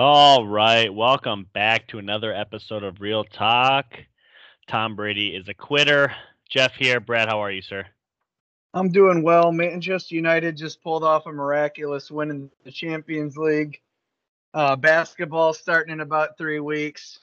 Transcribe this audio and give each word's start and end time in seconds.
All 0.00 0.46
right, 0.46 0.94
welcome 0.94 1.48
back 1.52 1.88
to 1.88 1.98
another 1.98 2.32
episode 2.32 2.84
of 2.84 3.00
Real 3.00 3.24
Talk. 3.24 3.94
Tom 4.68 4.94
Brady 4.94 5.34
is 5.34 5.48
a 5.48 5.54
quitter. 5.54 6.14
Jeff 6.48 6.72
here. 6.76 7.00
Brad, 7.00 7.28
how 7.28 7.40
are 7.40 7.50
you, 7.50 7.62
sir? 7.62 7.84
I'm 8.74 8.90
doing 8.90 9.24
well. 9.24 9.50
Manchester 9.50 10.14
United 10.14 10.56
just 10.56 10.84
pulled 10.84 11.02
off 11.02 11.26
a 11.26 11.32
miraculous 11.32 12.12
win 12.12 12.30
in 12.30 12.50
the 12.62 12.70
Champions 12.70 13.36
League. 13.36 13.80
Uh, 14.54 14.76
basketball 14.76 15.52
starting 15.52 15.94
in 15.94 15.98
about 15.98 16.38
three 16.38 16.60
weeks. 16.60 17.18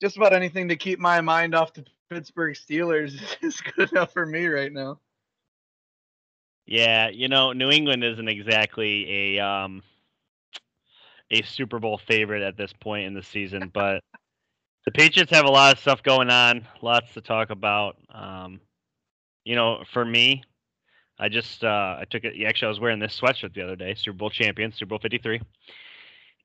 Just 0.00 0.16
about 0.16 0.32
anything 0.32 0.68
to 0.68 0.76
keep 0.76 0.98
my 0.98 1.20
mind 1.20 1.54
off 1.54 1.74
the 1.74 1.84
Pittsburgh 2.08 2.54
Steelers 2.54 3.20
is 3.42 3.60
good 3.60 3.92
enough 3.92 4.14
for 4.14 4.24
me 4.24 4.46
right 4.46 4.72
now. 4.72 4.98
Yeah, 6.64 7.10
you 7.10 7.28
know, 7.28 7.52
New 7.52 7.68
England 7.68 8.02
isn't 8.02 8.28
exactly 8.28 9.36
a 9.36 9.44
um, 9.44 9.82
a 11.30 11.42
Super 11.42 11.78
Bowl 11.78 11.98
favorite 11.98 12.42
at 12.42 12.56
this 12.56 12.72
point 12.72 13.06
in 13.06 13.14
the 13.14 13.22
season, 13.22 13.70
but 13.72 14.00
the 14.84 14.92
Patriots 14.92 15.32
have 15.32 15.44
a 15.44 15.50
lot 15.50 15.74
of 15.74 15.80
stuff 15.80 16.02
going 16.02 16.30
on, 16.30 16.66
lots 16.80 17.12
to 17.14 17.20
talk 17.20 17.50
about. 17.50 17.96
Um, 18.14 18.60
you 19.44 19.56
know, 19.56 19.82
for 19.92 20.04
me, 20.04 20.44
I 21.18 21.28
just 21.28 21.64
uh, 21.64 21.96
I 21.98 22.04
took 22.08 22.24
it. 22.24 22.42
Actually, 22.44 22.66
I 22.66 22.70
was 22.70 22.80
wearing 22.80 22.98
this 22.98 23.18
sweatshirt 23.18 23.54
the 23.54 23.62
other 23.62 23.76
day, 23.76 23.94
Super 23.94 24.16
Bowl 24.16 24.30
champion, 24.30 24.72
Super 24.72 24.90
Bowl 24.90 24.98
Fifty 24.98 25.18
Three, 25.18 25.40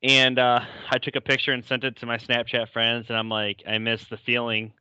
and 0.02 0.40
uh, 0.40 0.62
I 0.90 0.98
took 0.98 1.16
a 1.16 1.22
picture 1.22 1.52
and 1.52 1.64
sent 1.64 1.84
it 1.84 1.98
to 1.98 2.06
my 2.06 2.18
Snapchat 2.18 2.70
friends, 2.72 3.08
and 3.10 3.18
I'm 3.18 3.30
like, 3.30 3.64
I 3.68 3.78
miss 3.78 4.04
the 4.06 4.18
feeling 4.18 4.74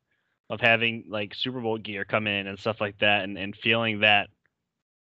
of 0.48 0.60
having 0.60 1.04
like 1.08 1.34
Super 1.34 1.60
Bowl 1.60 1.78
gear 1.78 2.04
come 2.04 2.26
in 2.26 2.46
and 2.46 2.58
stuff 2.58 2.80
like 2.80 2.98
that, 3.00 3.24
and 3.24 3.36
and 3.36 3.54
feeling 3.56 4.00
that 4.00 4.28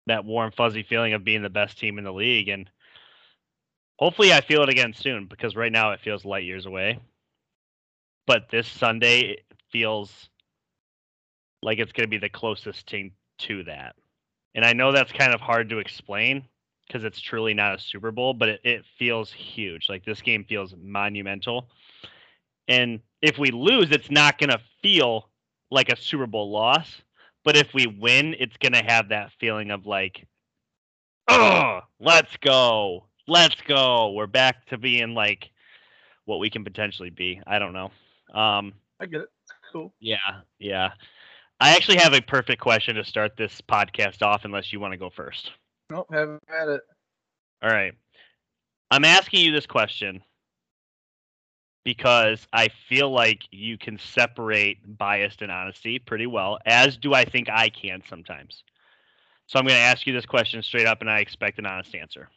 that 0.07 0.25
warm 0.25 0.51
fuzzy 0.51 0.83
feeling 0.83 1.13
of 1.13 1.23
being 1.23 1.43
the 1.43 1.49
best 1.49 1.77
team 1.77 1.97
in 1.97 2.03
the 2.03 2.13
league, 2.13 2.49
and 2.49 2.69
hopefully 3.99 4.31
I 4.31 4.39
feel 4.39 4.63
it 4.63 4.69
again 4.69 4.93
soon 4.93 5.25
because 5.25 5.57
right 5.57 5.71
now 5.71 5.91
it 5.91 5.99
feels 5.99 6.23
light 6.23 6.45
years 6.45 6.65
away. 6.65 6.99
But 8.25 8.49
this 8.49 8.67
Sunday 8.67 9.19
it 9.19 9.45
feels 9.71 10.29
like 11.61 11.79
it's 11.79 11.91
going 11.91 12.05
to 12.05 12.09
be 12.09 12.17
the 12.17 12.29
closest 12.29 12.89
thing 12.89 13.11
to 13.39 13.63
that. 13.65 13.95
And 14.55 14.63
I 14.63 14.71
know 14.71 14.93
that's 14.93 15.11
kind 15.11 15.33
of 15.33 15.41
hard 15.41 15.69
to 15.69 15.79
explain 15.79 16.47
because 16.87 17.03
it's 17.03 17.19
truly 17.19 17.53
not 17.53 17.75
a 17.75 17.79
Super 17.79 18.11
Bowl, 18.11 18.33
but 18.33 18.47
it, 18.47 18.61
it 18.63 18.85
feels 18.97 19.31
huge. 19.31 19.89
Like 19.89 20.05
this 20.05 20.21
game 20.21 20.45
feels 20.45 20.73
monumental. 20.81 21.67
And 22.69 23.01
if 23.21 23.37
we 23.37 23.51
lose, 23.51 23.91
it's 23.91 24.09
not 24.09 24.37
going 24.37 24.51
to 24.51 24.61
feel 24.81 25.29
like 25.71 25.89
a 25.89 25.97
Super 25.97 26.25
Bowl 26.25 26.49
loss. 26.49 27.01
But 27.43 27.57
if 27.57 27.73
we 27.73 27.85
win, 27.85 28.35
it's 28.39 28.57
going 28.57 28.73
to 28.73 28.83
have 28.83 29.09
that 29.09 29.33
feeling 29.39 29.71
of 29.71 29.85
like, 29.85 30.25
oh, 31.27 31.81
let's 31.99 32.37
go. 32.37 33.08
Let's 33.29 33.61
go. 33.67 34.09
We're 34.13 34.25
back 34.25 34.65
to 34.69 34.77
being 34.79 35.13
like 35.13 35.51
what 36.25 36.39
we 36.39 36.49
can 36.49 36.63
potentially 36.63 37.11
be. 37.11 37.39
I 37.45 37.59
don't 37.59 37.73
know. 37.73 37.91
Um, 38.33 38.73
I 38.99 39.05
get 39.05 39.21
it. 39.21 39.29
Cool. 39.71 39.93
Yeah, 39.99 40.17
yeah. 40.57 40.93
I 41.59 41.75
actually 41.75 41.97
have 41.97 42.15
a 42.15 42.21
perfect 42.21 42.59
question 42.59 42.95
to 42.95 43.03
start 43.05 43.37
this 43.37 43.61
podcast 43.61 44.23
off, 44.23 44.45
unless 44.45 44.73
you 44.73 44.79
want 44.79 44.93
to 44.93 44.97
go 44.97 45.11
first. 45.11 45.51
Nope, 45.91 46.07
haven't 46.11 46.41
had 46.47 46.69
it. 46.69 46.81
All 47.61 47.69
right. 47.69 47.93
I'm 48.89 49.05
asking 49.05 49.41
you 49.41 49.51
this 49.51 49.67
question 49.67 50.23
because 51.83 52.47
I 52.51 52.69
feel 52.87 53.11
like 53.11 53.43
you 53.51 53.77
can 53.77 53.99
separate 53.99 54.97
biased 54.97 55.43
and 55.43 55.51
honesty 55.51 55.99
pretty 55.99 56.25
well, 56.25 56.57
as 56.65 56.97
do 56.97 57.13
I 57.13 57.25
think 57.25 57.47
I 57.47 57.69
can 57.69 58.01
sometimes. 58.09 58.63
So 59.45 59.59
I'm 59.59 59.65
going 59.65 59.75
to 59.75 59.81
ask 59.81 60.07
you 60.07 60.13
this 60.13 60.25
question 60.25 60.63
straight 60.63 60.87
up, 60.87 61.01
and 61.01 61.09
I 61.11 61.19
expect 61.19 61.59
an 61.59 61.67
honest 61.67 61.93
answer. 61.93 62.27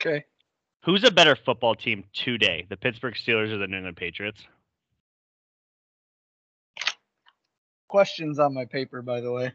Okay. 0.00 0.24
Who's 0.84 1.04
a 1.04 1.10
better 1.10 1.36
football 1.36 1.74
team 1.74 2.04
today, 2.12 2.66
the 2.68 2.76
Pittsburgh 2.76 3.14
Steelers 3.14 3.52
or 3.52 3.58
the 3.58 3.66
New 3.66 3.76
England 3.76 3.96
Patriots? 3.96 4.42
Questions 7.88 8.38
on 8.38 8.54
my 8.54 8.64
paper, 8.64 9.02
by 9.02 9.20
the 9.20 9.32
way. 9.32 9.52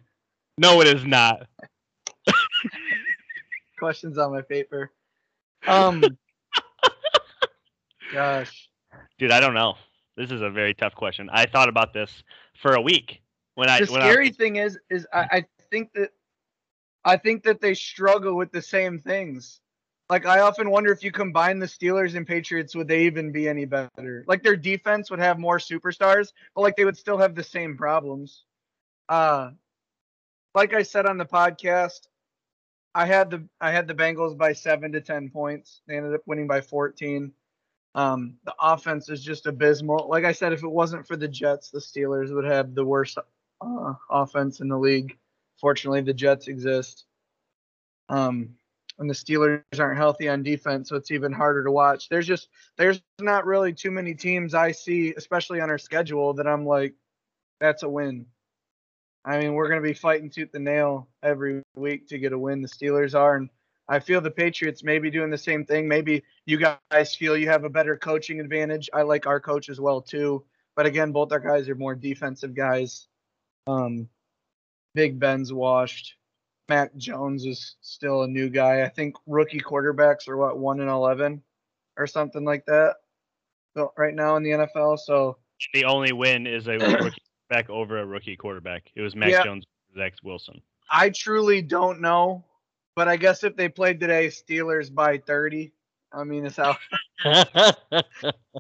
No, 0.58 0.82
it 0.82 0.88
is 0.88 1.06
not. 1.06 1.48
Questions 3.80 4.18
on 4.18 4.32
my 4.32 4.42
paper. 4.42 4.92
Um. 5.68 6.04
gosh. 8.14 8.70
Dude, 9.18 9.32
I 9.32 9.40
don't 9.40 9.54
know. 9.54 9.76
This 10.16 10.32
is 10.32 10.42
a 10.42 10.50
very 10.50 10.74
tough 10.74 10.94
question. 10.94 11.30
I 11.32 11.46
thought 11.46 11.70
about 11.70 11.94
this 11.94 12.24
for 12.62 12.74
a 12.76 12.82
week 12.82 13.22
when 13.56 13.70
I. 13.70 13.84
The 13.84 13.92
when 13.92 14.02
scary 14.02 14.28
I, 14.28 14.32
thing 14.32 14.56
is, 14.58 14.78
is 14.90 15.08
I, 15.12 15.28
I 15.32 15.46
think 15.72 15.94
that, 15.94 16.12
I 17.04 17.18
think 17.18 17.44
that 17.44 17.62
they 17.62 17.74
struggle 17.74 18.36
with 18.36 18.52
the 18.52 18.62
same 18.62 19.00
things. 19.00 19.60
Like 20.14 20.28
I 20.28 20.42
often 20.42 20.70
wonder 20.70 20.92
if 20.92 21.04
you 21.04 21.12
combine 21.12 21.58
the 21.58 21.66
Steelers 21.66 22.14
and 22.14 22.28
Patriots, 22.28 22.76
would 22.76 22.88
they 22.88 23.06
even 23.06 23.32
be 23.32 23.50
any 23.50 23.66
better? 23.66 24.24
Like 24.28 24.44
their 24.44 24.56
defense 24.56 25.10
would 25.10 25.20
have 25.20 25.40
more 25.40 25.58
superstars, 25.58 26.34
but 26.54 26.62
like 26.62 26.76
they 26.76 26.86
would 26.86 27.00
still 27.00 27.18
have 27.18 27.34
the 27.34 27.44
same 27.44 27.76
problems. 27.76 28.44
Uh 29.10 29.54
like 30.54 30.76
I 30.76 30.84
said 30.84 31.08
on 31.08 31.18
the 31.18 31.26
podcast, 31.26 32.10
I 32.94 33.08
had 33.08 33.32
the 33.32 33.44
I 33.60 33.72
had 33.72 33.88
the 33.88 33.96
Bengals 33.96 34.38
by 34.38 34.54
seven 34.54 34.92
to 34.92 35.02
ten 35.02 35.32
points. 35.32 35.82
They 35.88 35.98
ended 35.98 36.14
up 36.14 36.22
winning 36.28 36.46
by 36.46 36.62
14. 36.62 37.32
Um, 37.96 38.36
the 38.46 38.54
offense 38.62 39.10
is 39.10 39.24
just 39.24 39.48
abysmal. 39.48 40.08
Like 40.08 40.26
I 40.26 40.32
said, 40.32 40.54
if 40.54 40.62
it 40.62 40.70
wasn't 40.70 41.08
for 41.08 41.16
the 41.16 41.28
Jets, 41.28 41.72
the 41.72 41.80
Steelers 41.80 42.32
would 42.32 42.46
have 42.46 42.76
the 42.76 42.86
worst 42.86 43.18
uh, 43.62 43.94
offense 44.12 44.60
in 44.60 44.68
the 44.68 44.78
league. 44.78 45.18
Fortunately, 45.60 46.02
the 46.02 46.14
Jets 46.14 46.50
exist. 46.50 47.06
Um, 48.10 48.58
and 49.00 49.10
the 49.10 49.14
Steelers 49.14 49.64
aren't 49.80 49.98
healthy 49.98 50.30
on 50.30 50.44
defense, 50.44 50.90
so 50.90 50.96
it's 50.96 51.12
even 51.12 51.32
harder 51.32 51.64
to 51.64 51.72
watch. 51.72 52.10
There's 52.10 52.28
just 52.28 52.50
there's 52.78 53.02
not 53.20 53.46
really 53.46 53.74
too 53.74 53.92
many 53.92 54.14
teams 54.14 54.54
I 54.54 54.72
see, 54.72 55.14
especially 55.16 55.62
on 55.62 55.70
our 55.70 55.78
schedule, 55.78 56.34
that 56.36 56.48
I'm 56.48 56.66
like, 56.66 56.94
that's 57.60 57.84
a 57.84 57.90
win. 57.90 58.26
I 59.26 59.40
mean, 59.40 59.54
we're 59.54 59.70
gonna 59.70 59.82
be 59.82 59.94
fighting 59.94 60.30
tooth 60.30 60.54
and 60.54 60.66
nail 60.66 61.08
every 61.24 61.64
week 61.76 62.08
to 62.10 62.18
get 62.18 62.34
a 62.34 62.38
win. 62.38 62.62
The 62.62 62.68
Steelers 62.68 63.16
are, 63.16 63.36
and 63.36 63.50
I 63.88 64.00
feel 64.00 64.22
the 64.22 64.32
Patriots 64.32 64.84
may 64.84 65.00
be 65.00 65.10
doing 65.10 65.32
the 65.32 65.38
same 65.38 65.66
thing. 65.66 65.88
Maybe 65.88 66.24
you 66.46 66.58
guys 66.58 67.16
feel 67.16 67.38
you 67.38 67.50
have 67.50 67.64
a 67.64 67.70
better 67.70 67.98
coaching 67.98 68.40
advantage. 68.40 68.90
I 68.94 69.02
like 69.02 69.26
our 69.26 69.40
coach 69.40 69.70
as 69.70 69.80
well 69.80 70.02
too, 70.02 70.44
but 70.76 70.86
again, 70.86 71.12
both 71.12 71.32
our 71.32 71.40
guys 71.40 71.68
are 71.70 71.76
more 71.76 71.96
defensive 71.96 72.54
guys. 72.54 73.08
Um, 73.66 74.10
Big 74.94 75.20
Ben's 75.20 75.52
washed. 75.52 76.16
Mac 76.70 76.96
Jones 76.96 77.46
is 77.46 77.76
still 77.82 78.24
a 78.24 78.28
new 78.28 78.50
guy. 78.50 78.84
I 78.84 78.90
think 78.90 79.16
rookie 79.28 79.60
quarterbacks 79.60 80.28
are 80.28 80.38
what 80.38 80.58
one 80.58 80.80
in 80.80 80.88
eleven 80.88 81.42
or 81.98 82.08
something 82.08 82.44
like 82.46 82.66
that. 82.66 82.96
So 83.76 83.92
right 83.98 84.14
now 84.14 84.36
in 84.38 84.44
the 84.44 84.52
NFL, 84.52 85.00
so 85.00 85.38
the 85.74 85.86
only 85.86 86.14
win 86.14 86.48
is 86.48 86.68
a 86.68 86.78
rookie 86.78 87.22
back 87.50 87.70
over 87.70 87.98
a 88.00 88.06
rookie 88.06 88.36
quarterback. 88.36 88.92
It 88.96 89.02
was 89.02 89.16
Mac 89.16 89.32
Yeah. 89.32 89.44
Jones, 89.44 89.66
Zach 89.96 90.14
Wilson. 90.24 90.62
I 90.90 91.10
truly 91.10 91.62
don't 91.62 92.02
know. 92.02 92.44
But 92.96 93.08
I 93.08 93.18
guess 93.18 93.44
if 93.44 93.56
they 93.56 93.70
played 93.70 94.00
today, 94.00 94.28
Steelers 94.28 94.94
by 94.94 95.18
thirty. 95.18 95.74
I 96.12 96.24
mean, 96.24 96.46
it's 96.46 96.58
how. 96.58 96.78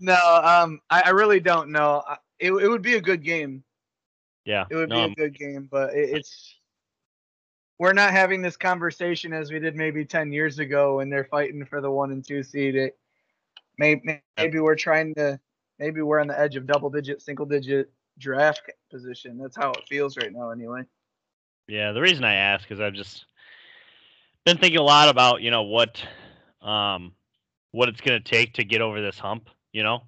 No, 0.01 0.41
um, 0.43 0.81
I, 0.89 1.03
I 1.05 1.09
really 1.11 1.39
don't 1.39 1.69
know. 1.69 2.03
It 2.39 2.51
it 2.51 2.67
would 2.67 2.81
be 2.81 2.95
a 2.95 3.01
good 3.01 3.23
game. 3.23 3.63
yeah, 4.45 4.65
It 4.71 4.75
would 4.75 4.89
no, 4.89 5.07
be 5.07 5.11
a 5.11 5.15
good 5.15 5.37
game, 5.37 5.67
but 5.71 5.93
it, 5.93 6.09
it's 6.17 6.55
we're 7.79 7.93
not 7.93 8.11
having 8.11 8.41
this 8.41 8.57
conversation 8.57 9.33
as 9.33 9.51
we 9.51 9.59
did 9.59 9.75
maybe 9.75 10.05
ten 10.05 10.31
years 10.31 10.59
ago 10.59 10.97
when 10.97 11.09
they're 11.09 11.25
fighting 11.25 11.65
for 11.65 11.81
the 11.81 11.91
one 11.91 12.11
and 12.11 12.25
two 12.25 12.43
seed. 12.43 12.75
It, 12.75 12.97
maybe 13.77 14.21
maybe 14.37 14.59
we're 14.59 14.75
trying 14.75 15.15
to 15.15 15.39
maybe 15.79 16.01
we're 16.01 16.19
on 16.19 16.27
the 16.27 16.39
edge 16.39 16.55
of 16.55 16.67
double 16.67 16.89
digit, 16.89 17.21
single 17.21 17.45
digit 17.45 17.91
draft 18.19 18.61
position. 18.91 19.37
That's 19.37 19.55
how 19.55 19.71
it 19.71 19.87
feels 19.87 20.17
right 20.17 20.31
now, 20.31 20.51
anyway. 20.51 20.83
Yeah, 21.67 21.91
the 21.91 22.01
reason 22.01 22.23
I 22.23 22.35
ask 22.35 22.69
is 22.71 22.79
I've 22.79 22.93
just 22.93 23.25
been 24.45 24.57
thinking 24.57 24.79
a 24.79 24.83
lot 24.83 25.09
about 25.09 25.41
you 25.41 25.51
know 25.51 25.63
what 25.63 26.03
um 26.61 27.13
what 27.71 27.89
it's 27.89 28.01
going 28.01 28.21
to 28.21 28.29
take 28.29 28.53
to 28.53 28.63
get 28.63 28.81
over 28.81 29.01
this 29.01 29.17
hump, 29.17 29.49
you 29.71 29.83
know. 29.83 30.03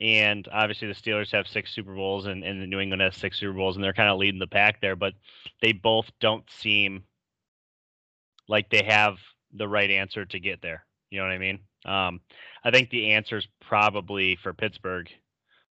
And 0.00 0.48
obviously 0.52 0.88
the 0.88 0.94
Steelers 0.94 1.30
have 1.32 1.46
six 1.46 1.72
Super 1.72 1.94
Bowls 1.94 2.26
and, 2.26 2.42
and 2.42 2.60
the 2.60 2.66
New 2.66 2.80
England 2.80 3.00
has 3.02 3.16
six 3.16 3.38
Super 3.38 3.52
Bowls 3.52 3.76
and 3.76 3.84
they're 3.84 3.92
kind 3.92 4.08
of 4.10 4.18
leading 4.18 4.40
the 4.40 4.46
pack 4.46 4.80
there, 4.80 4.96
but 4.96 5.14
they 5.62 5.72
both 5.72 6.10
don't 6.20 6.44
seem 6.50 7.04
like 8.48 8.68
they 8.70 8.82
have 8.84 9.16
the 9.52 9.68
right 9.68 9.90
answer 9.90 10.24
to 10.24 10.40
get 10.40 10.60
there. 10.62 10.84
You 11.10 11.20
know 11.20 11.26
what 11.26 11.32
I 11.32 11.38
mean? 11.38 11.60
Um, 11.84 12.20
I 12.64 12.70
think 12.72 12.90
the 12.90 13.12
answer 13.12 13.36
is 13.36 13.46
probably 13.60 14.36
for 14.42 14.52
Pittsburgh 14.52 15.08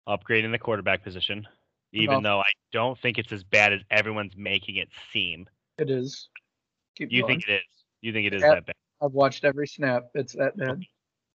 upgrading 0.08 0.52
the 0.52 0.58
quarterback 0.58 1.02
position, 1.02 1.46
even 1.92 2.22
though 2.22 2.38
I 2.40 2.50
don't 2.72 2.98
think 3.00 3.18
it's 3.18 3.32
as 3.32 3.42
bad 3.42 3.72
as 3.72 3.80
everyone's 3.90 4.36
making 4.36 4.76
it 4.76 4.88
seem. 5.12 5.48
It 5.78 5.90
is. 5.90 6.28
Keep 6.96 7.10
You 7.10 7.22
going. 7.22 7.40
think 7.40 7.48
it 7.48 7.54
is? 7.54 7.84
You 8.02 8.12
think 8.12 8.26
it 8.26 8.34
is 8.34 8.42
Yep. 8.42 8.54
that 8.54 8.66
bad? 8.66 8.74
I've 9.02 9.12
watched 9.12 9.44
every 9.44 9.66
snap. 9.66 10.04
It's 10.14 10.34
that 10.34 10.56
bad. 10.56 10.82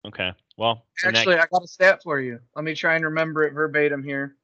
Okay. 0.05 0.31
Well, 0.57 0.85
in 1.03 1.11
that- 1.11 1.17
Actually, 1.19 1.35
I 1.37 1.45
got 1.51 1.63
a 1.63 1.67
stat 1.67 2.01
for 2.03 2.19
you. 2.19 2.39
Let 2.55 2.65
me 2.65 2.75
try 2.75 2.95
and 2.95 3.05
remember 3.05 3.43
it 3.43 3.53
verbatim 3.53 4.03
here. 4.03 4.35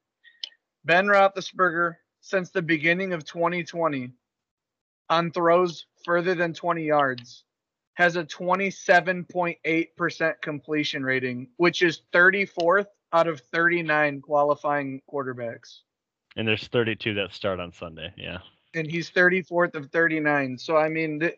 Ben 0.86 1.06
Roethlisberger, 1.06 1.96
since 2.22 2.50
the 2.50 2.62
beginning 2.62 3.14
of 3.14 3.26
2020, 3.26 4.12
on 5.10 5.32
throws 5.32 5.86
further 6.06 6.34
than 6.36 6.54
20 6.54 6.84
yards, 6.84 7.44
has 7.96 8.16
a 8.16 8.24
27.8% 8.24 10.42
completion 10.42 11.04
rating, 11.04 11.50
which 11.58 11.82
is 11.82 12.04
34th 12.14 12.88
out 13.14 13.28
of 13.28 13.42
39 13.42 14.22
qualifying 14.22 15.02
quarterbacks. 15.12 15.80
And 16.38 16.48
there's 16.48 16.68
32 16.70 17.14
that 17.16 17.34
start 17.34 17.60
on 17.60 17.74
Sunday. 17.74 18.14
Yeah. 18.16 18.38
And 18.74 18.90
he's 18.90 19.12
34th 19.12 19.76
of 19.76 19.92
39. 19.92 20.58
So 20.58 20.78
I 20.78 20.88
mean, 20.88 21.20
th- 21.20 21.38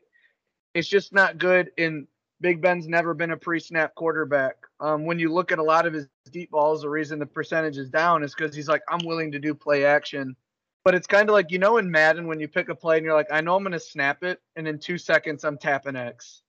it's 0.75 0.87
just 0.87 1.11
not 1.13 1.39
good. 1.39 1.71
And 1.77 2.07
Big 2.43 2.59
Ben's 2.61 2.89
never 2.89 3.13
been 3.13 3.31
a 3.31 3.37
pre-snap 3.37 3.95
quarterback. 3.95 4.57
Um, 4.81 5.05
when 5.05 5.17
you 5.17 5.31
look 5.31 5.53
at 5.53 5.59
a 5.59 5.63
lot 5.63 5.87
of 5.87 5.93
his 5.93 6.09
deep 6.29 6.51
balls, 6.51 6.81
the 6.81 6.89
reason 6.89 7.17
the 7.17 7.25
percentage 7.25 7.77
is 7.77 7.89
down 7.89 8.21
is 8.21 8.35
because 8.35 8.53
he's 8.53 8.67
like, 8.67 8.81
I'm 8.89 8.99
willing 9.05 9.31
to 9.31 9.39
do 9.39 9.55
play 9.55 9.85
action. 9.85 10.35
But 10.83 10.93
it's 10.93 11.07
kind 11.07 11.29
of 11.29 11.33
like 11.33 11.51
you 11.51 11.57
know 11.57 11.77
in 11.77 11.89
Madden 11.89 12.27
when 12.27 12.41
you 12.41 12.49
pick 12.49 12.67
a 12.67 12.75
play 12.75 12.97
and 12.97 13.05
you're 13.05 13.15
like, 13.15 13.31
I 13.31 13.39
know 13.39 13.55
I'm 13.55 13.63
gonna 13.63 13.79
snap 13.79 14.25
it, 14.25 14.41
and 14.57 14.67
in 14.67 14.77
two 14.77 14.97
seconds 14.97 15.45
I'm 15.45 15.57
tapping 15.57 15.95
X. 15.95 16.41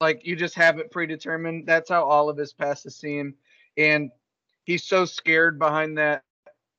Like 0.00 0.26
you 0.26 0.36
just 0.36 0.54
have 0.54 0.78
it 0.78 0.90
predetermined. 0.90 1.66
That's 1.66 1.90
how 1.90 2.02
all 2.02 2.30
of 2.30 2.38
his 2.38 2.54
passes 2.54 2.96
seem, 2.96 3.34
and 3.76 4.10
he's 4.64 4.84
so 4.84 5.04
scared 5.04 5.58
behind 5.58 5.98
that 5.98 6.22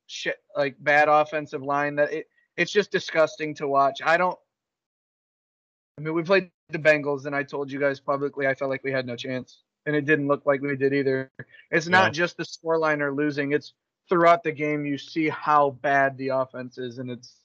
shit 0.08 0.38
like 0.56 0.74
bad 0.80 1.08
offensive 1.08 1.62
line 1.62 1.94
that 1.94 2.12
it 2.12 2.26
it's 2.56 2.72
just 2.72 2.90
disgusting 2.90 3.54
to 3.54 3.68
watch. 3.68 4.00
I 4.04 4.16
don't. 4.16 4.38
I 5.96 6.00
mean, 6.00 6.14
we 6.14 6.24
played 6.24 6.50
the 6.70 6.78
Bengals, 6.78 7.26
and 7.26 7.34
I 7.34 7.42
told 7.42 7.70
you 7.70 7.78
guys 7.78 8.00
publicly 8.00 8.46
I 8.46 8.54
felt 8.54 8.70
like 8.70 8.84
we 8.84 8.92
had 8.92 9.06
no 9.06 9.16
chance, 9.16 9.62
and 9.86 9.94
it 9.94 10.04
didn't 10.04 10.28
look 10.28 10.46
like 10.46 10.60
we 10.60 10.76
did 10.76 10.92
either. 10.92 11.30
It's 11.70 11.88
not 11.88 12.12
just 12.12 12.36
the 12.36 12.44
scoreline 12.44 13.00
or 13.00 13.12
losing; 13.12 13.52
it's 13.52 13.74
throughout 14.08 14.42
the 14.42 14.52
game 14.52 14.84
you 14.84 14.98
see 14.98 15.28
how 15.28 15.70
bad 15.82 16.16
the 16.16 16.28
offense 16.28 16.78
is, 16.78 16.98
and 16.98 17.10
it's 17.10 17.36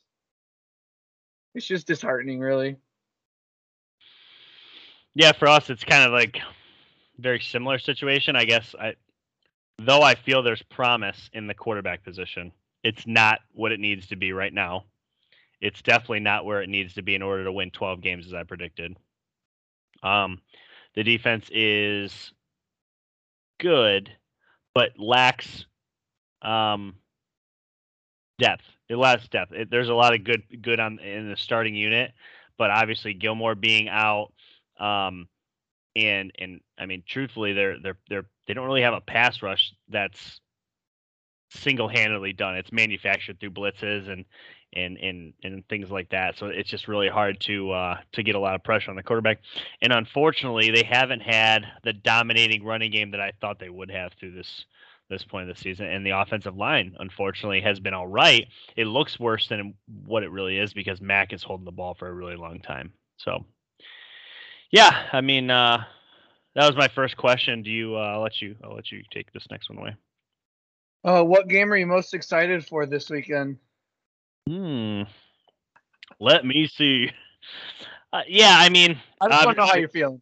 it's 1.56 1.66
just 1.66 1.88
disheartening, 1.88 2.40
really. 2.40 2.78
Yeah, 5.16 5.32
for 5.34 5.48
us, 5.48 5.70
it's 5.70 5.84
kind 5.84 6.04
of 6.04 6.12
like 6.12 6.40
very 7.18 7.40
similar 7.40 7.80
situation, 7.80 8.36
I 8.36 8.46
guess. 8.46 8.76
I 8.80 8.96
though 9.78 10.02
I 10.02 10.16
feel 10.16 10.44
there's 10.44 10.64
promise 10.64 11.30
in 11.34 11.48
the 11.48 11.54
quarterback 11.54 12.04
position, 12.04 12.52
it's 12.84 13.06
not 13.06 13.40
what 13.54 13.72
it 13.72 13.80
needs 13.80 14.08
to 14.08 14.16
be 14.16 14.34
right 14.34 14.54
now. 14.54 14.86
It's 15.62 15.82
definitely 15.82 16.22
not 16.22 16.46
where 16.46 16.62
it 16.62 16.70
needs 16.70 16.94
to 16.94 17.02
be 17.02 17.16
in 17.16 17.22
order 17.22 17.44
to 17.44 17.52
win 17.52 17.72
12 17.72 18.00
games, 18.00 18.26
as 18.26 18.34
I 18.34 18.44
predicted. 18.44 18.96
Um, 20.04 20.40
the 20.96 21.04
defense 21.04 21.50
is 21.52 22.32
good, 23.60 24.12
but 24.74 24.92
lacks 24.98 25.66
um, 26.42 26.96
depth. 28.40 28.64
It 28.88 28.96
lacks 28.96 29.28
depth. 29.28 29.52
It, 29.52 29.70
there's 29.70 29.90
a 29.90 29.94
lot 29.94 30.14
of 30.14 30.24
good 30.24 30.44
good 30.62 30.80
on 30.80 31.00
in 31.00 31.30
the 31.30 31.38
starting 31.38 31.76
unit, 31.76 32.12
but 32.58 32.72
obviously 32.72 33.14
Gilmore 33.14 33.56
being 33.56 33.88
out, 33.88 34.34
um, 34.80 35.28
and 35.96 36.32
and 36.40 36.62
I 36.78 36.86
mean 36.86 37.04
truthfully, 37.08 37.54
they're 37.54 37.78
they're 37.80 37.98
they're 38.10 38.26
they 38.48 38.54
don't 38.54 38.66
really 38.66 38.82
have 38.82 38.94
a 38.94 39.02
pass 39.02 39.42
rush 39.42 39.74
that's 39.90 40.42
single-handedly 41.50 42.34
done. 42.34 42.56
It's 42.56 42.72
manufactured 42.72 43.40
through 43.40 43.52
blitzes 43.52 44.10
and 44.10 44.26
and 44.74 44.98
and 44.98 45.34
and 45.44 45.68
things 45.68 45.90
like 45.90 46.10
that. 46.10 46.38
So 46.38 46.48
it's 46.48 46.70
just 46.70 46.88
really 46.88 47.10
hard 47.10 47.40
to 47.42 47.72
uh, 47.72 47.98
to 48.14 48.24
get 48.24 48.36
a 48.36 48.40
lot 48.40 48.56
of 48.56 48.64
pressure 48.64 48.92
on 48.92 48.96
the 48.96 49.04
quarterback. 49.04 49.40
And 49.82 49.92
unfortunately, 49.92 50.72
they 50.72 50.84
haven't 50.84 51.22
had 51.22 51.66
the 51.84 51.94
dominating 51.94 52.64
running 52.64 52.92
game 52.92 53.12
that 53.12 53.22
I 53.22 53.32
thought 53.42 53.60
they 53.60 53.70
would 53.70 53.92
have 53.92 54.14
through 54.14 54.34
this 54.34 54.66
this 55.10 55.24
point 55.24 55.50
of 55.50 55.56
the 55.56 55.62
season. 55.62 55.88
And 55.88 56.06
the 56.06 56.12
offensive 56.12 56.56
line, 56.56 56.96
unfortunately, 57.00 57.62
has 57.62 57.80
been 57.80 57.96
all 57.96 58.08
right. 58.08 58.48
It 58.76 58.86
looks 58.86 59.20
worse 59.20 59.48
than 59.48 59.74
what 60.06 60.24
it 60.24 60.32
really 60.32 60.58
is 60.58 60.74
because 60.74 61.02
Mac 61.02 61.34
is 61.34 61.44
holding 61.44 61.66
the 61.66 61.72
ball 61.72 61.96
for 61.96 62.08
a 62.08 62.14
really 62.14 62.36
long 62.36 62.60
time. 62.60 62.94
So, 63.18 63.46
yeah, 64.72 65.08
I 65.12 65.22
mean, 65.22 65.50
uh, 65.50 65.84
that 66.56 66.68
was 66.68 66.78
my 66.78 66.88
first 66.90 67.18
question. 67.18 67.64
Do 67.64 67.72
you? 67.72 67.96
Uh, 67.96 68.02
I'll 68.02 68.22
let 68.22 68.42
you. 68.42 68.56
I'll 68.64 68.76
let 68.76 68.92
you 68.92 69.02
take 69.12 69.32
this 69.34 69.48
next 69.50 69.70
one 69.70 69.80
away. 69.80 69.96
Uh, 71.04 71.24
what 71.24 71.48
game 71.48 71.72
are 71.72 71.78
you 71.78 71.88
most 71.88 72.14
excited 72.14 72.66
for 72.66 72.86
this 72.86 73.10
weekend? 73.10 73.58
Hmm. 74.48 75.04
Let 76.20 76.46
me 76.46 76.68
see. 76.68 77.12
Uh, 78.12 78.24
yeah, 78.28 78.56
I 78.58 78.70
mean, 78.70 79.00
I 79.22 79.30
just 79.30 79.46
want 79.46 79.58
to 79.58 79.62
know 79.64 79.68
how 79.68 79.78
you're 79.78 79.90
feeling. 79.90 80.22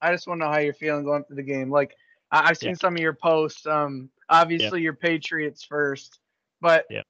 I 0.00 0.12
just 0.12 0.26
want 0.26 0.40
to 0.40 0.46
know 0.46 0.52
how 0.52 0.58
you're 0.58 0.74
feeling 0.74 1.04
going 1.04 1.24
through 1.24 1.36
the 1.36 1.42
game. 1.42 1.70
Like 1.70 1.94
I- 2.30 2.48
have 2.48 2.58
seen 2.58 2.70
yeah. 2.70 2.76
some 2.76 2.94
of 2.94 3.00
your 3.00 3.14
posts. 3.14 3.66
Um, 3.66 4.10
obviously 4.28 4.80
yeah. 4.80 4.84
your 4.84 4.92
Patriots 4.94 5.64
first, 5.64 6.18
but 6.60 6.84
yeah. 6.90 7.02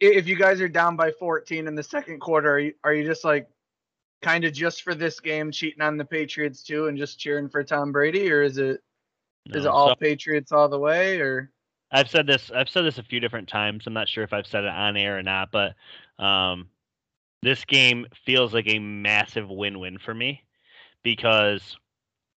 if 0.00 0.26
you 0.26 0.36
guys 0.36 0.60
are 0.60 0.68
down 0.68 0.96
by 0.96 1.12
14 1.12 1.66
in 1.66 1.74
the 1.74 1.82
second 1.82 2.20
quarter, 2.20 2.52
are 2.52 2.58
you, 2.58 2.74
are 2.82 2.92
you 2.92 3.06
just 3.06 3.24
like 3.24 3.48
kind 4.22 4.44
of 4.44 4.52
just 4.52 4.82
for 4.82 4.94
this 4.94 5.20
game 5.20 5.52
cheating 5.52 5.82
on 5.82 5.96
the 5.96 6.04
Patriots 6.04 6.62
too 6.62 6.88
and 6.88 6.98
just 6.98 7.20
cheering 7.20 7.48
for 7.48 7.62
Tom 7.62 7.92
Brady, 7.92 8.30
or 8.32 8.42
is 8.42 8.58
it 8.58 8.80
no, 9.46 9.58
is 9.58 9.64
it 9.64 9.68
all 9.68 9.90
so, 9.90 9.94
Patriots 9.96 10.52
all 10.52 10.68
the 10.68 10.78
way, 10.78 11.20
or? 11.20 11.50
I've 11.90 12.10
said 12.10 12.26
this. 12.26 12.50
I've 12.54 12.68
said 12.68 12.82
this 12.82 12.98
a 12.98 13.02
few 13.02 13.20
different 13.20 13.48
times. 13.48 13.84
I'm 13.86 13.94
not 13.94 14.08
sure 14.08 14.24
if 14.24 14.32
I've 14.32 14.46
said 14.46 14.64
it 14.64 14.70
on 14.70 14.96
air 14.96 15.18
or 15.18 15.22
not, 15.22 15.50
but 15.50 15.74
um, 16.22 16.68
this 17.42 17.64
game 17.64 18.06
feels 18.26 18.52
like 18.52 18.68
a 18.68 18.78
massive 18.78 19.48
win-win 19.48 19.98
for 19.98 20.14
me 20.14 20.42
because 21.02 21.76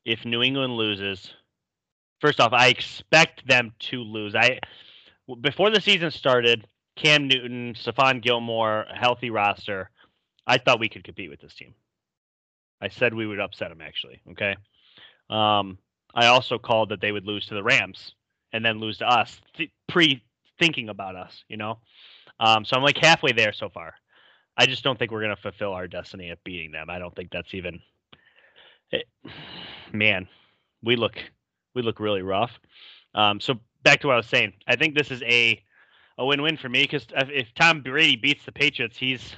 if 0.05 0.25
New 0.25 0.43
England 0.43 0.75
loses, 0.75 1.33
first 2.21 2.39
off, 2.39 2.53
I 2.53 2.67
expect 2.67 3.47
them 3.47 3.73
to 3.79 4.01
lose. 4.03 4.35
I 4.35 4.59
before 5.41 5.69
the 5.69 5.81
season 5.81 6.11
started, 6.11 6.67
Cam 6.95 7.27
Newton, 7.27 7.73
Stephon 7.73 8.21
Gilmore, 8.21 8.85
healthy 8.93 9.29
roster. 9.29 9.89
I 10.45 10.57
thought 10.57 10.79
we 10.79 10.89
could 10.89 11.03
compete 11.03 11.29
with 11.29 11.41
this 11.41 11.53
team. 11.53 11.73
I 12.81 12.89
said 12.89 13.13
we 13.13 13.27
would 13.27 13.39
upset 13.39 13.69
them. 13.69 13.81
Actually, 13.81 14.21
okay. 14.31 14.55
Um, 15.29 15.77
I 16.13 16.27
also 16.27 16.57
called 16.57 16.89
that 16.89 17.01
they 17.01 17.11
would 17.11 17.25
lose 17.25 17.47
to 17.47 17.53
the 17.53 17.63
Rams 17.63 18.13
and 18.53 18.63
then 18.65 18.79
lose 18.79 18.97
to 18.99 19.07
us, 19.07 19.39
th- 19.55 19.71
pre 19.87 20.23
thinking 20.59 20.89
about 20.89 21.15
us, 21.15 21.43
you 21.47 21.57
know. 21.57 21.79
Um, 22.39 22.65
so 22.65 22.75
I'm 22.75 22.83
like 22.83 22.97
halfway 22.97 23.31
there 23.31 23.53
so 23.53 23.69
far. 23.69 23.93
I 24.57 24.65
just 24.65 24.83
don't 24.83 24.97
think 24.97 25.11
we're 25.11 25.21
gonna 25.21 25.35
fulfill 25.35 25.73
our 25.73 25.87
destiny 25.87 26.29
of 26.29 26.43
beating 26.43 26.71
them. 26.71 26.89
I 26.89 26.99
don't 26.99 27.15
think 27.15 27.31
that's 27.31 27.53
even. 27.53 27.79
It, 28.91 29.05
man, 29.93 30.27
we 30.83 30.95
look 30.95 31.17
we 31.75 31.81
look 31.81 31.99
really 31.99 32.21
rough. 32.21 32.51
Um, 33.15 33.39
so 33.39 33.55
back 33.83 34.01
to 34.01 34.07
what 34.07 34.13
I 34.13 34.17
was 34.17 34.27
saying. 34.27 34.53
I 34.67 34.75
think 34.75 34.95
this 34.95 35.11
is 35.11 35.21
a 35.23 35.61
a 36.17 36.25
win-win 36.25 36.57
for 36.57 36.67
me 36.67 36.83
because 36.83 37.07
if, 37.15 37.29
if 37.29 37.47
Tom 37.55 37.81
Brady 37.81 38.17
beats 38.17 38.43
the 38.45 38.51
Patriots, 38.51 38.97
he's 38.97 39.35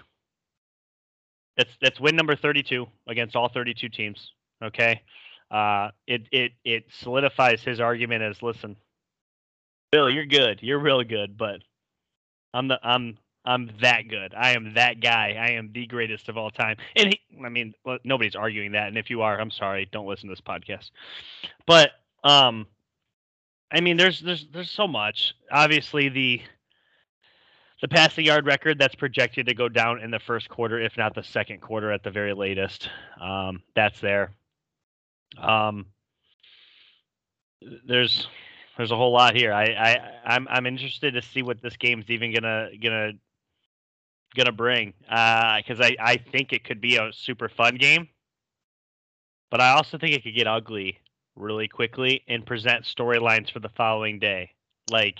that's 1.58 1.72
that's 1.82 2.00
win 2.00 2.16
number 2.16 2.36
32 2.36 2.88
against 3.08 3.36
all 3.36 3.50
32 3.50 3.90
teams. 3.90 4.32
Okay, 4.64 5.02
uh, 5.52 5.90
it 6.08 6.28
it 6.32 6.54
it 6.64 6.86
solidifies 6.90 7.62
his 7.62 7.80
argument 7.80 8.24
as 8.24 8.42
listen, 8.42 8.76
Bill, 9.92 10.10
you're 10.10 10.26
good. 10.26 10.60
You're 10.62 10.80
real 10.80 11.04
good, 11.04 11.38
but 11.38 11.62
I'm 12.54 12.68
the 12.70 12.80
I'm 12.82 13.18
I'm 13.44 13.72
that 13.82 14.08
good. 14.08 14.34
I 14.34 14.52
am 14.52 14.74
that 14.76 15.02
guy. 15.02 15.36
I 15.40 15.52
am 15.52 15.72
the 15.74 15.86
greatest 15.86 16.30
of 16.30 16.38
all 16.38 16.50
time. 16.50 16.78
And 16.96 17.10
he, 17.10 17.22
I 17.44 17.50
mean, 17.50 17.74
nobody's 18.04 18.36
arguing 18.36 18.74
that. 18.74 18.88
And 18.88 18.98
if 18.98 19.10
you 19.10 19.22
are, 19.22 19.40
I'm 19.40 19.52
sorry. 19.52 19.90
Don't 19.92 20.08
listen 20.08 20.30
to 20.30 20.36
this 20.36 20.42
podcast. 20.42 20.92
But 21.66 21.92
um, 22.24 22.68
I 23.72 23.82
mean, 23.82 23.98
there's 23.98 24.22
there's 24.22 24.48
there's 24.54 24.72
so 24.72 24.88
much. 24.88 25.34
Obviously, 25.52 26.10
the 26.10 26.42
the 27.82 27.88
passing 27.88 28.26
yard 28.26 28.46
record 28.46 28.78
that's 28.80 28.96
projected 28.96 29.48
to 29.48 29.54
go 29.54 29.68
down 29.68 30.02
in 30.02 30.12
the 30.12 30.20
first 30.20 30.48
quarter, 30.50 30.80
if 30.80 30.98
not 30.98 31.16
the 31.16 31.24
second 31.24 31.62
quarter 31.62 31.92
at 31.92 32.04
the 32.04 32.12
very 32.12 32.34
latest. 32.34 32.90
Um, 33.20 33.64
that's 33.76 34.00
there. 34.00 34.32
Um, 35.38 35.88
there's 37.88 38.28
there's 38.78 38.92
a 38.92 38.96
whole 38.96 39.12
lot 39.12 39.36
here. 39.36 39.54
I, 39.54 39.66
I 39.66 40.00
I'm 40.26 40.48
I'm 40.50 40.66
interested 40.66 41.14
to 41.14 41.22
see 41.22 41.44
what 41.44 41.62
this 41.62 41.78
game's 41.78 42.10
even 42.10 42.34
gonna 42.34 42.70
gonna 42.82 43.12
gonna 44.36 44.52
bring. 44.52 44.94
because 45.02 45.80
uh, 45.80 45.84
I 45.84 45.96
I 46.00 46.18
think 46.18 46.54
it 46.54 46.64
could 46.64 46.82
be 46.82 46.98
a 46.98 47.12
super 47.14 47.50
fun 47.50 47.76
game, 47.76 48.08
but 49.50 49.62
I 49.62 49.72
also 49.72 49.98
think 49.98 50.16
it 50.16 50.24
could 50.24 50.36
get 50.36 50.48
ugly 50.48 50.98
really 51.36 51.68
quickly 51.68 52.24
and 52.28 52.46
present 52.46 52.86
storylines 52.86 53.52
for 53.52 53.60
the 53.60 53.70
following 53.70 54.20
day. 54.20 54.52
Like 54.90 55.18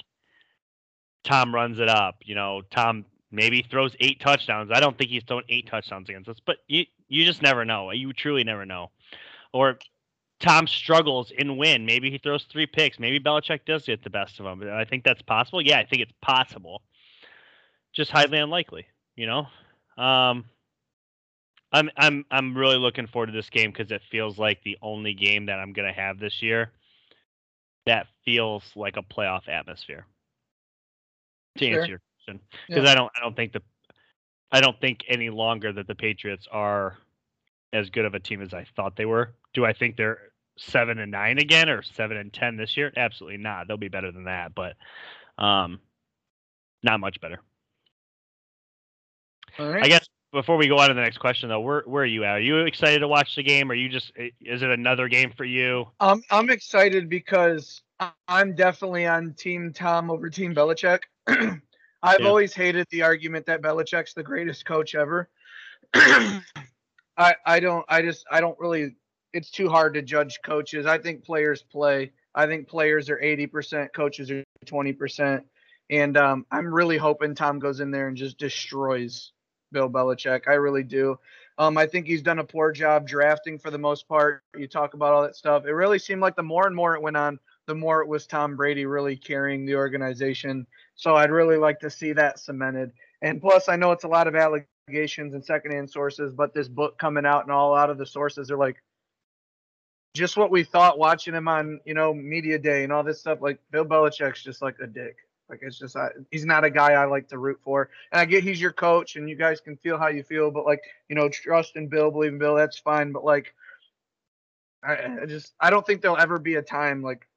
Tom 1.24 1.54
runs 1.54 1.80
it 1.80 1.90
up, 1.90 2.16
you 2.24 2.36
know, 2.36 2.62
Tom 2.72 3.06
maybe 3.32 3.66
throws 3.70 3.96
eight 4.00 4.20
touchdowns. 4.20 4.72
I 4.74 4.80
don't 4.80 4.98
think 4.98 5.10
he's 5.10 5.24
thrown 5.24 5.44
eight 5.50 5.68
touchdowns 5.68 6.10
against 6.10 6.30
us, 6.30 6.38
but 6.46 6.58
you 6.68 6.86
you 7.08 7.26
just 7.26 7.42
never 7.42 7.66
know. 7.66 7.92
You 7.92 8.14
truly 8.14 8.44
never 8.44 8.66
know. 8.66 8.92
Or 9.54 9.78
Tom 10.42 10.68
struggles 10.68 11.32
in 11.38 11.56
win. 11.56 11.86
Maybe 11.86 12.10
he 12.10 12.18
throws 12.18 12.46
three 12.52 12.66
picks. 12.66 13.00
Maybe 13.00 13.20
Belichick 13.20 13.62
does 13.66 13.86
get 13.86 14.04
the 14.04 14.10
best 14.10 14.40
of 14.40 14.46
him. 14.46 14.68
I 14.74 14.84
think 14.84 15.04
that's 15.04 15.22
possible. 15.22 15.62
Yeah, 15.62 15.78
I 15.78 15.86
think 15.86 16.02
it's 16.02 16.14
possible. 16.22 16.82
Just 17.94 18.12
highly 18.12 18.40
unlikely, 18.40 18.88
you 19.16 19.28
know. 19.28 19.48
Um, 20.04 20.46
I'm 21.72 21.90
I'm 21.96 22.26
I'm 22.32 22.58
really 22.58 22.78
looking 22.78 23.08
forward 23.08 23.28
to 23.28 23.32
this 23.32 23.50
game 23.50 23.72
because 23.72 23.92
it 23.92 24.02
feels 24.10 24.40
like 24.40 24.64
the 24.64 24.78
only 24.82 25.14
game 25.14 25.46
that 25.46 25.60
I'm 25.60 25.74
gonna 25.74 25.94
have 25.94 26.20
this 26.20 26.42
year 26.42 26.72
that 27.86 28.08
feels 28.26 28.64
like 28.76 28.98
a 28.98 29.04
playoff 29.04 29.48
atmosphere. 29.48 30.06
To 31.58 31.66
sure. 31.66 31.80
answer 31.80 31.90
your 31.90 32.02
question, 32.26 32.42
because 32.68 32.86
yeah. 32.86 32.92
I 32.92 32.96
don't 32.96 33.12
I 33.16 33.22
don't 33.22 33.36
think 33.36 33.54
the 33.54 33.62
I 34.52 34.60
don't 34.60 34.80
think 34.82 35.04
any 35.08 35.30
longer 35.30 35.72
that 35.72 35.88
the 35.88 35.96
Patriots 35.96 36.48
are 36.52 36.98
as 37.74 37.90
good 37.90 38.06
of 38.06 38.16
a 38.16 38.20
team 38.20 38.42
as 38.42 38.54
I 38.54 38.66
thought 38.76 38.96
they 38.96 39.06
were. 39.06 39.34
Do 39.54 39.66
I 39.66 39.74
think 39.74 39.98
they're 39.98 40.31
seven 40.68 41.00
and 41.00 41.12
nine 41.12 41.38
again 41.38 41.70
or 41.70 41.82
seven 41.82 42.18
and 42.18 42.32
ten 42.32 42.58
this 42.58 42.78
year? 42.78 42.92
Absolutely 42.96 43.38
not. 43.38 43.68
They'll 43.68 43.78
be 43.78 43.90
better 43.90 44.12
than 44.12 44.26
that, 44.26 44.54
but 44.56 44.76
um, 45.38 45.80
not 46.84 47.00
much 47.00 47.20
better. 47.22 47.40
All 49.60 49.70
right. 49.70 49.84
I 49.84 49.88
guess 49.88 50.08
before 50.32 50.58
we 50.58 50.68
go 50.68 50.78
on 50.78 50.88
to 50.90 50.94
the 50.94 51.02
next 51.02 51.18
question, 51.18 51.50
though, 51.50 51.60
where 51.60 51.84
where 51.86 52.04
are 52.04 52.08
you 52.08 52.24
at? 52.24 52.38
Are 52.38 52.42
you 52.42 52.60
excited 52.60 53.00
to 53.00 53.08
watch 53.08 53.36
the 53.36 53.44
game? 53.44 53.70
Are 53.72 53.76
you 53.76 53.90
just 53.90 54.12
is 54.16 54.62
it 54.62 54.70
another 54.70 55.08
game 55.08 55.32
for 55.36 55.44
you? 55.44 55.88
I'm 56.00 56.24
I'm 56.30 56.50
excited 56.50 57.10
because 57.10 57.82
I'm 58.28 58.56
definitely 58.56 59.06
on 59.06 59.34
Team 59.34 59.74
Tom 59.74 60.10
over 60.10 60.30
Team 60.30 60.56
Belichick. 60.56 61.02
I've 61.28 61.62
Yeah. 62.20 62.28
always 62.28 62.54
hated 62.54 62.88
the 62.90 63.04
argument 63.04 63.46
that 63.46 63.62
Belichick's 63.62 64.14
the 64.14 64.24
greatest 64.24 64.66
coach 64.66 64.96
ever. 64.96 65.30
I 65.94 67.36
I 67.46 67.60
don't 67.60 67.86
I 67.90 68.02
just 68.02 68.26
I 68.32 68.42
don't 68.42 68.58
really 68.60 68.96
it's 69.34 69.52
too 69.52 69.70
hard 69.70 69.94
to 69.94 70.02
judge 70.02 70.40
coaches. 70.44 70.86
I 70.86 70.98
think 70.98 71.24
players 71.24 71.62
play. 71.62 72.12
I 72.34 72.48
think 72.48 72.68
players 72.68 73.10
are 73.10 73.18
80%, 73.18 73.94
coaches 73.94 74.32
are 74.32 74.44
20%. 74.66 75.44
And 75.90 76.18
um, 76.18 76.46
I'm 76.52 76.74
really 76.74 76.98
hoping 76.98 77.36
Tom 77.36 77.60
goes 77.60 77.82
in 77.82 77.92
there 77.92 78.08
and 78.08 78.16
just 78.16 78.38
destroys 78.38 79.34
Bill 79.72 79.90
Belichick. 79.90 80.48
I 80.48 80.54
really 80.54 80.84
do. 80.84 81.20
Um, 81.58 81.78
I 81.78 81.86
think 81.86 82.08
he's 82.08 82.22
done 82.22 82.40
a 82.40 82.44
poor 82.44 82.72
job 82.72 83.08
drafting 83.08 83.60
for 83.60 83.72
the 83.72 83.78
most 83.78 84.08
part. 84.08 84.42
You 84.58 84.68
talk 84.68 84.94
about 84.94 85.14
all 85.14 85.22
that 85.24 85.36
stuff. 85.36 85.66
It 85.66 85.74
really 85.74 86.00
seemed 86.00 86.22
like 86.22 86.36
the 86.36 86.44
more 86.44 86.66
and 86.66 86.76
more 86.76 86.96
it 86.96 87.02
went 87.02 87.18
on, 87.18 87.40
the 87.68 87.76
more 87.76 88.02
it 88.02 88.08
was 88.08 88.26
Tom 88.26 88.56
Brady 88.56 88.86
really 88.86 89.18
carrying 89.18 89.66
the 89.66 89.76
organization. 89.76 90.66
So 90.96 91.16
I'd 91.16 91.30
really 91.30 91.58
like 91.58 91.80
to 91.82 91.90
see 91.90 92.14
that 92.14 92.40
cemented. 92.40 92.92
And 93.22 93.42
plus, 93.42 93.68
I 93.68 93.76
know 93.76 93.92
it's 93.92 94.06
a 94.06 94.10
lot 94.10 94.28
of 94.28 94.36
allegations 94.36 95.34
and 95.34 95.44
secondhand 95.44 95.90
sources, 95.90 96.34
but 96.34 96.54
this 96.54 96.68
book 96.70 96.98
coming 96.98 97.26
out 97.26 97.44
and 97.44 97.52
all 97.52 97.76
out 97.76 97.90
of 97.90 97.98
the 97.98 98.06
sources 98.06 98.50
are 98.50 98.58
like 98.58 98.82
just 100.14 100.38
what 100.38 100.52
we 100.52 100.64
thought 100.64 101.00
watching 101.00 101.34
him 101.34 101.48
on, 101.48 101.80
you 101.86 101.94
know, 101.94 102.14
media 102.14 102.60
day 102.60 102.84
and 102.84 102.92
all 102.92 103.04
this 103.04 103.20
stuff. 103.20 103.40
Like 103.42 103.60
Bill 103.72 103.86
Belichick's 103.86 104.44
just 104.44 104.62
like 104.62 104.76
a 104.82 104.88
dick. 104.88 105.18
Like 105.50 105.60
it's 105.64 105.78
just 105.78 105.98
I, 105.98 106.10
he's 106.32 106.46
not 106.46 106.64
a 106.64 106.70
guy 106.70 106.94
I 106.94 107.06
like 107.06 107.28
to 107.30 107.38
root 107.38 107.60
for. 107.62 107.90
And 108.12 108.22
I 108.22 108.26
get 108.26 108.44
he's 108.44 108.62
your 108.62 108.72
coach, 108.72 109.18
and 109.18 109.30
you 109.30 109.36
guys 109.36 109.60
can 109.60 109.76
feel 109.76 109.98
how 109.98 110.08
you 110.08 110.24
feel, 110.24 110.50
but 110.50 110.66
like 110.66 110.82
you 111.10 111.16
know, 111.16 111.28
trust 111.28 111.76
in 111.76 111.88
Bill, 111.88 112.10
believe 112.10 112.32
in 112.32 112.40
Bill, 112.40 112.56
that's 112.56 112.80
fine. 112.80 113.12
But 113.12 113.26
like, 113.26 113.54
I, 114.82 115.24
I 115.24 115.26
just 115.26 115.54
I 115.60 115.70
don't 115.70 115.86
think 115.86 116.02
there'll 116.02 116.18
ever 116.18 116.40
be 116.40 116.56
a 116.56 116.62
time 116.62 117.04
like 117.04 117.28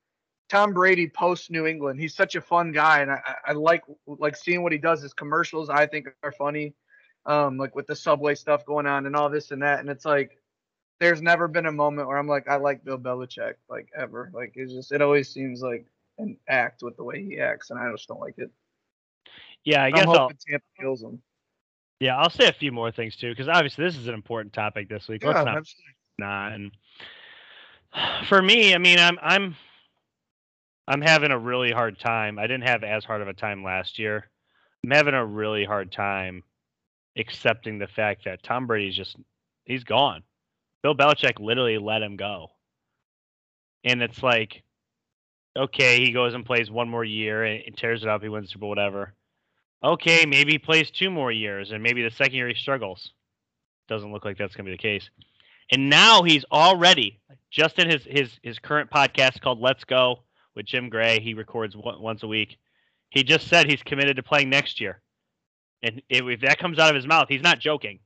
Tom 0.49 0.73
Brady 0.73 1.09
post 1.09 1.50
New 1.50 1.66
England. 1.66 1.99
He's 1.99 2.14
such 2.14 2.37
a 2.37 2.40
fun 2.40 2.71
guy, 2.71 3.00
and 3.00 3.11
I, 3.11 3.21
I 3.26 3.50
I 3.50 3.52
like 3.52 3.83
like 4.07 4.37
seeing 4.37 4.62
what 4.62 4.71
he 4.71 4.78
does. 4.78 5.02
His 5.02 5.12
commercials 5.12 5.69
I 5.69 5.87
think 5.87 6.07
are 6.23 6.33
funny, 6.33 6.75
um, 7.26 7.59
like 7.59 7.75
with 7.75 7.88
the 7.88 7.97
subway 7.97 8.37
stuff 8.37 8.64
going 8.64 8.87
on 8.87 9.07
and 9.07 9.16
all 9.16 9.28
this 9.28 9.50
and 9.50 9.62
that. 9.62 9.81
And 9.81 9.88
it's 9.88 10.04
like 10.04 10.38
there's 11.01 11.23
never 11.23 11.49
been 11.49 11.67
a 11.67 11.73
moment 11.73 12.09
where 12.09 12.19
I'm 12.19 12.29
like 12.29 12.49
I 12.49 12.57
like 12.57 12.85
Bill 12.85 12.99
Belichick 12.99 13.55
like 13.69 13.89
ever. 13.97 14.31
Like 14.33 14.53
it's 14.55 14.73
just 14.73 14.93
it 14.93 15.03
always 15.03 15.29
seems 15.29 15.61
like 15.61 15.87
an 16.19 16.37
act 16.49 16.83
with 16.83 16.97
the 16.97 17.05
way 17.05 17.23
he 17.23 17.41
acts, 17.41 17.71
and 17.71 17.79
I 17.79 17.91
just 17.93 18.09
don't 18.09 18.21
like 18.21 18.39
it. 18.39 18.51
Yeah, 19.65 19.83
I 19.83 19.87
I'm 19.87 19.93
guess 19.93 20.07
I'll, 20.07 20.29
Tampa 20.29 20.65
kills 20.79 21.03
him. 21.03 21.23
yeah, 22.01 22.17
I'll 22.17 22.31
say 22.31 22.49
a 22.49 22.53
few 22.53 22.71
more 22.71 22.91
things 22.91 23.17
too, 23.17 23.31
because 23.31 23.49
obviously 23.49 23.85
this 23.85 23.97
is 23.97 24.09
an 24.09 24.15
important 24.15 24.53
topic 24.53 24.89
this 24.89 25.09
week. 25.09 25.25
Let's 25.25 25.37
not 25.37 25.57
absolutely. 25.57 25.95
not. 26.19 26.53
And 26.53 26.73
for 28.29 28.41
me, 28.41 28.75
I 28.75 28.79
mean, 28.79 28.99
I'm 28.99 29.19
I'm 29.21 29.57
I'm 30.87 31.01
having 31.01 31.31
a 31.31 31.39
really 31.39 31.73
hard 31.73 31.99
time. 31.99 32.39
I 32.39 32.43
didn't 32.43 32.69
have 32.69 32.85
as 32.85 33.05
hard 33.05 33.23
of 33.23 33.29
a 33.29 33.35
time 33.35 33.65
last 33.65 33.99
year. 33.99 34.29
I'm 34.85 34.91
having 34.91 35.15
a 35.15 35.25
really 35.25 35.65
hard 35.65 35.91
time 35.91 36.43
accepting 37.17 37.79
the 37.79 37.87
fact 37.87 38.25
that 38.27 38.43
Tom 38.43 38.67
Brady's 38.67 38.97
just 38.97 39.17
he's 39.65 39.85
gone. 39.85 40.23
Bill 40.85 40.95
Belichick 40.95 41.41
literally 41.41 41.79
let 41.79 42.03
him 42.03 42.14
go. 42.14 42.50
And 43.85 44.03
it's 44.03 44.23
like, 44.23 44.62
okay, 45.57 46.05
he 46.05 46.12
goes 46.12 46.35
and 46.35 46.45
plays 46.45 46.71
one 46.71 46.91
more 46.91 47.05
year 47.05 47.43
and, 47.43 47.75
tears 47.75 48.03
it 48.03 48.09
up, 48.09 48.23
he 48.23 48.29
wins 48.29 48.50
Super 48.50 48.61
Bowl, 48.61 48.69
whatever. 48.69 49.14
Okay, 49.83 50.26
maybe 50.26 50.53
he 50.53 50.59
plays 50.59 50.91
two 50.91 51.11
more 51.11 51.33
years, 51.33 51.73
and 51.73 51.83
maybe 51.83 52.03
the 52.03 52.11
second 52.11 52.35
year 52.35 52.49
he 52.49 52.55
struggles. 52.55 53.12
Doesn't 53.88 54.12
look 54.12 54.26
like 54.26 54.37
that's 54.37 54.55
gonna 54.55 54.67
be 54.67 54.73
the 54.73 54.79
case. 54.79 55.09
And 55.73 55.88
now 55.88 56.23
he's 56.23 56.45
already 56.53 57.19
just 57.50 57.79
in 57.79 57.88
his 57.88 58.05
his 58.05 58.38
his 58.43 58.59
current 58.59 58.91
podcast 58.91 59.41
called 59.41 59.61
Let's 59.61 59.85
Go 59.85 60.21
with 60.55 60.67
Jim 60.67 60.91
Gray. 60.91 61.19
He 61.19 61.33
records 61.33 61.75
once 61.76 62.23
a 62.23 62.29
week. 62.29 62.59
He 63.09 63.25
just 63.25 63.49
said 63.49 63.71
he's 63.71 63.83
committed 63.83 64.17
to 64.17 64.23
playing 64.23 64.50
next 64.50 64.83
year, 64.83 65.00
and 65.83 66.03
if 66.11 66.41
that 66.43 66.59
comes 66.59 66.79
out 66.79 66.91
of 66.91 66.97
his 66.97 67.07
mouth, 67.07 67.29
he's 67.31 67.43
not 67.43 67.59
joking. 67.59 68.00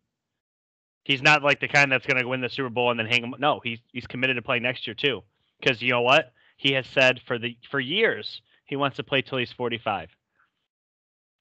He's 1.08 1.22
not 1.22 1.42
like 1.42 1.58
the 1.58 1.68
kind 1.68 1.90
that's 1.90 2.04
going 2.04 2.20
to 2.20 2.28
win 2.28 2.42
the 2.42 2.50
Super 2.50 2.68
Bowl 2.68 2.90
and 2.90 3.00
then 3.00 3.06
hang 3.06 3.24
him. 3.24 3.34
No, 3.38 3.60
he's 3.64 3.78
he's 3.94 4.06
committed 4.06 4.36
to 4.36 4.42
playing 4.42 4.62
next 4.62 4.86
year 4.86 4.92
too, 4.92 5.22
because 5.58 5.80
you 5.80 5.88
know 5.90 6.02
what? 6.02 6.34
He 6.58 6.74
has 6.74 6.86
said 6.86 7.22
for 7.26 7.38
the 7.38 7.56
for 7.70 7.80
years 7.80 8.42
he 8.66 8.76
wants 8.76 8.98
to 8.98 9.02
play 9.02 9.22
till 9.22 9.38
he's 9.38 9.50
45. 9.50 10.10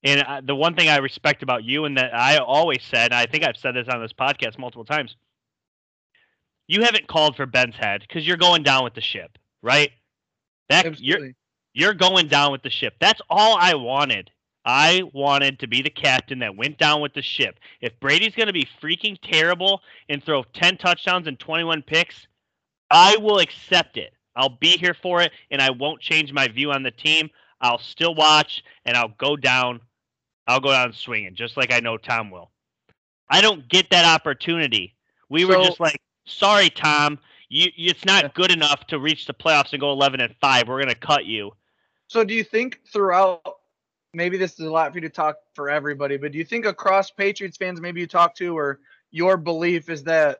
And 0.05 0.21
uh, 0.21 0.41
the 0.41 0.55
one 0.55 0.73
thing 0.73 0.87
I 0.87 0.99
respect 0.99 1.43
about 1.43 1.65
you, 1.65 1.83
and 1.83 1.97
that 1.97 2.15
I 2.15 2.37
always 2.37 2.81
said, 2.81 3.11
and 3.11 3.15
I 3.15 3.25
think 3.25 3.43
I've 3.43 3.57
said 3.57 3.75
this 3.75 3.89
on 3.89 4.01
this 4.01 4.13
podcast 4.13 4.57
multiple 4.57 4.85
times, 4.85 5.17
you 6.67 6.83
haven't 6.83 7.07
called 7.07 7.35
for 7.35 7.45
Ben's 7.45 7.75
head 7.75 8.05
because 8.07 8.25
you're 8.25 8.37
going 8.37 8.63
down 8.63 8.85
with 8.85 8.93
the 8.93 9.01
ship, 9.01 9.37
right? 9.61 9.91
That 10.69 10.97
you're 11.01 11.31
you're 11.73 11.93
going 11.93 12.29
down 12.29 12.53
with 12.53 12.61
the 12.61 12.69
ship. 12.69 12.93
That's 13.01 13.19
all 13.29 13.57
I 13.59 13.75
wanted. 13.75 14.31
I 14.67 15.03
wanted 15.13 15.59
to 15.59 15.67
be 15.67 15.81
the 15.81 15.89
captain 15.89 16.39
that 16.39 16.57
went 16.57 16.77
down 16.77 16.99
with 16.99 17.13
the 17.13 17.21
ship. 17.21 17.57
If 17.79 17.97
Brady's 18.01 18.35
going 18.35 18.47
to 18.47 18.53
be 18.53 18.67
freaking 18.81 19.17
terrible 19.21 19.81
and 20.09 20.21
throw 20.21 20.43
10 20.43 20.75
touchdowns 20.75 21.25
and 21.25 21.39
21 21.39 21.83
picks, 21.83 22.27
I 22.91 23.15
will 23.15 23.39
accept 23.39 23.95
it. 23.95 24.13
I'll 24.35 24.57
be 24.59 24.71
here 24.71 24.93
for 24.93 25.21
it 25.21 25.31
and 25.51 25.61
I 25.61 25.69
won't 25.71 26.01
change 26.01 26.33
my 26.33 26.49
view 26.49 26.73
on 26.73 26.83
the 26.83 26.91
team. 26.91 27.29
I'll 27.61 27.79
still 27.79 28.13
watch 28.13 28.61
and 28.85 28.97
I'll 28.97 29.13
go 29.17 29.37
down 29.37 29.79
I'll 30.47 30.59
go 30.59 30.71
down 30.71 30.93
swinging 30.93 31.35
just 31.35 31.55
like 31.55 31.73
I 31.73 31.79
know 31.79 31.97
Tom 31.97 32.29
will. 32.29 32.51
I 33.29 33.41
don't 33.41 33.67
get 33.69 33.89
that 33.89 34.05
opportunity. 34.05 34.95
We 35.29 35.43
were 35.43 35.55
just 35.55 35.81
like, 35.81 35.99
"Sorry, 36.25 36.69
Tom, 36.69 37.19
you, 37.49 37.69
it's 37.75 38.05
not 38.05 38.33
good 38.33 38.51
enough 38.51 38.87
to 38.87 38.99
reach 38.99 39.27
the 39.27 39.33
playoffs 39.33 39.73
and 39.73 39.81
go 39.81 39.91
11 39.91 40.21
and 40.21 40.33
5. 40.39 40.67
We're 40.69 40.77
going 40.77 40.87
to 40.87 40.95
cut 40.95 41.25
you." 41.25 41.51
So 42.07 42.23
do 42.23 42.33
you 42.33 42.45
think 42.45 42.79
throughout 42.87 43.56
maybe 44.17 44.35
this 44.35 44.53
is 44.53 44.65
a 44.65 44.71
lot 44.71 44.91
for 44.91 44.97
you 44.97 45.01
to 45.01 45.09
talk 45.09 45.37
for 45.53 45.69
everybody, 45.69 46.17
but 46.17 46.31
do 46.31 46.39
you 46.39 46.43
think 46.43 46.65
across 46.65 47.11
Patriots 47.11 47.55
fans 47.55 47.79
maybe 47.79 48.01
you 48.01 48.07
talk 48.07 48.33
to 48.35 48.57
or 48.57 48.79
your 49.11 49.37
belief 49.37 49.89
is 49.89 50.03
that 50.05 50.39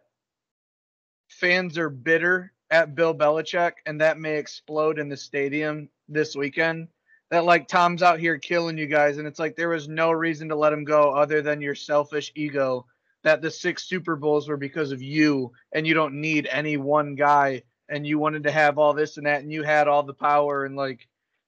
fans 1.30 1.78
are 1.78 1.90
bitter 1.90 2.52
at 2.72 2.96
Bill 2.96 3.14
Belichick 3.14 3.74
and 3.86 4.02
that 4.02 4.20
may 4.20 4.38
explode 4.38 4.98
in 4.98 5.10
the 5.10 5.16
stadium 5.16 5.90
this 6.10 6.36
weekend? 6.36 6.88
That 7.30 7.46
like 7.46 7.68
Tom's 7.68 8.02
out 8.02 8.20
here 8.20 8.40
killing 8.40 8.80
you 8.80 8.88
guys 8.88 9.20
and 9.20 9.28
it's 9.28 9.40
like 9.40 9.56
there 9.56 9.70
was 9.70 9.88
no 9.88 10.12
reason 10.12 10.50
to 10.50 10.56
let 10.56 10.74
him 10.74 10.84
go 10.84 11.12
other 11.12 11.44
than 11.44 11.62
your 11.62 11.76
selfish 11.76 12.32
ego 12.36 12.88
that 13.24 13.44
the 13.44 13.52
six 13.52 13.84
Super 13.84 14.16
Bowls 14.16 14.50
were 14.50 14.58
because 14.58 14.92
of 14.92 15.04
you 15.04 15.52
and 15.72 15.86
you 15.86 15.94
don't 15.94 16.20
need 16.20 16.48
any 16.52 16.78
one 16.78 17.14
guy 17.14 17.62
and 17.90 18.08
you 18.08 18.18
wanted 18.18 18.44
to 18.44 18.52
have 18.52 18.80
all 18.80 18.94
this 18.94 19.18
and 19.18 19.28
that 19.28 19.44
and 19.44 19.52
you 19.52 19.62
had 19.62 19.88
all 19.88 20.02
the 20.02 20.14
power 20.16 20.66
and 20.66 20.76
like 20.76 21.08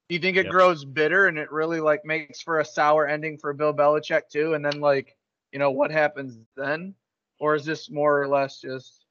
do 0.09 0.15
you 0.15 0.21
think 0.21 0.37
it 0.37 0.45
Yep. 0.45 0.49
grows 0.49 0.83
bitter 0.85 1.27
and 1.27 1.37
it 1.37 1.51
really 1.51 1.79
like 1.79 2.03
makes 2.03 2.41
for 2.41 2.59
a 2.59 2.65
sour 2.65 3.07
ending 3.07 3.37
for 3.37 3.53
Bill 3.53 3.73
Belichick 3.73 4.29
too? 4.29 4.55
And 4.55 4.65
then 4.65 4.81
like, 4.81 5.15
you 5.51 5.59
know, 5.59 5.71
what 5.71 5.91
happens 5.91 6.37
then? 6.57 6.95
Or 7.39 7.55
is 7.55 7.65
this 7.65 7.89
more 7.89 8.21
or 8.21 8.27
less 8.27 8.59
just 8.61 9.05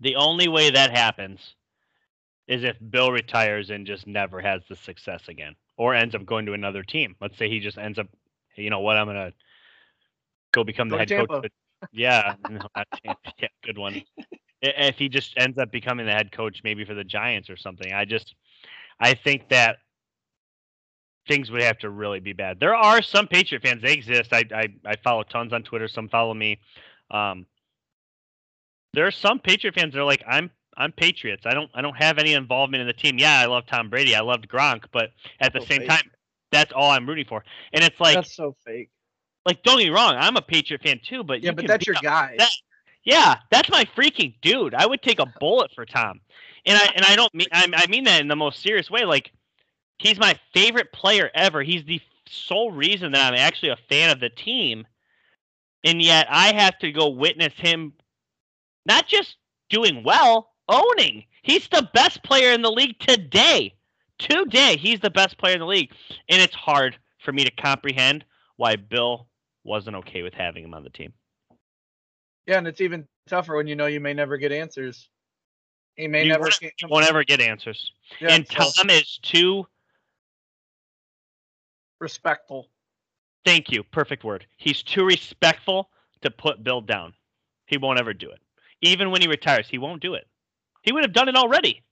The 0.00 0.16
only 0.16 0.48
way 0.48 0.70
that 0.70 0.90
happens 0.90 1.54
is 2.46 2.64
if 2.64 2.76
Bill 2.90 3.12
retires 3.12 3.70
and 3.70 3.86
just 3.86 4.06
never 4.06 4.40
has 4.40 4.62
the 4.68 4.76
success 4.76 5.28
again, 5.28 5.54
or 5.76 5.94
ends 5.94 6.14
up 6.14 6.26
going 6.26 6.46
to 6.46 6.52
another 6.52 6.82
team. 6.82 7.16
Let's 7.20 7.38
say 7.38 7.48
he 7.48 7.60
just 7.60 7.78
ends 7.78 7.98
up, 7.98 8.08
you 8.56 8.70
know 8.70 8.80
what, 8.80 8.96
I'm 8.96 9.06
gonna 9.06 9.32
go 10.52 10.64
become 10.64 10.88
the 10.88 10.96
Go 10.96 10.98
head 10.98 11.08
to 11.08 11.14
coach. 11.14 11.30
Tampa. 11.30 11.50
Yeah, 11.92 12.34
no, 12.48 12.60
yeah, 13.04 13.48
good 13.64 13.78
one. 13.78 14.02
If 14.62 14.96
he 14.96 15.08
just 15.08 15.34
ends 15.36 15.58
up 15.58 15.70
becoming 15.70 16.06
the 16.06 16.12
head 16.12 16.32
coach, 16.32 16.60
maybe 16.64 16.84
for 16.84 16.94
the 16.94 17.04
Giants 17.04 17.50
or 17.50 17.56
something, 17.56 17.92
I 17.92 18.04
just, 18.04 18.34
I 19.00 19.14
think 19.14 19.48
that 19.50 19.78
things 21.28 21.50
would 21.50 21.62
have 21.62 21.78
to 21.78 21.90
really 21.90 22.20
be 22.20 22.32
bad. 22.32 22.58
There 22.60 22.74
are 22.74 23.02
some 23.02 23.26
Patriot 23.28 23.62
fans; 23.62 23.82
they 23.82 23.92
exist. 23.92 24.32
I 24.32 24.44
I, 24.54 24.68
I 24.84 24.96
follow 24.96 25.22
tons 25.22 25.52
on 25.52 25.62
Twitter. 25.62 25.88
Some 25.88 26.08
follow 26.08 26.34
me. 26.34 26.58
Um, 27.10 27.46
there 28.94 29.06
are 29.06 29.10
some 29.12 29.38
Patriot 29.38 29.74
fans 29.74 29.94
that 29.94 30.00
are 30.00 30.04
like, 30.04 30.22
I'm 30.26 30.50
I'm 30.76 30.92
Patriots. 30.92 31.44
I 31.46 31.54
don't 31.54 31.70
I 31.74 31.82
don't 31.82 31.96
have 31.96 32.18
any 32.18 32.34
involvement 32.34 32.80
in 32.80 32.86
the 32.86 32.92
team. 32.92 33.18
Yeah, 33.18 33.38
I 33.38 33.46
love 33.46 33.64
Tom 33.66 33.88
Brady. 33.90 34.14
I 34.14 34.20
loved 34.20 34.48
Gronk, 34.48 34.84
but 34.92 35.10
at 35.40 35.52
the 35.52 35.60
So 35.60 35.66
same 35.66 35.80
fake. 35.80 35.88
time, 35.88 36.10
that's 36.50 36.72
all 36.72 36.90
I'm 36.90 37.06
rooting 37.08 37.26
for. 37.28 37.44
And 37.72 37.84
it's 37.84 37.98
like 38.00 38.14
that's 38.16 38.34
so 38.34 38.56
fake. 38.64 38.90
like 39.46 39.62
don't 39.62 39.78
get 39.78 39.84
me 39.84 39.90
wrong, 39.90 40.14
I'm 40.18 40.36
a 40.36 40.42
Patriot 40.42 40.82
fan 40.82 41.00
too, 41.04 41.24
but 41.24 41.42
Yeah, 41.42 41.50
you 41.50 41.56
but 41.56 41.66
that's 41.66 41.86
your 41.86 41.96
guy. 42.02 42.34
that- 42.38 42.50
yeah, 43.04 43.34
that's 43.50 43.68
my 43.68 43.84
freaking 43.96 44.34
dude. 44.42 44.74
I 44.74 44.86
would 44.86 45.02
take 45.02 45.18
a 45.18 45.26
bullet 45.40 45.72
for 45.74 45.84
Tom. 45.84 46.20
And 46.64 46.78
I 46.78 46.86
and 46.94 47.04
I 47.04 47.16
don't 47.16 47.34
mean 47.34 47.48
I, 47.52 47.66
I 47.74 47.86
mean 47.88 48.04
that 48.04 48.20
in 48.20 48.28
the 48.28 48.36
most 48.36 48.62
serious 48.62 48.88
way. 48.90 49.04
Like 49.04 49.32
he's 50.02 50.18
my 50.18 50.38
favorite 50.52 50.92
player 50.92 51.30
ever. 51.34 51.62
He's 51.62 51.84
the 51.84 52.00
sole 52.28 52.72
reason 52.72 53.12
that 53.12 53.32
I'm 53.32 53.38
actually 53.38 53.70
a 53.70 53.76
fan 53.88 54.10
of 54.10 54.20
the 54.20 54.30
team. 54.30 54.86
And 55.84 56.02
yet 56.02 56.26
I 56.30 56.52
have 56.54 56.78
to 56.80 56.92
go 56.92 57.08
witness 57.08 57.54
him 57.56 57.94
Not 58.86 59.06
just 59.06 59.36
doing 59.70 60.02
well, 60.04 60.52
owning. 60.68 61.24
He's 61.42 61.68
the 61.68 61.88
best 61.94 62.22
player 62.22 62.52
in 62.52 62.62
the 62.62 62.70
league 62.70 62.98
today. 62.98 63.74
Today, 64.18 64.76
he's 64.76 65.00
the 65.00 65.10
best 65.10 65.38
player 65.38 65.54
in 65.54 65.60
the 65.60 65.66
league. 65.66 65.92
And 66.28 66.40
it's 66.40 66.54
hard 66.54 66.96
for 67.18 67.32
me 67.32 67.44
to 67.44 67.50
comprehend 67.52 68.24
why 68.56 68.76
Bill 68.76 69.28
wasn't 69.64 69.96
okay 69.96 70.22
with 70.22 70.34
having 70.34 70.64
him 70.64 70.74
on 70.74 70.84
the 70.84 70.90
team. 70.90 71.12
Yeah, 72.46 72.58
and 72.58 72.66
it's 72.66 72.80
even 72.80 73.06
tougher 73.28 73.56
when 73.56 73.66
you 73.66 73.76
know 73.76 73.86
you 73.86 74.00
may 74.00 74.14
never 74.14 74.36
get 74.36 74.52
answers. 74.52 75.08
He 75.96 76.08
may 76.08 76.24
You 76.24 76.30
never 76.30 76.44
won't, 76.44 76.58
get, 76.60 76.72
won't 76.88 77.08
ever 77.08 77.24
get 77.24 77.40
answers. 77.40 77.92
yeah, 78.20 78.32
and 78.32 78.46
so 78.48 78.70
Tom 78.76 78.90
is 78.90 79.18
too, 79.22 79.66
respectful. 82.02 82.68
thank 83.44 83.70
you, 83.70 83.82
perfect 83.82 84.24
word. 84.24 84.46
He's 84.56 84.82
too 84.82 85.04
respectful 85.04 85.88
to 86.20 86.30
put 86.30 86.62
Bill 86.62 86.80
down. 86.80 87.14
He 87.66 87.78
won't 87.78 87.98
ever 87.98 88.12
do 88.12 88.30
it. 88.30 88.40
Even 88.82 89.10
when 89.10 89.22
he 89.22 89.28
retires, 89.28 89.66
he 89.68 89.78
won't 89.78 90.02
do 90.02 90.14
it. 90.14 90.26
He 90.82 90.92
would 90.92 91.04
have 91.04 91.12
done 91.12 91.28
it 91.28 91.36
already. 91.36 91.82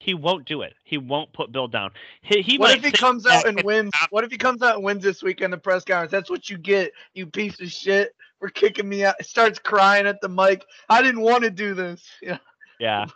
He 0.00 0.14
won't 0.14 0.46
do 0.46 0.62
it. 0.62 0.74
He 0.82 0.96
won't 0.96 1.32
put 1.32 1.52
Bill 1.52 1.68
down. 1.68 1.90
He, 2.22 2.40
he 2.40 2.58
what 2.58 2.70
if 2.70 2.82
he 2.82 2.90
comes 2.90 3.26
out 3.26 3.46
and 3.46 3.62
wins? 3.62 3.92
What 4.10 4.24
if 4.24 4.30
he 4.30 4.38
comes 4.38 4.62
out 4.62 4.76
and 4.76 4.84
wins 4.84 5.02
this 5.02 5.22
week 5.22 5.42
in 5.42 5.50
the 5.50 5.58
press 5.58 5.84
conference? 5.84 6.10
That's 6.10 6.30
what 6.30 6.48
you 6.48 6.56
get, 6.56 6.92
you 7.12 7.26
piece 7.26 7.60
of 7.60 7.70
shit, 7.70 8.14
for 8.38 8.48
kicking 8.48 8.88
me 8.88 9.04
out. 9.04 9.22
Starts 9.22 9.58
crying 9.58 10.06
at 10.06 10.20
the 10.22 10.28
mic. 10.28 10.64
I 10.88 11.02
didn't 11.02 11.20
want 11.20 11.44
to 11.44 11.50
do 11.50 11.74
this. 11.74 12.02
Yeah. 12.22 12.38
Yeah. 12.78 13.06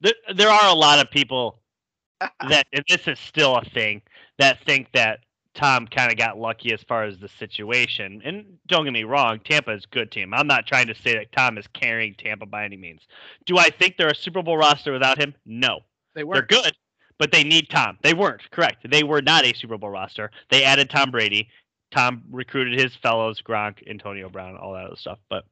There, 0.00 0.14
there 0.34 0.48
are 0.48 0.70
a 0.70 0.74
lot 0.74 0.98
of 1.00 1.10
people 1.10 1.60
that, 2.20 2.66
and 2.72 2.82
this 2.88 3.06
is 3.06 3.18
still 3.18 3.56
a 3.56 3.64
thing, 3.64 4.00
that 4.38 4.64
think 4.64 4.88
that 4.94 5.20
Tom 5.56 5.86
kind 5.86 6.12
of 6.12 6.18
got 6.18 6.38
lucky 6.38 6.72
as 6.72 6.82
far 6.82 7.04
as 7.04 7.18
the 7.18 7.28
situation. 7.38 8.22
And 8.24 8.58
don't 8.66 8.84
get 8.84 8.92
me 8.92 9.04
wrong, 9.04 9.40
Tampa 9.44 9.72
is 9.72 9.84
a 9.84 9.94
good 9.94 10.12
team. 10.12 10.34
I'm 10.34 10.46
not 10.46 10.66
trying 10.66 10.86
to 10.86 10.94
say 10.94 11.14
that 11.14 11.32
Tom 11.32 11.58
is 11.58 11.66
carrying 11.72 12.14
Tampa 12.14 12.46
by 12.46 12.64
any 12.64 12.76
means. 12.76 13.00
Do 13.46 13.58
I 13.58 13.70
think 13.70 13.96
they're 13.96 14.08
a 14.08 14.14
Super 14.14 14.42
Bowl 14.42 14.58
roster 14.58 14.92
without 14.92 15.18
him? 15.18 15.34
No. 15.44 15.80
They 16.14 16.24
were. 16.24 16.34
They're 16.34 16.42
good, 16.42 16.72
but 17.18 17.32
they 17.32 17.42
need 17.42 17.68
Tom. 17.70 17.98
They 18.02 18.14
weren't, 18.14 18.42
correct. 18.50 18.88
They 18.90 19.02
were 19.02 19.22
not 19.22 19.44
a 19.44 19.54
Super 19.54 19.78
Bowl 19.78 19.90
roster. 19.90 20.30
They 20.50 20.62
added 20.62 20.90
Tom 20.90 21.10
Brady. 21.10 21.48
Tom 21.90 22.22
recruited 22.30 22.78
his 22.78 22.94
fellows, 22.96 23.40
Gronk, 23.40 23.88
Antonio 23.88 24.28
Brown, 24.28 24.56
all 24.56 24.74
that 24.74 24.86
other 24.86 24.96
stuff. 24.96 25.18
But 25.30 25.44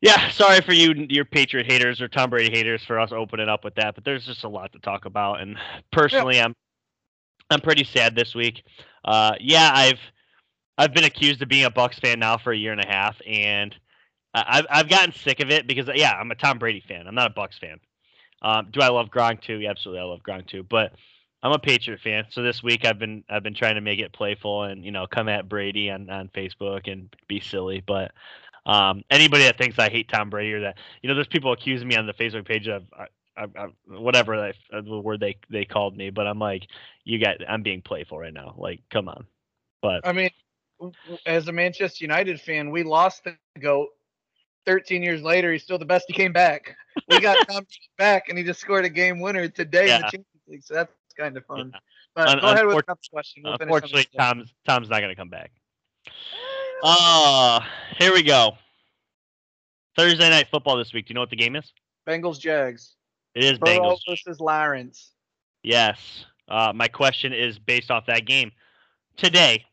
yeah, 0.00 0.30
sorry 0.30 0.62
for 0.62 0.72
you, 0.72 0.94
your 1.10 1.26
Patriot 1.26 1.70
haters 1.70 2.00
or 2.00 2.08
Tom 2.08 2.30
Brady 2.30 2.54
haters, 2.54 2.82
for 2.86 2.98
us 2.98 3.12
opening 3.12 3.48
up 3.48 3.64
with 3.64 3.74
that. 3.74 3.94
But 3.94 4.04
there's 4.04 4.24
just 4.24 4.44
a 4.44 4.48
lot 4.48 4.72
to 4.72 4.78
talk 4.78 5.04
about, 5.04 5.42
and 5.42 5.58
personally, 5.92 6.40
I'm 6.40 6.54
I'm 7.50 7.60
pretty 7.60 7.84
sad 7.84 8.14
this 8.14 8.34
week. 8.34 8.62
Uh, 9.04 9.34
yeah, 9.40 9.70
I've 9.74 10.00
I've 10.78 10.94
been 10.94 11.04
accused 11.04 11.42
of 11.42 11.48
being 11.48 11.64
a 11.64 11.70
Bucks 11.70 11.98
fan 11.98 12.20
now 12.20 12.38
for 12.38 12.52
a 12.52 12.56
year 12.56 12.72
and 12.72 12.80
a 12.80 12.86
half, 12.86 13.16
and 13.26 13.74
I've 14.32 14.66
I've 14.70 14.88
gotten 14.88 15.12
sick 15.12 15.40
of 15.40 15.50
it 15.50 15.66
because 15.66 15.88
yeah, 15.94 16.12
I'm 16.12 16.30
a 16.30 16.36
Tom 16.36 16.58
Brady 16.58 16.82
fan. 16.86 17.06
I'm 17.06 17.14
not 17.14 17.30
a 17.30 17.34
Bucks 17.34 17.58
fan. 17.58 17.80
Um, 18.42 18.68
do 18.70 18.80
I 18.80 18.88
love 18.88 19.10
Gronk 19.10 19.42
too? 19.42 19.58
Yeah, 19.58 19.70
absolutely, 19.70 20.00
I 20.00 20.04
love 20.04 20.20
Gronk 20.26 20.46
too. 20.46 20.62
But 20.62 20.92
I'm 21.42 21.52
a 21.52 21.58
Patriot 21.58 22.00
fan, 22.00 22.24
so 22.30 22.42
this 22.42 22.62
week 22.62 22.84
I've 22.84 22.98
been 22.98 23.24
I've 23.28 23.42
been 23.42 23.54
trying 23.54 23.74
to 23.74 23.80
make 23.80 23.98
it 23.98 24.12
playful 24.12 24.64
and 24.64 24.84
you 24.84 24.92
know 24.92 25.06
come 25.06 25.28
at 25.28 25.48
Brady 25.48 25.90
on, 25.90 26.08
on 26.08 26.28
Facebook 26.28 26.90
and 26.90 27.14
be 27.28 27.40
silly. 27.40 27.82
But 27.86 28.12
um, 28.64 29.02
anybody 29.10 29.44
that 29.44 29.58
thinks 29.58 29.78
I 29.78 29.90
hate 29.90 30.08
Tom 30.08 30.30
Brady 30.30 30.52
or 30.52 30.60
that 30.60 30.78
you 31.02 31.08
know, 31.08 31.14
there's 31.14 31.26
people 31.26 31.52
accusing 31.52 31.88
me 31.88 31.96
on 31.96 32.06
the 32.06 32.14
Facebook 32.14 32.46
page 32.46 32.68
of 32.68 32.84
I, 33.36 33.46
I, 33.56 33.68
whatever 33.86 34.34
uh, 34.34 34.52
the 34.72 35.00
word 35.00 35.20
they 35.20 35.36
they 35.48 35.64
called 35.64 35.96
me, 35.96 36.10
but 36.10 36.26
I'm 36.26 36.38
like, 36.38 36.66
you 37.04 37.18
got 37.18 37.36
I'm 37.48 37.62
being 37.62 37.82
playful 37.82 38.18
right 38.18 38.32
now. 38.32 38.54
Like, 38.56 38.80
come 38.90 39.08
on. 39.08 39.26
But 39.82 40.06
I 40.06 40.12
mean, 40.12 40.30
as 41.26 41.48
a 41.48 41.52
Manchester 41.52 42.04
United 42.04 42.40
fan, 42.40 42.70
we 42.70 42.82
lost 42.82 43.24
the 43.24 43.36
goat. 43.60 43.88
13 44.66 45.02
years 45.02 45.22
later, 45.22 45.52
he's 45.52 45.62
still 45.62 45.78
the 45.78 45.86
best. 45.86 46.04
He 46.06 46.12
came 46.12 46.32
back. 46.32 46.76
We 47.08 47.20
got 47.20 47.38
Tom 47.50 47.66
back, 47.96 48.28
and 48.28 48.36
he 48.36 48.44
just 48.44 48.60
scored 48.60 48.84
a 48.84 48.90
game 48.90 49.20
winner 49.20 49.48
today 49.48 49.94
in 49.94 50.02
the 50.02 50.04
Champions 50.04 50.26
League. 50.46 50.62
So 50.62 50.74
that's 50.74 50.92
kind 51.16 51.36
of 51.36 51.46
fun. 51.46 51.70
Yeah. 51.72 51.78
But 52.14 52.28
Un- 52.28 52.40
go 52.40 52.46
ahead 52.50 52.66
with 52.66 52.86
the 52.86 52.96
question. 53.12 53.42
We'll 53.44 53.56
unfortunately. 53.58 54.06
Tom's 54.16 54.52
Tom's 54.66 54.90
not 54.90 55.00
gonna 55.00 55.16
come 55.16 55.28
back. 55.30 55.52
Uh 56.82 57.60
here 57.98 58.12
we 58.12 58.22
go. 58.22 58.52
Thursday 59.96 60.30
night 60.30 60.48
football 60.50 60.76
this 60.76 60.92
week. 60.92 61.06
Do 61.06 61.12
you 61.12 61.14
know 61.14 61.20
what 61.20 61.30
the 61.30 61.36
game 61.36 61.56
is? 61.56 61.72
Bengals 62.06 62.38
Jags. 62.38 62.96
It 63.34 63.44
is 63.44 63.58
Burrow 63.58 63.78
Bengals. 63.80 64.00
versus 64.08 64.40
Lawrence. 64.40 65.12
Yes. 65.62 66.24
Uh, 66.48 66.72
my 66.74 66.88
question 66.88 67.32
is 67.32 67.58
based 67.58 67.90
off 67.90 68.06
that 68.06 68.26
game. 68.26 68.50
Today, 69.16 69.64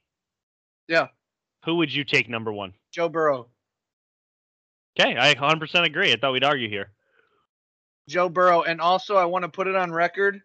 Yeah, 0.88 1.08
who 1.66 1.76
would 1.76 1.94
you 1.94 2.04
take 2.04 2.30
number 2.30 2.52
one? 2.52 2.74
Joe 2.92 3.10
Burrow. 3.10 3.48
Okay, 5.00 5.16
I 5.18 5.34
100% 5.36 5.86
agree. 5.86 6.12
I 6.12 6.18
thought 6.18 6.34
we'd 6.34 6.44
argue 6.44 6.70
here. 6.70 6.92
Joe 8.10 8.30
Burrow. 8.30 8.64
And 8.64 8.82
also, 8.82 9.16
I 9.16 9.26
want 9.26 9.44
to 9.44 9.50
put 9.50 9.68
it 9.68 9.76
on 9.76 9.92
record 9.92 10.42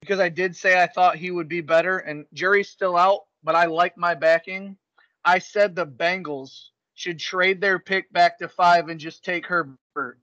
because 0.00 0.20
I 0.20 0.28
did 0.28 0.54
say 0.56 0.80
I 0.80 0.86
thought 0.86 1.16
he 1.16 1.30
would 1.30 1.48
be 1.48 1.60
better, 1.60 1.98
and 1.98 2.24
jury's 2.32 2.68
still 2.68 2.96
out, 2.96 3.22
but 3.42 3.54
I 3.54 3.66
like 3.66 3.96
my 3.96 4.14
backing. 4.14 4.76
I 5.24 5.38
said 5.38 5.74
the 5.74 5.86
Bengals 5.86 6.68
should 6.94 7.18
trade 7.18 7.60
their 7.60 7.78
pick 7.78 8.12
back 8.12 8.38
to 8.38 8.48
five 8.48 8.88
and 8.88 9.00
just 9.00 9.24
take 9.24 9.46
Herbert. 9.46 10.18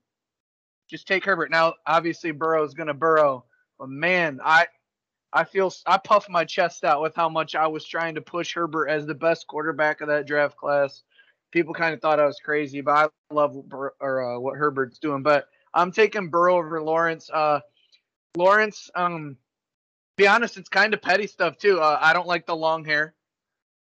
Just 0.88 1.06
take 1.06 1.24
Herbert. 1.24 1.50
Now, 1.50 1.74
obviously, 1.86 2.30
Burrow's 2.30 2.74
going 2.74 2.88
to 2.88 2.94
burrow, 2.94 3.44
but 3.78 3.88
man, 3.88 4.40
I. 4.44 4.66
I 5.36 5.42
feel 5.42 5.72
I 5.84 5.98
puffed 5.98 6.30
my 6.30 6.44
chest 6.44 6.84
out 6.84 7.02
with 7.02 7.16
how 7.16 7.28
much 7.28 7.56
I 7.56 7.66
was 7.66 7.84
trying 7.84 8.14
to 8.14 8.20
push 8.20 8.54
Herbert 8.54 8.86
as 8.86 9.04
the 9.04 9.16
best 9.16 9.48
quarterback 9.48 10.00
of 10.00 10.06
that 10.06 10.28
draft 10.28 10.56
class. 10.56 11.02
People 11.50 11.74
kind 11.74 11.92
of 11.92 12.00
thought 12.00 12.20
I 12.20 12.26
was 12.26 12.38
crazy, 12.38 12.80
but 12.82 12.92
I 12.92 13.34
love 13.34 13.68
Bur- 13.68 13.96
or 13.98 14.22
uh, 14.22 14.38
what 14.38 14.56
Herbert's 14.56 15.00
doing. 15.00 15.24
But 15.24 15.48
I'm 15.74 15.90
taking 15.90 16.28
Burrow 16.30 16.58
over 16.58 16.80
Lawrence. 16.80 17.28
Uh, 17.34 17.58
Lawrence, 18.36 18.90
um, 18.94 19.36
be 20.16 20.28
honest, 20.28 20.56
it's 20.56 20.68
kind 20.68 20.94
of 20.94 21.02
petty 21.02 21.26
stuff 21.26 21.58
too. 21.58 21.80
Uh, 21.80 21.98
I 22.00 22.12
don't 22.12 22.28
like 22.28 22.46
the 22.46 22.54
long 22.54 22.84
hair. 22.84 23.14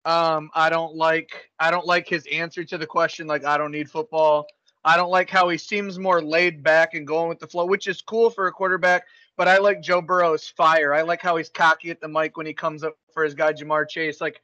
Um, 0.06 0.52
I 0.54 0.70
don't 0.70 0.96
like 0.96 1.50
I 1.60 1.72
don't 1.72 1.88
like 1.88 2.08
his 2.08 2.28
answer 2.32 2.64
to 2.64 2.78
the 2.78 2.88
question 2.88 3.26
like 3.26 3.46
I 3.46 3.58
don't 3.58 3.72
need 3.72 3.90
football. 3.90 4.46
I 4.84 4.98
don't 4.98 5.12
like 5.12 5.30
how 5.30 5.50
he 5.50 5.58
seems 5.58 6.00
more 6.00 6.22
laid 6.22 6.64
back 6.64 6.94
and 6.96 7.06
going 7.06 7.30
with 7.30 7.40
the 7.40 7.48
flow, 7.48 7.66
which 7.66 7.88
is 7.88 8.02
cool 8.02 8.30
for 8.30 8.48
a 8.48 8.52
quarterback. 8.52 9.06
But 9.38 9.48
I 9.48 9.58
like 9.60 9.82
Joe 9.82 10.02
Burrow's 10.02 10.48
fire. 10.48 10.94
I 10.94 11.02
like 11.02 11.22
how 11.22 11.38
he's 11.38 11.50
cocky 11.50 11.92
at 11.92 12.02
the 12.02 12.08
mic 12.08 12.38
when 12.38 12.46
he 12.46 12.54
comes 12.54 12.84
up 12.84 12.98
for 13.14 13.24
his 13.24 13.34
guy 13.34 13.54
Ja'Marr 13.54 13.88
Chase. 13.88 14.20
Like 14.20 14.42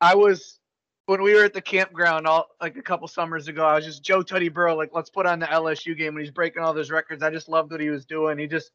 I 0.00 0.14
was 0.14 0.58
when 1.06 1.22
we 1.22 1.34
were 1.34 1.44
at 1.44 1.52
the 1.52 1.60
campground 1.60 2.26
all 2.26 2.46
like 2.60 2.76
a 2.76 2.82
couple 2.82 3.08
summers 3.08 3.48
ago, 3.48 3.64
I 3.64 3.74
was 3.74 3.84
just 3.84 4.04
Joe 4.04 4.22
Tutty 4.22 4.52
Burrow, 4.52 4.76
like 4.76 4.90
let's 4.92 5.10
put 5.10 5.26
on 5.26 5.40
the 5.40 5.46
LSU 5.46 5.96
game 5.96 6.14
when 6.14 6.22
he's 6.22 6.30
breaking 6.30 6.62
all 6.62 6.72
those 6.72 6.90
records. 6.90 7.22
I 7.22 7.30
just 7.30 7.48
loved 7.48 7.72
what 7.72 7.80
he 7.80 7.90
was 7.90 8.04
doing. 8.04 8.38
He 8.38 8.46
just 8.46 8.70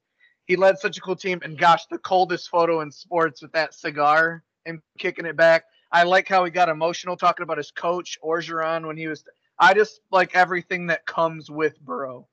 he 0.46 0.56
led 0.56 0.78
such 0.78 0.98
a 0.98 1.02
cool 1.02 1.16
team. 1.16 1.40
And 1.44 1.58
gosh, 1.58 1.86
the 1.86 1.98
coldest 1.98 2.50
photo 2.50 2.82
in 2.82 2.92
sports 2.92 3.42
with 3.42 3.54
that 3.54 3.74
cigar 3.74 4.44
and 4.66 4.82
kicking 5.00 5.26
it 5.26 5.38
back. 5.38 5.64
I 5.92 6.04
like 6.04 6.28
how 6.28 6.44
he 6.44 6.52
got 6.52 6.68
emotional 6.68 7.16
talking 7.16 7.44
about 7.44 7.58
his 7.58 7.72
coach 7.72 8.18
Orgeron 8.24 8.86
when 8.86 8.98
he 8.98 9.08
was. 9.08 9.24
I 9.60 9.74
just 9.74 10.02
like 10.12 10.36
everything 10.36 10.88
that 10.88 11.06
comes 11.06 11.50
with 11.50 11.80
Burrow. 11.82 12.28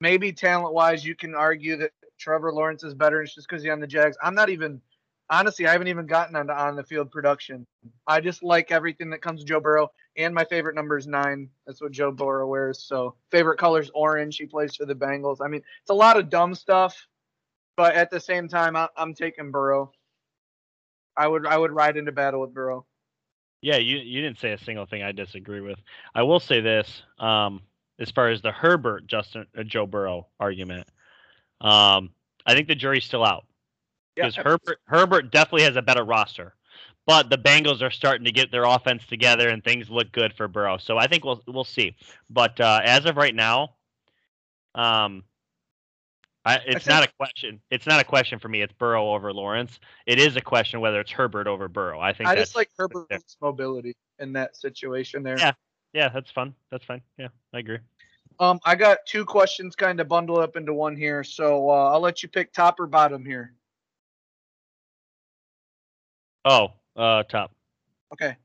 Maybe 0.00 0.32
talent 0.32 0.74
wise, 0.74 1.04
you 1.04 1.14
can 1.14 1.34
argue 1.34 1.76
that 1.78 1.92
Trevor 2.18 2.52
Lawrence 2.52 2.84
is 2.84 2.94
better. 2.94 3.24
Just 3.24 3.48
because 3.48 3.62
he's 3.62 3.72
on 3.72 3.80
the 3.80 3.86
Jags. 3.86 4.16
I'm 4.22 4.34
not 4.34 4.50
even 4.50 4.80
honestly. 5.28 5.66
I 5.66 5.72
haven't 5.72 5.88
even 5.88 6.06
gotten 6.06 6.36
on 6.36 6.50
on 6.50 6.76
the 6.76 6.84
field 6.84 7.10
production. 7.10 7.66
I 8.06 8.20
just 8.20 8.42
like 8.42 8.70
everything 8.70 9.10
that 9.10 9.22
comes 9.22 9.40
with 9.40 9.48
Joe 9.48 9.60
Burrow. 9.60 9.90
And 10.16 10.34
my 10.34 10.44
favorite 10.44 10.74
number 10.74 10.98
is 10.98 11.06
nine. 11.06 11.48
That's 11.66 11.80
what 11.80 11.92
Joe 11.92 12.10
Burrow 12.10 12.46
wears. 12.46 12.82
So 12.82 13.14
favorite 13.30 13.58
color 13.58 13.80
is 13.80 13.90
orange. 13.94 14.36
He 14.36 14.46
plays 14.46 14.76
for 14.76 14.84
the 14.84 14.94
Bengals. 14.94 15.38
I 15.40 15.48
mean, 15.48 15.62
it's 15.80 15.90
a 15.90 15.94
lot 15.94 16.18
of 16.18 16.30
dumb 16.30 16.54
stuff, 16.54 17.06
but 17.76 17.94
at 17.94 18.10
the 18.10 18.20
same 18.20 18.48
time, 18.48 18.76
I, 18.76 18.88
I'm 18.96 19.14
taking 19.14 19.50
Burrow. 19.50 19.92
I 21.16 21.26
would 21.26 21.46
I 21.46 21.56
would 21.56 21.72
ride 21.72 21.96
into 21.96 22.12
battle 22.12 22.40
with 22.40 22.54
Burrow. 22.54 22.86
Yeah, 23.62 23.76
you 23.76 23.98
you 23.98 24.22
didn't 24.22 24.38
say 24.38 24.52
a 24.52 24.58
single 24.58 24.86
thing 24.86 25.02
I 25.02 25.12
disagree 25.12 25.60
with. 25.60 25.78
I 26.14 26.22
will 26.22 26.40
say 26.40 26.60
this, 26.60 27.02
um, 27.18 27.62
as 27.98 28.10
far 28.10 28.28
as 28.30 28.40
the 28.40 28.52
Herbert 28.52 29.06
Justin 29.06 29.46
uh, 29.58 29.62
Joe 29.64 29.86
Burrow 29.86 30.28
argument, 30.38 30.88
um, 31.60 32.10
I 32.46 32.54
think 32.54 32.68
the 32.68 32.74
jury's 32.74 33.04
still 33.04 33.24
out 33.24 33.44
because 34.20 34.34
Herbert 34.36 34.78
Herbert 34.86 35.30
definitely 35.30 35.64
has 35.64 35.76
a 35.76 35.82
better 35.82 36.04
roster, 36.04 36.54
but 37.06 37.28
the 37.28 37.38
Bengals 37.38 37.82
are 37.82 37.90
starting 37.90 38.24
to 38.24 38.32
get 38.32 38.50
their 38.50 38.64
offense 38.64 39.06
together 39.06 39.48
and 39.50 39.62
things 39.62 39.90
look 39.90 40.10
good 40.12 40.32
for 40.34 40.48
Burrow. 40.48 40.78
So 40.78 40.96
I 40.96 41.06
think 41.06 41.24
we'll 41.24 41.42
we'll 41.46 41.64
see. 41.64 41.96
But 42.30 42.58
uh, 42.60 42.80
as 42.84 43.04
of 43.04 43.16
right 43.18 43.34
now, 43.34 43.74
um, 44.74 45.24
I, 46.44 46.58
it's 46.66 46.86
not 46.86 47.04
a 47.04 47.08
question. 47.18 47.60
It's 47.70 47.86
not 47.86 48.00
a 48.00 48.04
question 48.04 48.38
for 48.38 48.48
me. 48.48 48.62
It's 48.62 48.72
Burrow 48.72 49.12
over 49.12 49.32
Lawrence. 49.32 49.78
It 50.06 50.18
is 50.18 50.36
a 50.36 50.40
question 50.40 50.80
whether 50.80 51.00
it's 51.00 51.10
Herbert 51.10 51.46
over 51.46 51.68
Burrow. 51.68 52.00
I 52.00 52.12
think 52.14 52.28
I 52.28 52.34
just 52.34 52.56
like 52.56 52.70
Herbert's 52.78 53.36
mobility 53.42 53.94
in 54.18 54.32
that 54.32 54.56
situation 54.56 55.22
there. 55.22 55.38
Yeah. 55.38 55.52
yeah, 55.92 56.08
that's 56.08 56.30
fun. 56.30 56.54
That's 56.70 56.84
fine. 56.84 57.02
Yeah, 57.18 57.28
I 57.52 57.58
agree. 57.58 57.78
Um, 58.38 58.58
I 58.64 58.74
got 58.74 58.98
two 59.06 59.26
questions 59.26 59.76
kind 59.76 60.00
of 60.00 60.08
bundled 60.08 60.38
up 60.38 60.56
into 60.56 60.72
one 60.72 60.96
here, 60.96 61.22
so 61.22 61.68
uh, 61.68 61.90
I'll 61.92 62.00
let 62.00 62.22
you 62.22 62.28
pick 62.28 62.54
top 62.54 62.80
or 62.80 62.86
bottom 62.86 63.22
here. 63.22 63.52
Oh, 66.46 66.72
uh, 66.96 67.22
top. 67.24 67.52
Okay. 68.14 68.36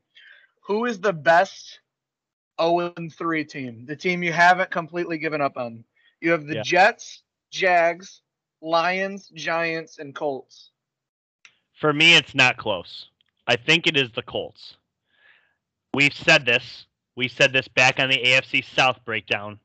Who 0.66 0.84
is 0.84 1.00
the 1.00 1.14
best 1.14 1.80
0 2.60 2.92
3 3.10 3.44
team, 3.44 3.86
the 3.86 3.96
team 3.96 4.22
you 4.22 4.32
haven't 4.32 4.70
completely 4.70 5.18
given 5.18 5.40
up 5.40 5.56
on. 5.56 5.84
You 6.20 6.32
have 6.32 6.46
the 6.46 6.56
Yeah. 6.56 6.62
Jets, 6.62 7.22
Jags, 7.50 8.22
Lions, 8.60 9.28
Giants, 9.34 9.98
and 9.98 10.14
Colts. 10.14 10.70
For 11.80 11.92
me, 11.92 12.14
it's 12.14 12.34
not 12.34 12.56
close. 12.56 13.08
I 13.46 13.56
think 13.56 13.86
it 13.86 13.96
is 13.96 14.10
the 14.14 14.22
Colts. 14.22 14.76
We've 15.94 16.14
said 16.14 16.44
this. 16.44 16.86
We 17.16 17.28
said 17.28 17.52
this 17.52 17.68
back 17.68 17.98
on 17.98 18.10
the 18.10 18.18
AFC 18.18 18.64
South 18.64 18.98
breakdown. 19.04 19.58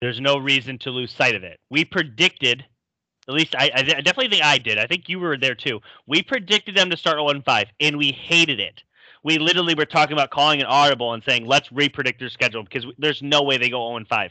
There's 0.00 0.20
no 0.20 0.38
reason 0.38 0.78
to 0.78 0.90
lose 0.90 1.10
sight 1.10 1.34
of 1.34 1.42
it. 1.42 1.58
We 1.70 1.84
predicted, 1.84 2.64
at 3.26 3.34
least 3.34 3.54
I, 3.56 3.70
I 3.74 3.82
definitely 3.82 4.28
think 4.28 4.44
I 4.44 4.58
did. 4.58 4.78
I 4.78 4.86
think 4.86 5.08
you 5.08 5.18
were 5.18 5.36
there 5.36 5.56
too. 5.56 5.80
We 6.06 6.22
predicted 6.22 6.76
them 6.76 6.90
to 6.90 6.96
start 6.96 7.18
0 7.18 7.42
5, 7.44 7.66
and 7.80 7.96
we 7.96 8.12
hated 8.12 8.60
it. 8.60 8.82
We 9.24 9.38
literally 9.38 9.74
were 9.74 9.86
talking 9.86 10.12
about 10.12 10.30
calling 10.30 10.60
an 10.60 10.66
audible 10.66 11.12
and 11.12 11.24
saying, 11.24 11.46
let's 11.46 11.68
repredict 11.70 12.20
their 12.20 12.28
schedule 12.28 12.62
because 12.62 12.86
there's 12.98 13.22
no 13.22 13.42
way 13.42 13.58
they 13.58 13.70
go 13.70 13.90
0 13.90 14.04
5. 14.08 14.30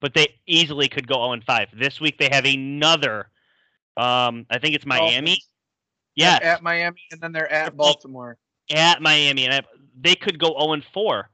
But 0.00 0.14
they 0.14 0.34
easily 0.46 0.88
could 0.88 1.06
go 1.06 1.16
0 1.16 1.40
5. 1.46 1.68
This 1.78 2.00
week 2.00 2.18
they 2.18 2.28
have 2.32 2.44
another, 2.46 3.28
um, 3.96 4.46
I 4.50 4.58
think 4.58 4.74
it's 4.74 4.86
Miami. 4.86 5.12
Dolphins. 5.32 5.46
Yes 6.16 6.40
At 6.42 6.62
Miami, 6.62 7.02
and 7.12 7.20
then 7.20 7.32
they're 7.32 7.50
at 7.52 7.76
Baltimore. 7.76 8.36
at 8.74 9.00
Miami, 9.00 9.46
and 9.46 9.64
they 10.00 10.14
could 10.14 10.38
go 10.38 10.48
0 10.58 10.82
4. 10.92 11.30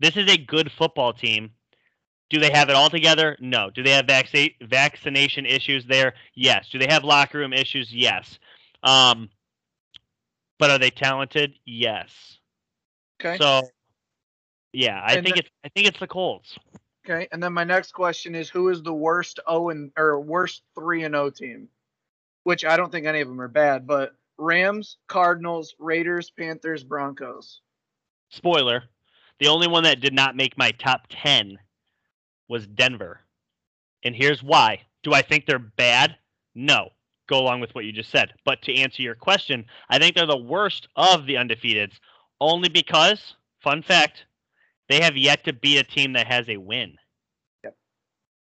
This 0.00 0.16
is 0.16 0.30
a 0.30 0.36
good 0.36 0.70
football 0.72 1.12
team. 1.12 1.50
Do 2.30 2.40
they 2.40 2.50
have 2.50 2.68
it 2.68 2.74
all 2.74 2.88
together? 2.90 3.36
No. 3.38 3.70
Do 3.70 3.82
they 3.82 3.90
have 3.90 4.06
vaccine 4.06 4.50
vaccination 4.62 5.44
issues 5.46 5.84
there? 5.86 6.14
Yes. 6.34 6.68
Do 6.70 6.78
they 6.78 6.86
have 6.88 7.04
locker 7.04 7.38
room 7.38 7.52
issues? 7.52 7.92
Yes. 7.92 8.38
Um, 8.82 9.28
but 10.58 10.70
are 10.70 10.78
they 10.78 10.90
talented? 10.90 11.54
Yes. 11.64 12.38
Okay. 13.20 13.36
So, 13.38 13.62
yeah, 14.72 15.00
I 15.04 15.14
And 15.14 15.24
think 15.24 15.36
the- 15.36 15.40
it's 15.42 15.50
I 15.64 15.68
think 15.68 15.86
it's 15.86 16.00
the 16.00 16.06
Colts. 16.08 16.56
Okay, 17.06 17.28
and 17.32 17.42
then 17.42 17.52
my 17.52 17.64
next 17.64 17.92
question 17.92 18.34
is 18.34 18.48
who 18.48 18.70
is 18.70 18.82
the 18.82 18.94
worst 18.94 19.38
O 19.46 19.68
and 19.68 19.92
or 19.96 20.20
worst 20.20 20.62
three 20.74 21.04
and 21.04 21.14
O 21.14 21.28
team? 21.28 21.68
Which 22.44 22.64
I 22.64 22.76
don't 22.76 22.90
think 22.90 23.06
any 23.06 23.20
of 23.20 23.28
them 23.28 23.40
are 23.40 23.48
bad, 23.48 23.86
but 23.86 24.14
Rams, 24.38 24.96
Cardinals, 25.06 25.74
Raiders, 25.78 26.30
Panthers, 26.30 26.82
Broncos. 26.82 27.60
Spoiler: 28.30 28.84
the 29.38 29.48
only 29.48 29.68
one 29.68 29.84
that 29.84 30.00
did 30.00 30.14
not 30.14 30.36
make 30.36 30.56
my 30.56 30.70
top 30.72 31.06
ten 31.10 31.58
was 32.48 32.66
Denver, 32.66 33.20
and 34.02 34.14
here's 34.14 34.42
why. 34.42 34.80
Do 35.02 35.12
I 35.12 35.20
think 35.22 35.44
they're 35.44 35.58
bad? 35.58 36.16
No. 36.54 36.90
Go 37.26 37.38
along 37.38 37.60
with 37.60 37.74
what 37.74 37.84
you 37.86 37.92
just 37.92 38.10
said. 38.10 38.32
But 38.44 38.60
to 38.62 38.74
answer 38.74 39.02
your 39.02 39.14
question, 39.14 39.64
I 39.88 39.98
think 39.98 40.14
they're 40.14 40.26
the 40.26 40.36
worst 40.36 40.88
of 40.96 41.24
the 41.26 41.34
undefeateds, 41.34 41.94
only 42.40 42.68
because, 42.68 43.34
fun 43.62 43.82
fact, 43.82 44.24
they 44.88 45.00
have 45.00 45.16
yet 45.16 45.44
to 45.44 45.52
beat 45.52 45.78
a 45.78 45.84
team 45.84 46.12
that 46.14 46.26
has 46.26 46.48
a 46.48 46.56
win. 46.56 46.96
Yep. 47.62 47.76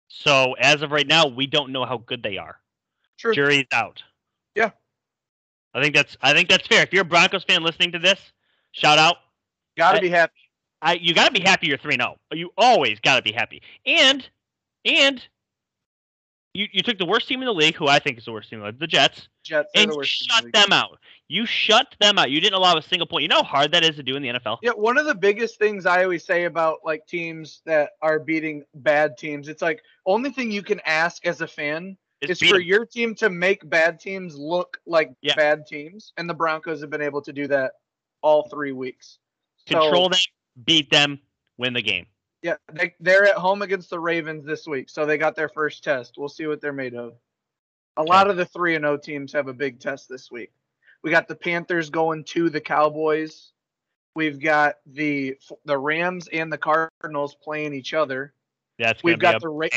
So 0.08 0.54
as 0.54 0.82
of 0.82 0.90
right 0.90 1.06
now, 1.06 1.26
we 1.26 1.46
don't 1.46 1.72
know 1.72 1.84
how 1.84 1.98
good 1.98 2.22
they 2.22 2.38
are. 2.38 2.58
True. 3.18 3.34
Jury's 3.34 3.66
out. 3.72 4.02
Yeah. 4.54 4.70
I 5.74 5.82
think 5.82 5.94
that's 5.94 6.16
I 6.22 6.32
think 6.32 6.48
that's 6.48 6.66
fair. 6.66 6.82
If 6.82 6.92
you're 6.92 7.02
a 7.02 7.06
Broncos 7.06 7.44
fan 7.44 7.62
listening 7.62 7.92
to 7.92 7.98
this, 7.98 8.20
shout 8.72 8.98
out. 8.98 9.16
Gotta 9.76 9.98
I- 9.98 10.00
be 10.00 10.08
happy. 10.10 10.32
I 10.82 10.94
you 10.94 11.14
got 11.14 11.26
to 11.26 11.32
be 11.32 11.40
happy 11.40 11.66
you're 11.66 11.78
3-0. 11.78 12.14
You 12.32 12.50
always 12.58 13.00
got 13.00 13.16
to 13.16 13.22
be 13.22 13.32
happy. 13.32 13.62
And 13.86 14.28
and 14.84 15.26
you 16.52 16.66
you 16.72 16.82
took 16.82 16.98
the 16.98 17.06
worst 17.06 17.26
team 17.26 17.40
in 17.40 17.46
the 17.46 17.54
league, 17.54 17.74
who 17.74 17.88
I 17.88 17.98
think 17.98 18.18
is 18.18 18.26
the 18.26 18.32
worst 18.32 18.50
team 18.50 18.58
in 18.58 18.64
the 18.64 18.66
league, 18.66 18.78
the 18.78 18.86
Jets, 18.86 19.28
Jets 19.44 19.70
and 19.74 19.88
the 19.88 19.94
you 19.94 19.98
worst. 19.98 20.28
the 20.28 20.34
shut 20.34 20.52
them 20.52 20.72
out. 20.72 20.98
You 21.28 21.46
shut 21.46 21.94
them 22.00 22.18
out. 22.18 22.30
You 22.30 22.40
didn't 22.40 22.54
allow 22.54 22.76
a 22.76 22.82
single 22.82 23.06
point. 23.06 23.22
You 23.22 23.28
know 23.28 23.42
how 23.42 23.44
hard 23.44 23.72
that 23.72 23.82
is 23.82 23.96
to 23.96 24.02
do 24.02 24.14
in 24.16 24.22
the 24.22 24.28
NFL? 24.28 24.58
Yeah, 24.62 24.72
one 24.72 24.98
of 24.98 25.06
the 25.06 25.14
biggest 25.14 25.58
things 25.58 25.86
I 25.86 26.04
always 26.04 26.24
say 26.24 26.44
about 26.44 26.80
like 26.84 27.06
teams 27.06 27.62
that 27.64 27.92
are 28.02 28.18
beating 28.18 28.64
bad 28.74 29.16
teams, 29.16 29.48
it's 29.48 29.62
like 29.62 29.82
only 30.04 30.30
thing 30.30 30.50
you 30.50 30.62
can 30.62 30.80
ask 30.84 31.26
as 31.26 31.40
a 31.40 31.46
fan 31.46 31.96
is 32.20 32.40
for 32.40 32.60
your 32.60 32.84
team 32.84 33.14
to 33.16 33.30
make 33.30 33.68
bad 33.68 33.98
teams 34.00 34.36
look 34.36 34.80
like 34.86 35.12
Yeah. 35.22 35.34
bad 35.34 35.66
teams, 35.66 36.12
and 36.16 36.28
the 36.28 36.34
Broncos 36.34 36.80
have 36.80 36.90
been 36.90 37.02
able 37.02 37.22
to 37.22 37.32
do 37.32 37.46
that 37.48 37.72
all 38.22 38.48
three 38.48 38.72
weeks. 38.72 39.18
So, 39.66 39.80
control 39.80 40.08
them, 40.10 40.20
beat 40.64 40.90
them, 40.90 41.20
win 41.56 41.72
the 41.72 41.82
game. 41.82 42.06
Yeah, 42.42 42.56
they 42.72 42.94
they're 43.00 43.24
at 43.24 43.36
home 43.36 43.62
against 43.62 43.88
the 43.88 43.98
Ravens 43.98 44.44
this 44.44 44.66
week, 44.66 44.90
so 44.90 45.06
they 45.06 45.16
got 45.16 45.34
their 45.36 45.48
first 45.48 45.82
test. 45.82 46.16
We'll 46.18 46.28
see 46.28 46.46
what 46.46 46.60
they're 46.60 46.74
made 46.74 46.94
of. 46.94 47.14
A 47.96 48.02
lot 48.02 48.28
of 48.28 48.36
the 48.36 48.44
three 48.44 48.74
and 48.74 48.84
O 48.84 48.96
teams 48.98 49.32
have 49.32 49.48
a 49.48 49.54
big 49.54 49.80
test 49.80 50.08
this 50.08 50.30
week. 50.30 50.52
We 51.04 51.10
got 51.10 51.28
the 51.28 51.36
Panthers 51.36 51.90
going 51.90 52.24
to 52.24 52.48
the 52.48 52.62
Cowboys. 52.62 53.52
We've 54.16 54.40
got 54.40 54.76
the 54.86 55.36
the 55.66 55.76
Rams 55.76 56.28
and 56.32 56.50
the 56.50 56.58
Cardinals 56.58 57.36
playing 57.42 57.74
each 57.74 57.92
other. 57.92 58.32
That's 58.78 59.04
We've 59.04 59.18
got 59.18 59.42
the 59.42 59.50
Ra- 59.50 59.68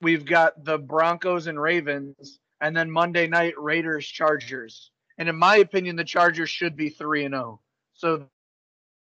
we've 0.00 0.24
got 0.24 0.64
the 0.64 0.78
Broncos 0.78 1.48
and 1.48 1.60
Ravens, 1.60 2.38
and 2.62 2.74
then 2.74 2.90
Monday 2.90 3.26
night 3.26 3.54
Raiders 3.58 4.06
Chargers. 4.06 4.90
And 5.18 5.28
in 5.28 5.36
my 5.36 5.56
opinion, 5.56 5.96
the 5.96 6.04
Chargers 6.04 6.48
should 6.48 6.76
be 6.76 6.88
three 6.88 7.24
and 7.26 7.34
zero. 7.34 7.60
So 7.92 8.24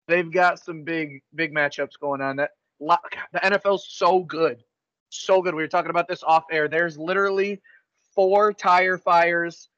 they've 0.10 0.30
got 0.30 0.60
some 0.60 0.84
big 0.84 1.22
big 1.34 1.54
matchups 1.54 1.98
going 2.02 2.20
on. 2.20 2.36
That 2.36 2.52
the 2.80 3.40
NFL's 3.40 3.88
so 3.88 4.24
good, 4.24 4.62
so 5.08 5.42
good. 5.42 5.56
We 5.56 5.64
were 5.64 5.70
talking 5.70 5.92
about 5.92 6.10
this 6.10 6.24
off 6.24 6.44
air. 6.52 6.68
There's 6.68 6.98
literally 6.98 7.62
four 8.14 8.52
tire 8.52 8.98
fires, 8.98 9.70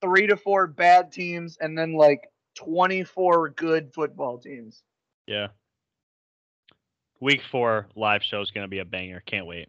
three 0.00 0.26
to 0.26 0.36
four 0.36 0.66
bad 0.66 1.12
teams, 1.12 1.58
and 1.60 1.76
then 1.76 1.92
like 1.92 2.28
24 2.56 3.50
good 3.50 3.92
football 3.94 4.38
teams. 4.38 4.82
Yeah. 5.26 5.48
Week 7.20 7.42
four 7.50 7.86
live 7.96 8.22
show 8.22 8.40
is 8.40 8.50
gonna 8.50 8.68
be 8.68 8.78
a 8.78 8.84
banger. 8.84 9.22
Can't 9.26 9.46
wait. 9.46 9.68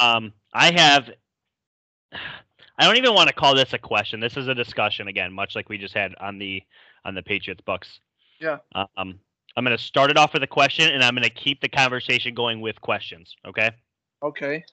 Um, 0.00 0.32
I 0.52 0.72
have. 0.72 1.10
I 2.80 2.84
don't 2.84 2.96
even 2.96 3.12
want 3.12 3.26
to 3.26 3.34
call 3.34 3.56
this 3.56 3.72
a 3.72 3.78
question. 3.78 4.20
This 4.20 4.36
is 4.36 4.46
a 4.46 4.54
discussion 4.54 5.08
again, 5.08 5.32
much 5.32 5.56
like 5.56 5.68
we 5.68 5.78
just 5.78 5.94
had 5.94 6.14
on 6.20 6.38
the 6.38 6.62
on 7.04 7.16
the 7.16 7.22
Patriots 7.24 7.60
Bucks. 7.66 7.98
Yeah. 8.40 8.58
Um, 8.72 9.18
I'm 9.56 9.64
going 9.64 9.76
to 9.76 9.82
start 9.82 10.12
it 10.12 10.16
off 10.16 10.32
with 10.32 10.44
a 10.44 10.46
question, 10.46 10.88
and 10.88 11.02
I'm 11.02 11.14
going 11.14 11.24
to 11.24 11.30
keep 11.30 11.60
the 11.60 11.68
conversation 11.68 12.34
going 12.34 12.60
with 12.60 12.80
questions. 12.80 13.34
Okay. 13.44 13.72
okay. 14.22 14.64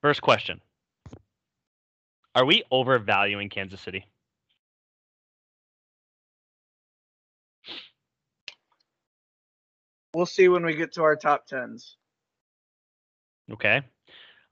First 0.00 0.22
question: 0.22 0.60
Are 2.36 2.44
we 2.44 2.64
overvaluing 2.70 3.48
Kansas 3.48 3.80
City? 3.80 4.04
We'll 10.12 10.26
see 10.26 10.48
when 10.48 10.62
we 10.62 10.74
get 10.74 10.92
to 10.94 11.02
our 11.02 11.16
top 11.16 11.46
tens. 11.46 11.96
Okay. 13.50 13.80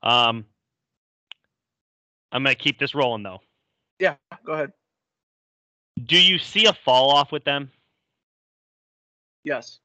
Um, 0.03 0.47
I'm 2.33 2.43
going 2.43 2.57
to 2.57 2.63
keep 2.63 2.79
this 2.79 2.95
rolling 2.95 3.23
though. 3.23 3.41
Yeah, 3.99 4.15
go 4.47 4.55
ahead. 4.55 4.73
Do 6.03 6.19
you 6.19 6.39
see 6.39 6.65
a 6.65 6.73
fall 6.73 7.11
off 7.11 7.33
with 7.33 7.45
them? 7.45 7.71
Yes. 9.45 9.81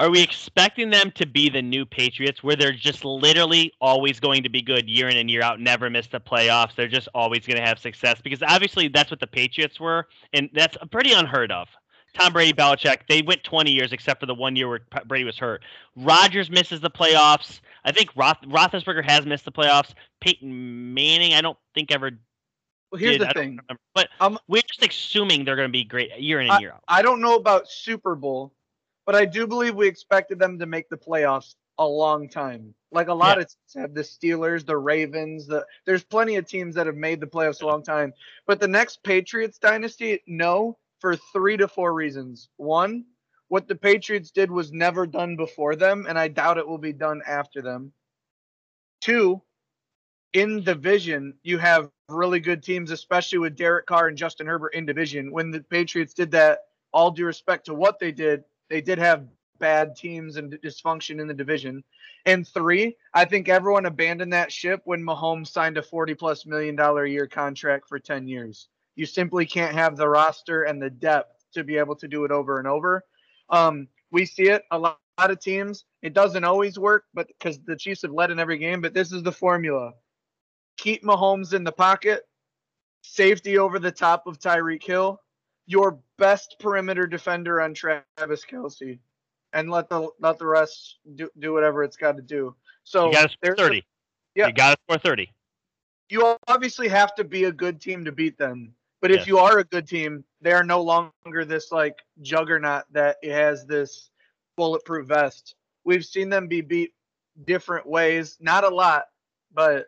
Are 0.00 0.08
we 0.10 0.22
expecting 0.22 0.88
them 0.88 1.10
to 1.16 1.26
be 1.26 1.50
the 1.50 1.60
new 1.60 1.84
Patriots 1.84 2.42
where 2.42 2.56
they're 2.56 2.72
just 2.72 3.04
literally 3.04 3.70
always 3.82 4.18
going 4.18 4.42
to 4.44 4.48
be 4.48 4.62
good 4.62 4.88
year 4.88 5.08
in 5.10 5.18
and 5.18 5.30
year 5.30 5.42
out, 5.42 5.60
never 5.60 5.90
miss 5.90 6.06
the 6.06 6.18
playoffs? 6.18 6.74
They're 6.74 6.88
just 6.88 7.06
always 7.14 7.46
going 7.46 7.58
to 7.58 7.66
have 7.66 7.78
success 7.78 8.18
because 8.22 8.42
obviously 8.42 8.88
that's 8.88 9.10
what 9.10 9.20
the 9.20 9.26
Patriots 9.26 9.78
were, 9.78 10.08
and 10.32 10.48
that's 10.54 10.78
pretty 10.90 11.12
unheard 11.12 11.52
of. 11.52 11.68
Tom 12.18 12.32
Brady, 12.32 12.54
Belichick, 12.54 13.00
they 13.10 13.20
went 13.20 13.44
20 13.44 13.70
years 13.70 13.92
except 13.92 14.20
for 14.20 14.26
the 14.26 14.34
one 14.34 14.56
year 14.56 14.68
where 14.70 14.80
Brady 15.06 15.24
was 15.24 15.36
hurt. 15.38 15.62
Rodgers 15.96 16.50
misses 16.50 16.80
the 16.80 16.90
playoffs. 16.90 17.60
I 17.84 17.92
think 17.92 18.08
Roth- 18.16 18.40
Roethlisberger 18.46 19.04
has 19.04 19.26
missed 19.26 19.44
the 19.44 19.52
playoffs. 19.52 19.92
Peyton 20.22 20.94
Manning, 20.94 21.34
I 21.34 21.42
don't 21.42 21.58
think 21.74 21.92
ever 21.92 22.10
Well, 22.90 22.98
here's 22.98 23.18
did. 23.18 23.20
the 23.20 23.28
I 23.28 23.32
thing. 23.34 23.50
remember. 23.50 23.80
But 23.94 24.08
Um, 24.18 24.38
we're 24.48 24.62
just 24.62 24.82
assuming 24.82 25.44
they're 25.44 25.56
going 25.56 25.68
to 25.68 25.72
be 25.72 25.84
great 25.84 26.18
year 26.18 26.40
in 26.40 26.50
and 26.50 26.58
year 26.60 26.72
out. 26.72 26.82
I 26.88 27.02
don't 27.02 27.20
know 27.20 27.36
about 27.36 27.68
Super 27.68 28.14
Bowl, 28.14 28.54
but 29.10 29.20
I 29.20 29.24
do 29.24 29.44
believe 29.44 29.74
we 29.74 29.88
expected 29.88 30.38
them 30.38 30.56
to 30.60 30.66
make 30.66 30.88
the 30.88 30.96
playoffs 30.96 31.56
a 31.78 31.84
long 31.84 32.28
time. 32.28 32.72
Like 32.92 33.08
a 33.08 33.12
lot 33.12 33.38
Yeah. 33.38 33.42
of 33.42 33.48
teams 33.48 33.74
have 33.74 33.92
the 33.92 34.02
Steelers, 34.02 34.64
the 34.64 34.76
Ravens, 34.78 35.48
the 35.48 35.66
there's 35.84 36.04
plenty 36.04 36.36
of 36.36 36.46
teams 36.46 36.76
that 36.76 36.86
have 36.86 36.94
made 36.94 37.18
the 37.18 37.26
playoffs 37.26 37.60
a 37.60 37.66
long 37.66 37.82
time. 37.82 38.14
But 38.46 38.60
the 38.60 38.68
next 38.68 39.02
Patriots 39.02 39.58
dynasty, 39.58 40.22
no, 40.28 40.78
for 41.00 41.16
three 41.16 41.56
to 41.56 41.66
four 41.66 41.92
reasons. 41.92 42.50
One, 42.56 43.04
what 43.48 43.66
the 43.66 43.74
Patriots 43.74 44.30
did 44.30 44.48
was 44.48 44.70
never 44.70 45.08
done 45.08 45.34
before 45.34 45.74
them, 45.74 46.06
and 46.08 46.16
I 46.16 46.28
doubt 46.28 46.58
it 46.58 46.68
will 46.68 46.78
be 46.78 46.92
done 46.92 47.20
after 47.26 47.62
them. 47.62 47.92
Two, 49.00 49.42
in 50.34 50.62
division, 50.62 51.34
you 51.42 51.58
have 51.58 51.90
really 52.08 52.38
good 52.38 52.62
teams, 52.62 52.92
especially 52.92 53.38
with 53.38 53.56
Derek 53.56 53.86
Carr 53.86 54.06
and 54.06 54.16
Justin 54.16 54.46
Herbert 54.46 54.74
in 54.74 54.86
division. 54.86 55.32
When 55.32 55.50
the 55.50 55.62
Patriots 55.64 56.14
did 56.14 56.30
that, 56.30 56.60
all 56.92 57.10
due 57.10 57.26
respect 57.26 57.66
to 57.66 57.74
what 57.74 57.98
they 57.98 58.12
did, 58.12 58.44
they 58.70 58.80
did 58.80 58.98
have 58.98 59.26
bad 59.58 59.94
teams 59.94 60.36
and 60.36 60.52
dysfunction 60.64 61.20
in 61.20 61.26
the 61.28 61.34
division. 61.34 61.84
And 62.24 62.48
three, 62.48 62.96
I 63.12 63.26
think 63.26 63.48
everyone 63.48 63.84
abandoned 63.84 64.32
that 64.32 64.50
ship 64.50 64.80
when 64.84 65.02
Mahomes 65.02 65.48
signed 65.48 65.76
a 65.76 65.82
40 65.82 66.14
plus 66.14 66.46
million 66.46 66.74
dollar 66.74 67.04
a 67.04 67.10
year 67.10 67.26
contract 67.26 67.86
for 67.86 67.98
10 67.98 68.26
years. 68.26 68.68
You 68.96 69.04
simply 69.04 69.44
can't 69.44 69.74
have 69.74 69.96
the 69.96 70.08
roster 70.08 70.62
and 70.62 70.80
the 70.80 70.90
depth 70.90 71.44
to 71.52 71.62
be 71.62 71.76
able 71.76 71.96
to 71.96 72.08
do 72.08 72.24
it 72.24 72.30
over 72.30 72.58
and 72.58 72.66
over. 72.66 73.04
Um, 73.50 73.88
we 74.10 74.24
see 74.24 74.48
it 74.48 74.62
a 74.70 74.78
lot, 74.78 74.98
lot 75.20 75.30
of 75.30 75.40
teams. 75.40 75.84
It 76.02 76.14
doesn't 76.14 76.44
always 76.44 76.78
work, 76.78 77.04
but 77.12 77.28
because 77.28 77.60
the 77.60 77.76
Chiefs 77.76 78.02
have 78.02 78.12
led 78.12 78.30
in 78.30 78.38
every 78.38 78.58
game, 78.58 78.80
but 78.80 78.94
this 78.94 79.12
is 79.12 79.22
the 79.22 79.32
formula: 79.32 79.92
keep 80.76 81.02
Mahomes 81.02 81.52
in 81.52 81.62
the 81.62 81.72
pocket, 81.72 82.22
safety 83.02 83.58
over 83.58 83.78
the 83.78 83.92
top 83.92 84.26
of 84.26 84.38
Tyreek 84.38 84.82
Hill, 84.82 85.20
your 85.66 86.00
best 86.18 86.56
perimeter 86.58 87.06
defender 87.06 87.60
on 87.60 87.74
Travis 87.74 88.44
Kelce, 88.50 88.98
and 89.52 89.70
let 89.70 89.88
the 89.88 90.08
let 90.20 90.38
the 90.38 90.46
rest 90.46 90.98
do, 91.14 91.28
do 91.38 91.52
whatever 91.52 91.82
it's 91.84 91.96
got 91.96 92.16
to 92.16 92.22
do. 92.22 92.54
So 92.84 93.06
You 93.06 93.12
got 93.12 93.30
to 93.30 93.36
score 93.36 93.56
thirty. 93.56 93.84
yeah. 94.34 94.46
You 94.48 94.52
got 94.52 94.70
to 94.76 94.82
score 94.88 94.98
thirty. 94.98 95.32
you 96.08 96.36
obviously 96.48 96.88
have 96.88 97.14
to 97.16 97.24
be 97.24 97.44
a 97.44 97.52
good 97.52 97.80
team 97.80 98.04
to 98.04 98.12
beat 98.12 98.36
them. 98.38 98.74
But 99.00 99.10
if 99.12 99.26
you 99.26 99.38
are 99.38 99.58
a 99.58 99.64
good 99.64 99.88
team, 99.88 100.24
they 100.42 100.52
are 100.52 100.62
no 100.64 100.82
longer 100.82 101.44
this 101.46 101.72
like 101.72 101.96
juggernaut 102.20 102.84
that 102.92 103.16
has 103.24 103.64
this 103.64 104.10
bulletproof 104.56 105.06
vest. 105.06 105.54
We've 105.84 106.04
seen 106.04 106.28
them 106.28 106.48
be 106.48 106.60
beat 106.60 106.92
different 107.46 107.86
ways, 107.86 108.36
not 108.40 108.64
a 108.64 108.68
lot, 108.68 109.04
but 109.54 109.86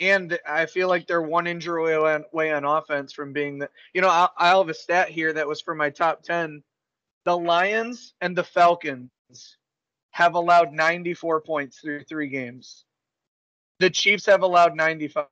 and 0.00 0.38
I 0.48 0.66
feel 0.66 0.88
like 0.88 1.06
they're 1.06 1.22
one 1.22 1.46
injury 1.46 1.94
away 1.94 2.52
on, 2.52 2.64
offense 2.64 3.12
from 3.12 3.32
being 3.32 3.58
the. 3.58 3.68
You 3.94 4.00
know, 4.00 4.08
I, 4.08 4.28
I 4.36 4.48
have 4.48 4.68
a 4.68 4.74
stat 4.74 5.10
here 5.10 5.32
that 5.32 5.46
was 5.46 5.60
for 5.60 5.74
my 5.74 5.90
top 5.90 6.22
ten. 6.22 6.62
The 7.24 7.36
Lions 7.36 8.14
and 8.20 8.36
the 8.36 8.44
Falcons 8.44 9.10
have 10.12 10.34
allowed 10.34 10.72
94 10.72 11.42
points 11.42 11.78
through 11.78 12.04
three 12.04 12.28
games. 12.28 12.84
The 13.78 13.90
Chiefs 13.90 14.26
have 14.26 14.42
allowed 14.42 14.74
95. 14.74 15.26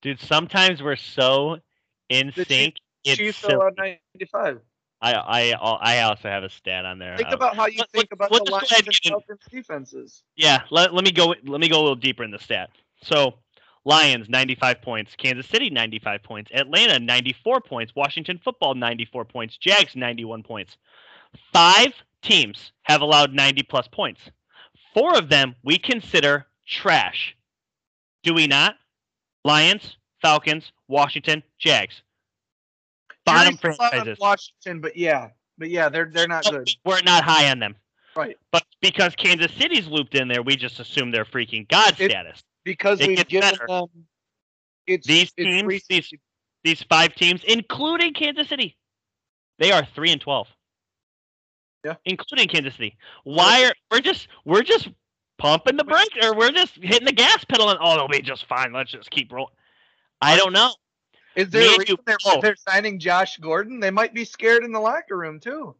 Dude, 0.00 0.20
sometimes 0.20 0.82
we're 0.82 0.96
so 0.96 1.58
in 2.08 2.32
The 2.34 2.44
sync. 2.44 2.76
It's 3.04 3.16
Chiefs 3.16 3.44
allowed 3.44 3.74
95. 3.76 4.60
I 5.02 5.12
I 5.14 5.50
I 5.80 6.00
also 6.02 6.28
have 6.28 6.44
a 6.44 6.48
stat 6.48 6.84
on 6.86 6.98
there. 6.98 7.16
Think 7.16 7.30
Uh, 7.30 7.34
about 7.36 7.56
how 7.56 7.66
you 7.66 7.78
let- 7.78 7.90
think 7.90 8.04
let- 8.10 8.12
about 8.12 8.30
let's 8.32 8.44
the 8.44 8.52
Lions 8.52 8.72
and- 9.04 9.12
Falcons 9.12 9.40
defenses. 9.50 10.22
Yeah, 10.36 10.62
let, 10.70 10.94
let 10.94 11.04
me 11.04 11.10
go 11.10 11.34
let 11.44 11.60
me 11.60 11.68
go 11.68 11.78
a 11.78 11.82
little 11.82 11.96
deeper 11.96 12.22
in 12.22 12.30
the 12.30 12.38
stat. 12.38 12.70
So 13.02 13.34
Lions 13.84 14.28
95 14.28 14.80
points, 14.80 15.16
Kansas 15.16 15.46
City 15.48 15.68
95 15.68 16.22
points, 16.22 16.50
Atlanta 16.54 17.00
94 17.00 17.60
points, 17.60 17.92
Washington 17.96 18.38
Football 18.44 18.74
94 18.76 19.24
points, 19.24 19.56
Jags 19.56 19.96
91 19.96 20.44
points. 20.44 20.76
Five 21.52 21.92
teams 22.22 22.70
have 22.82 23.00
allowed 23.00 23.32
90 23.32 23.64
plus 23.64 23.88
points. 23.88 24.20
Four 24.94 25.18
of 25.18 25.28
them 25.28 25.56
we 25.64 25.78
consider 25.78 26.46
trash. 26.66 27.34
Do 28.22 28.34
we 28.34 28.46
not? 28.46 28.76
Lions, 29.44 29.96
Falcons, 30.20 30.70
Washington, 30.86 31.42
Jags. 31.58 32.02
Bottom 33.24 33.56
Jury's 33.56 33.58
still 33.58 33.70
out 33.72 33.80
on 33.80 33.90
franchises. 33.90 34.18
Washington, 34.20 34.80
but 34.80 34.96
yeah, 34.96 35.28
but 35.58 35.70
yeah, 35.70 35.88
they're 35.88 36.06
they're 36.12 36.28
not 36.28 36.44
good. 36.44 36.68
We're 36.84 37.02
not 37.02 37.24
high 37.24 37.50
on 37.50 37.58
them. 37.58 37.76
Right. 38.16 38.36
But 38.50 38.64
because 38.80 39.14
Kansas 39.14 39.52
City's 39.54 39.86
looped 39.86 40.14
in 40.14 40.28
there, 40.28 40.42
we 40.42 40.56
just 40.56 40.80
assume 40.80 41.10
they're 41.10 41.24
freaking 41.24 41.68
god 41.68 41.98
It- 41.98 42.10
status. 42.10 42.42
because 42.64 43.00
It 43.00 43.08
we've 43.08 43.16
gets 43.18 43.30
given 43.30 43.50
better. 43.50 43.66
them. 43.68 43.86
It's 44.86 45.06
These 45.06 45.32
it's 45.36 45.46
teams, 45.46 45.62
free- 45.62 45.82
these 45.88 46.10
these 46.64 46.82
five 46.84 47.14
teams, 47.14 47.42
including 47.44 48.12
Kansas 48.14 48.48
City, 48.48 48.76
they 49.58 49.70
are 49.72 49.86
three 49.94 50.10
and 50.10 50.20
twelve. 50.20 50.48
Yeah. 51.84 51.94
Including 52.04 52.48
Kansas 52.48 52.74
City. 52.74 52.96
Why 53.24 53.64
are 53.64 53.72
we're 53.90 54.00
just 54.00 54.28
we're 54.44 54.62
just 54.62 54.88
pumping 55.38 55.76
the 55.76 55.84
brake 55.84 56.16
or 56.22 56.34
we're 56.36 56.52
just 56.52 56.76
hitting 56.76 57.04
the 57.06 57.12
gas 57.12 57.44
pedal 57.44 57.70
and 57.70 57.78
oh 57.82 57.96
they'll 57.96 58.08
be 58.08 58.20
just 58.20 58.46
fine. 58.46 58.72
Let's 58.72 58.92
just 58.92 59.10
keep 59.10 59.32
rolling. 59.32 59.54
I 60.20 60.36
don't 60.36 60.52
know. 60.52 60.72
Is 61.36 61.48
there 61.50 61.74
a 61.74 61.78
reason 61.78 61.96
they're, 62.06 62.16
they're 62.40 62.56
signing 62.56 62.98
Josh 62.98 63.38
Gordon? 63.38 63.80
They 63.80 63.90
might 63.90 64.14
be 64.14 64.24
scared 64.24 64.64
in 64.64 64.72
the 64.72 64.80
locker 64.80 65.16
room 65.16 65.40
too. 65.40 65.74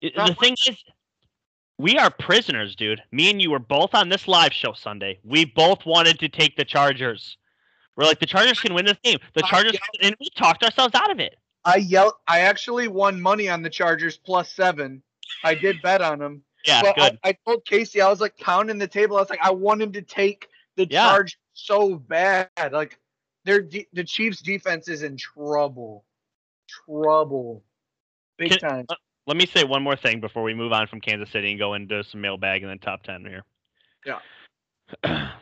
It- 0.00 0.14
the 0.14 0.34
thing 0.34 0.56
is, 0.66 0.76
we 1.78 1.96
are 1.96 2.10
prisoners, 2.10 2.76
dude. 2.76 3.02
Me 3.10 3.30
and 3.30 3.40
you 3.40 3.50
were 3.50 3.58
both 3.58 3.94
on 3.94 4.08
this 4.10 4.28
live 4.28 4.52
show 4.52 4.72
Sunday. 4.74 5.18
We 5.24 5.46
both 5.46 5.86
wanted 5.86 6.18
to 6.18 6.28
take 6.28 6.56
the 6.56 6.64
Chargers. 6.64 7.38
We're 7.96 8.04
like, 8.04 8.20
the 8.20 8.26
Chargers 8.26 8.60
can 8.60 8.74
win 8.74 8.84
this 8.84 8.98
game. 9.02 9.18
The 9.34 9.42
Chargers, 9.42 9.76
and 10.02 10.14
we 10.20 10.28
talked 10.36 10.62
ourselves 10.62 10.94
out 10.94 11.10
of 11.10 11.20
it. 11.20 11.36
I 11.64 11.76
yelled. 11.76 12.14
I 12.28 12.40
actually 12.40 12.88
won 12.88 13.20
money 13.20 13.48
on 13.48 13.62
the 13.62 13.70
Chargers 13.70 14.16
plus 14.16 14.50
seven. 14.52 15.02
I 15.44 15.54
did 15.54 15.80
bet 15.82 16.00
on 16.02 16.18
them. 16.18 16.42
Yeah, 16.66 16.82
but 16.82 16.96
good. 16.96 17.18
I, 17.24 17.30
I 17.30 17.36
told 17.46 17.64
Casey, 17.64 18.00
I 18.00 18.08
was 18.08 18.20
like 18.20 18.36
pounding 18.38 18.78
the 18.78 18.86
table. 18.88 19.16
I 19.16 19.20
was 19.20 19.30
like, 19.30 19.40
I 19.42 19.50
wanted 19.50 19.92
to 19.94 20.02
take 20.02 20.48
the 20.76 20.86
Yeah. 20.90 21.10
charge 21.10 21.38
so 21.54 21.96
bad. 21.96 22.48
Like, 22.72 22.98
their 23.50 23.60
de- 23.60 23.88
the 23.92 24.04
Chiefs' 24.04 24.40
defense 24.40 24.86
is 24.86 25.02
in 25.02 25.16
trouble, 25.16 26.04
trouble, 26.68 27.64
big 28.38 28.52
Can- 28.52 28.60
time. 28.60 28.86
Uh, 28.88 28.94
let 29.26 29.36
me 29.36 29.44
say 29.44 29.64
one 29.64 29.82
more 29.82 29.96
thing 29.96 30.20
before 30.20 30.44
we 30.44 30.54
move 30.54 30.72
on 30.72 30.86
from 30.86 31.00
Kansas 31.00 31.30
City 31.30 31.50
and 31.50 31.58
go 31.58 31.74
into 31.74 32.04
some 32.04 32.20
mailbag 32.20 32.62
and 32.62 32.70
then 32.70 32.78
top 32.78 33.02
10 33.02 33.24
here. 33.24 33.42
Yeah. 34.06 34.20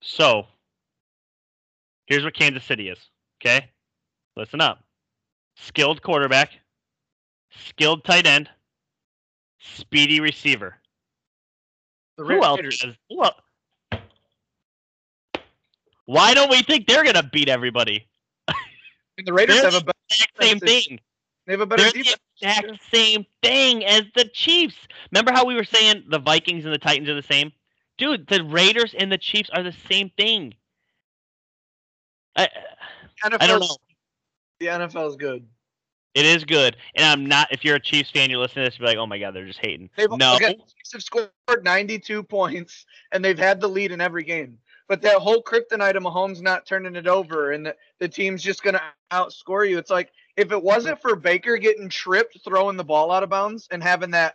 so, 0.00 0.46
here's 2.06 2.24
what 2.24 2.34
Kansas 2.34 2.64
City 2.64 2.88
is. 2.88 2.98
Okay? 3.40 3.68
Listen 4.36 4.62
up. 4.62 4.82
Skilled 5.56 6.02
quarterback, 6.02 6.52
skilled 7.50 8.04
tight 8.04 8.26
end, 8.26 8.48
speedy 9.58 10.20
receiver. 10.20 10.76
The 12.16 12.24
Who 12.24 12.42
else 12.42 12.60
has? 12.60 12.94
Who 13.10 13.22
el- 13.22 13.36
Why 16.10 16.34
don't 16.34 16.50
we 16.50 16.60
think 16.62 16.88
they're 16.88 17.04
gonna 17.04 17.22
beat 17.22 17.48
everybody? 17.48 18.08
The 19.24 19.32
Raiders 19.32 19.60
have 19.60 19.74
a 19.74 19.80
better, 19.80 19.98
Exact 20.10 20.42
same 20.42 20.58
thing. 20.58 20.98
they 21.46 21.52
have 21.52 21.60
a 21.60 21.66
better 21.66 21.82
They're 21.84 21.92
defense. 21.92 22.16
the 22.40 22.48
exact 22.48 22.80
same 22.92 23.26
thing 23.44 23.84
as 23.84 24.02
the 24.16 24.24
Chiefs. 24.24 24.74
Remember 25.12 25.30
how 25.30 25.44
we 25.44 25.54
were 25.54 25.62
saying 25.62 26.02
the 26.08 26.18
Vikings 26.18 26.64
and 26.64 26.74
the 26.74 26.78
Titans 26.78 27.08
are 27.08 27.14
the 27.14 27.22
same? 27.22 27.52
Dude, 27.96 28.26
the 28.26 28.42
Raiders 28.42 28.92
and 28.98 29.12
the 29.12 29.18
Chiefs 29.18 29.50
are 29.52 29.62
the 29.62 29.74
same 29.88 30.10
thing. 30.16 30.54
I, 32.34 32.48
I 33.22 33.46
don't 33.46 33.60
know. 33.60 33.76
The 34.58 34.66
NFL 34.66 35.10
is 35.10 35.16
good. 35.16 35.46
It 36.14 36.26
is 36.26 36.42
good, 36.44 36.76
and 36.96 37.06
I'm 37.06 37.24
not. 37.24 37.52
If 37.52 37.64
you're 37.64 37.76
a 37.76 37.80
Chiefs 37.80 38.10
fan, 38.10 38.30
you're 38.30 38.40
listening 38.40 38.64
to 38.64 38.70
this, 38.70 38.80
you're 38.80 38.88
like, 38.88 38.96
"Oh 38.96 39.06
my 39.06 39.18
god, 39.18 39.32
they're 39.32 39.46
just 39.46 39.60
hating." 39.60 39.90
They've 39.96 40.10
no, 40.10 40.38
the 40.40 40.54
Chiefs 40.54 40.92
have 40.92 41.02
scored 41.04 41.30
92 41.62 42.24
points 42.24 42.84
and 43.12 43.24
they've 43.24 43.38
had 43.38 43.60
the 43.60 43.68
lead 43.68 43.92
in 43.92 44.00
every 44.00 44.24
game. 44.24 44.58
But 44.90 45.02
that 45.02 45.18
whole 45.18 45.40
kryptonite 45.40 45.94
of 45.94 46.02
Mahomes 46.02 46.42
not 46.42 46.66
turning 46.66 46.96
it 46.96 47.06
over 47.06 47.52
and 47.52 47.64
the, 47.64 47.76
the 48.00 48.08
team's 48.08 48.42
just 48.42 48.64
going 48.64 48.74
to 48.74 48.82
outscore 49.12 49.66
you. 49.70 49.78
It's 49.78 49.88
like 49.88 50.10
if 50.36 50.50
it 50.50 50.60
wasn't 50.60 51.00
for 51.00 51.14
Baker 51.14 51.58
getting 51.58 51.88
tripped 51.88 52.36
throwing 52.44 52.76
the 52.76 52.82
ball 52.82 53.12
out 53.12 53.22
of 53.22 53.30
bounds 53.30 53.68
and 53.70 53.80
having 53.80 54.10
that 54.10 54.34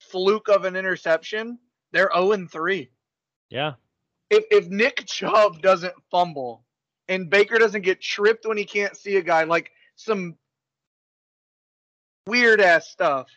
fluke 0.00 0.48
of 0.48 0.64
an 0.64 0.74
interception, 0.74 1.60
they're 1.92 2.10
0 2.12 2.32
and 2.32 2.50
3. 2.50 2.90
yeah, 3.50 3.74
If 4.30 4.44
if 4.50 4.68
Nick 4.68 5.06
Chubb 5.06 5.62
doesn't 5.62 5.94
fumble 6.10 6.64
and 7.06 7.30
Baker 7.30 7.56
doesn't 7.58 7.82
get 7.82 8.00
tripped 8.00 8.46
when 8.46 8.56
he 8.58 8.64
can't 8.64 8.96
see 8.96 9.16
a 9.16 9.22
guy 9.22 9.44
like 9.44 9.70
some 9.94 10.34
weird 12.26 12.60
ass 12.60 12.88
stuff 12.88 13.28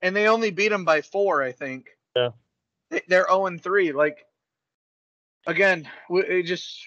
and 0.00 0.14
they 0.14 0.28
only 0.28 0.52
beat 0.52 0.70
him 0.70 0.84
by 0.84 1.02
4, 1.02 1.42
I 1.42 1.50
think. 1.50 1.88
Yeah. 2.14 2.30
They- 2.90 3.02
They're 3.08 3.26
0 3.28 3.46
and 3.46 3.60
3 3.60 3.90
like 3.90 4.24
again, 5.48 5.88
w- 6.08 6.24
it 6.26 6.44
just 6.44 6.86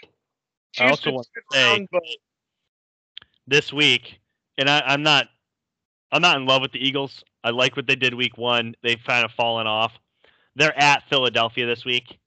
I 0.79 0.89
also 0.89 1.11
want 1.11 1.27
to 1.33 1.41
say- 1.51 1.73
around, 1.73 1.89
but 1.91 2.03
this 3.47 3.73
week, 3.73 4.19
and 4.57 4.69
I, 4.69 4.81
I'm 4.85 5.03
not, 5.03 5.27
I'm 6.11 6.21
not 6.21 6.37
in 6.37 6.45
love 6.45 6.61
with 6.61 6.71
the 6.71 6.79
Eagles. 6.79 7.23
I 7.43 7.49
like 7.49 7.75
what 7.75 7.87
they 7.87 7.95
did 7.95 8.13
week 8.13 8.37
one. 8.37 8.75
They've 8.83 9.03
kind 9.05 9.25
of 9.25 9.31
fallen 9.31 9.67
off. 9.67 9.91
They're 10.55 10.77
at 10.77 11.03
Philadelphia 11.09 11.65
this 11.65 11.83
week. 11.83 12.17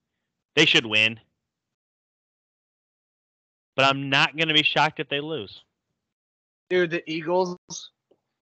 They 0.57 0.67
should 0.67 0.87
win, 0.87 1.19
but 3.77 3.85
I'm 3.87 4.09
not 4.11 4.37
going 4.37 4.49
to 4.49 4.55
be 4.55 4.63
shocked 4.63 5.01
if 5.01 5.09
they 5.09 5.21
lose. 5.21 5.63
dude, 6.71 6.91
the 6.91 7.03
Eagles 7.11 7.57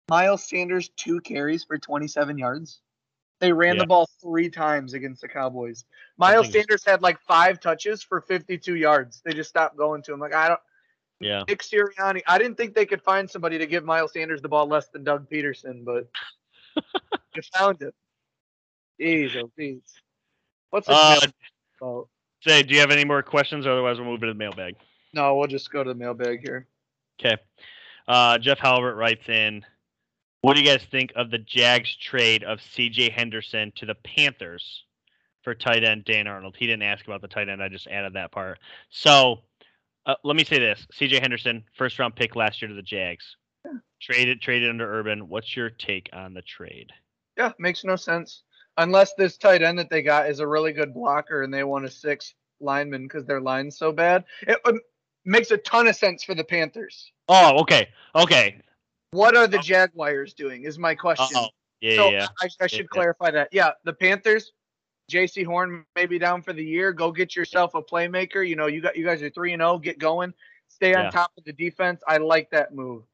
Miles 0.08 0.48
Sanders 0.48 0.88
two 0.96 1.20
carries 1.20 1.64
for 1.64 1.78
27 1.78 2.38
yards. 2.38 2.80
They 3.38 3.52
ran 3.52 3.76
Yeah. 3.76 3.82
the 3.82 3.86
ball 3.86 4.08
three 4.20 4.48
times 4.48 4.94
against 4.94 5.20
the 5.20 5.28
Cowboys. 5.28 5.84
Miles 6.16 6.50
Sanders 6.50 6.84
had 6.84 7.02
like 7.02 7.20
five 7.20 7.60
touches 7.60 8.02
for 8.02 8.20
52 8.22 8.76
yards. 8.76 9.20
They 9.24 9.32
just 9.34 9.50
stopped 9.50 9.76
going 9.76 10.02
to 10.02 10.12
him. 10.14 10.20
Like 10.20 10.34
I 10.34 10.48
don't. 10.48 10.60
Yeah. 11.20 11.44
Nick 11.48 11.62
Sirianni. 11.62 12.22
I 12.26 12.38
didn't 12.38 12.56
think 12.56 12.74
they 12.74 12.86
could 12.86 13.02
find 13.02 13.28
somebody 13.30 13.58
to 13.58 13.66
give 13.66 13.84
Miles 13.84 14.12
Sanders 14.12 14.42
the 14.42 14.48
ball 14.48 14.66
less 14.66 14.88
than 14.88 15.04
Doug 15.04 15.28
Pederson, 15.30 15.84
but 15.84 16.08
you 17.34 17.42
found 17.54 17.82
it. 17.82 17.94
Jeez, 19.00 19.36
oh 19.36 19.50
jeez. 19.58 19.80
What's 20.70 20.88
Uh, 20.88 21.18
about? 21.80 22.08
Say, 22.42 22.62
do 22.62 22.74
you 22.74 22.80
have 22.80 22.90
any 22.90 23.04
more 23.04 23.22
questions? 23.22 23.66
Otherwise, 23.66 23.98
we'll 23.98 24.08
move 24.08 24.20
to 24.20 24.26
the 24.26 24.34
mailbag. 24.34 24.76
No, 25.12 25.36
we'll 25.36 25.46
just 25.46 25.70
go 25.70 25.82
to 25.82 25.88
the 25.88 25.98
mailbag 25.98 26.40
here. 26.40 26.66
Okay. 27.18 27.36
Uh, 28.08 28.38
Jeff 28.38 28.58
Halbert 28.58 28.94
writes 28.96 29.28
in, 29.28 29.64
"What 30.42 30.54
do 30.54 30.60
you 30.62 30.66
guys 30.66 30.84
think 30.90 31.12
of 31.16 31.30
the 31.30 31.38
Jags 31.38 31.94
trade 31.96 32.44
of 32.44 32.60
C.J. 32.60 33.10
Henderson 33.10 33.72
to 33.76 33.86
the 33.86 33.94
Panthers 33.96 34.84
for 35.42 35.54
tight 35.54 35.84
end 35.84 36.04
Dan 36.04 36.26
Arnold?" 36.26 36.56
He 36.58 36.66
didn't 36.66 36.82
ask 36.82 37.06
about 37.06 37.20
the 37.22 37.28
tight 37.28 37.48
end. 37.48 37.62
I 37.62 37.68
just 37.68 37.86
added 37.88 38.14
that 38.14 38.32
part. 38.32 38.58
So, 38.90 39.42
Uh, 40.06 40.14
let 40.22 40.36
me 40.36 40.44
say 40.44 40.60
this: 40.60 40.86
C.J. 40.92 41.18
Henderson, 41.20 41.64
first 41.74 41.98
round 41.98 42.14
pick 42.14 42.36
last 42.36 42.62
year 42.62 42.68
to 42.68 42.74
the 42.74 42.82
Jags, 42.82 43.36
Yeah. 43.64 43.72
traded 44.00 44.40
traded 44.40 44.70
under 44.70 44.88
Urban. 45.00 45.28
What's 45.28 45.56
your 45.56 45.68
take 45.70 46.08
on 46.12 46.32
the 46.32 46.42
trade? 46.42 46.92
Yeah, 47.36 47.52
makes 47.58 47.82
no 47.84 47.96
sense 47.96 48.44
unless 48.78 49.14
this 49.14 49.36
tight 49.36 49.62
end 49.62 49.78
that 49.80 49.90
they 49.90 50.02
got 50.02 50.28
is 50.30 50.38
a 50.40 50.46
really 50.46 50.72
good 50.72 50.94
blocker 50.94 51.42
and 51.42 51.52
they 51.52 51.64
want 51.64 51.86
a 51.86 51.90
six 51.90 52.34
lineman 52.60 53.02
because 53.02 53.24
their 53.26 53.40
line's 53.40 53.76
so 53.76 53.90
bad. 53.90 54.24
It 54.42 54.58
um, 54.64 54.80
makes 55.24 55.50
a 55.50 55.56
ton 55.58 55.88
of 55.88 55.96
sense 55.96 56.22
for 56.22 56.34
the 56.36 56.44
Panthers. 56.44 57.10
Oh, 57.28 57.60
okay, 57.62 57.88
okay. 58.14 58.60
What 59.12 59.36
are 59.36 59.46
the 59.46 59.58
Oh. 59.58 59.62
Jaguars 59.62 60.34
doing? 60.34 60.64
Is 60.64 60.78
my 60.78 60.94
question. 60.94 61.36
Uh-oh. 61.36 61.48
Yeah, 61.80 61.96
so 61.96 62.10
yeah. 62.10 62.26
I, 62.40 62.48
I 62.60 62.66
should 62.66 62.80
Yeah. 62.80 62.86
clarify 62.90 63.30
that. 63.32 63.48
Yeah, 63.52 63.72
the 63.84 63.92
Panthers, 63.92 64.52
Jaycee 65.10 65.44
Horn 65.44 65.84
may 65.94 66.06
be 66.06 66.18
down 66.18 66.42
for 66.42 66.52
the 66.52 66.64
year. 66.64 66.92
Go 66.92 67.12
get 67.12 67.36
yourself 67.36 67.74
a 67.74 67.82
playmaker. 67.82 68.46
You 68.46 68.56
know, 68.56 68.66
you 68.66 68.80
got 68.80 68.96
you 68.96 69.04
guys 69.04 69.22
are 69.22 69.30
three 69.30 69.52
and 69.52 69.60
zero. 69.60 69.78
Get 69.78 69.98
going. 69.98 70.32
Stay 70.68 70.94
on 70.94 71.12
top 71.12 71.32
of 71.38 71.44
the 71.44 71.52
defense. 71.52 72.02
I 72.08 72.16
like 72.16 72.50
that 72.50 72.74
move. 72.74 73.04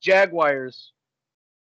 Jaguars. 0.00 0.92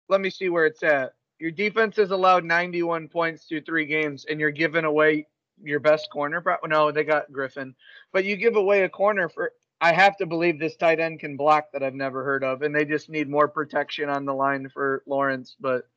Let 0.08 0.20
me 0.20 0.30
see 0.30 0.48
where 0.48 0.66
it's 0.66 0.82
at. 0.82 1.14
Your 1.38 1.50
defense 1.50 1.96
has 1.96 2.10
allowed 2.10 2.44
91 2.44 3.08
points 3.08 3.44
through 3.44 3.60
three 3.60 3.84
games, 3.86 4.24
and 4.28 4.40
you're 4.40 4.50
giving 4.50 4.84
away 4.84 5.26
your 5.62 5.78
best 5.80 6.10
corner. 6.10 6.42
No, 6.66 6.90
they 6.90 7.04
got 7.04 7.30
Griffin, 7.30 7.74
but 8.12 8.24
you 8.24 8.36
give 8.36 8.56
away 8.56 8.82
a 8.82 8.88
corner 8.88 9.28
for. 9.28 9.52
I 9.80 9.92
have 9.92 10.16
to 10.16 10.26
believe 10.26 10.58
this 10.58 10.76
tight 10.76 10.98
end 10.98 11.20
can 11.20 11.36
block 11.36 11.72
that 11.72 11.82
I've 11.82 11.94
never 11.94 12.24
heard 12.24 12.42
of, 12.42 12.62
and 12.62 12.74
they 12.74 12.84
just 12.84 13.08
need 13.08 13.28
more 13.28 13.46
protection 13.46 14.08
on 14.08 14.24
the 14.24 14.34
line 14.34 14.68
for 14.68 15.02
Lawrence. 15.06 15.56
But 15.60 15.88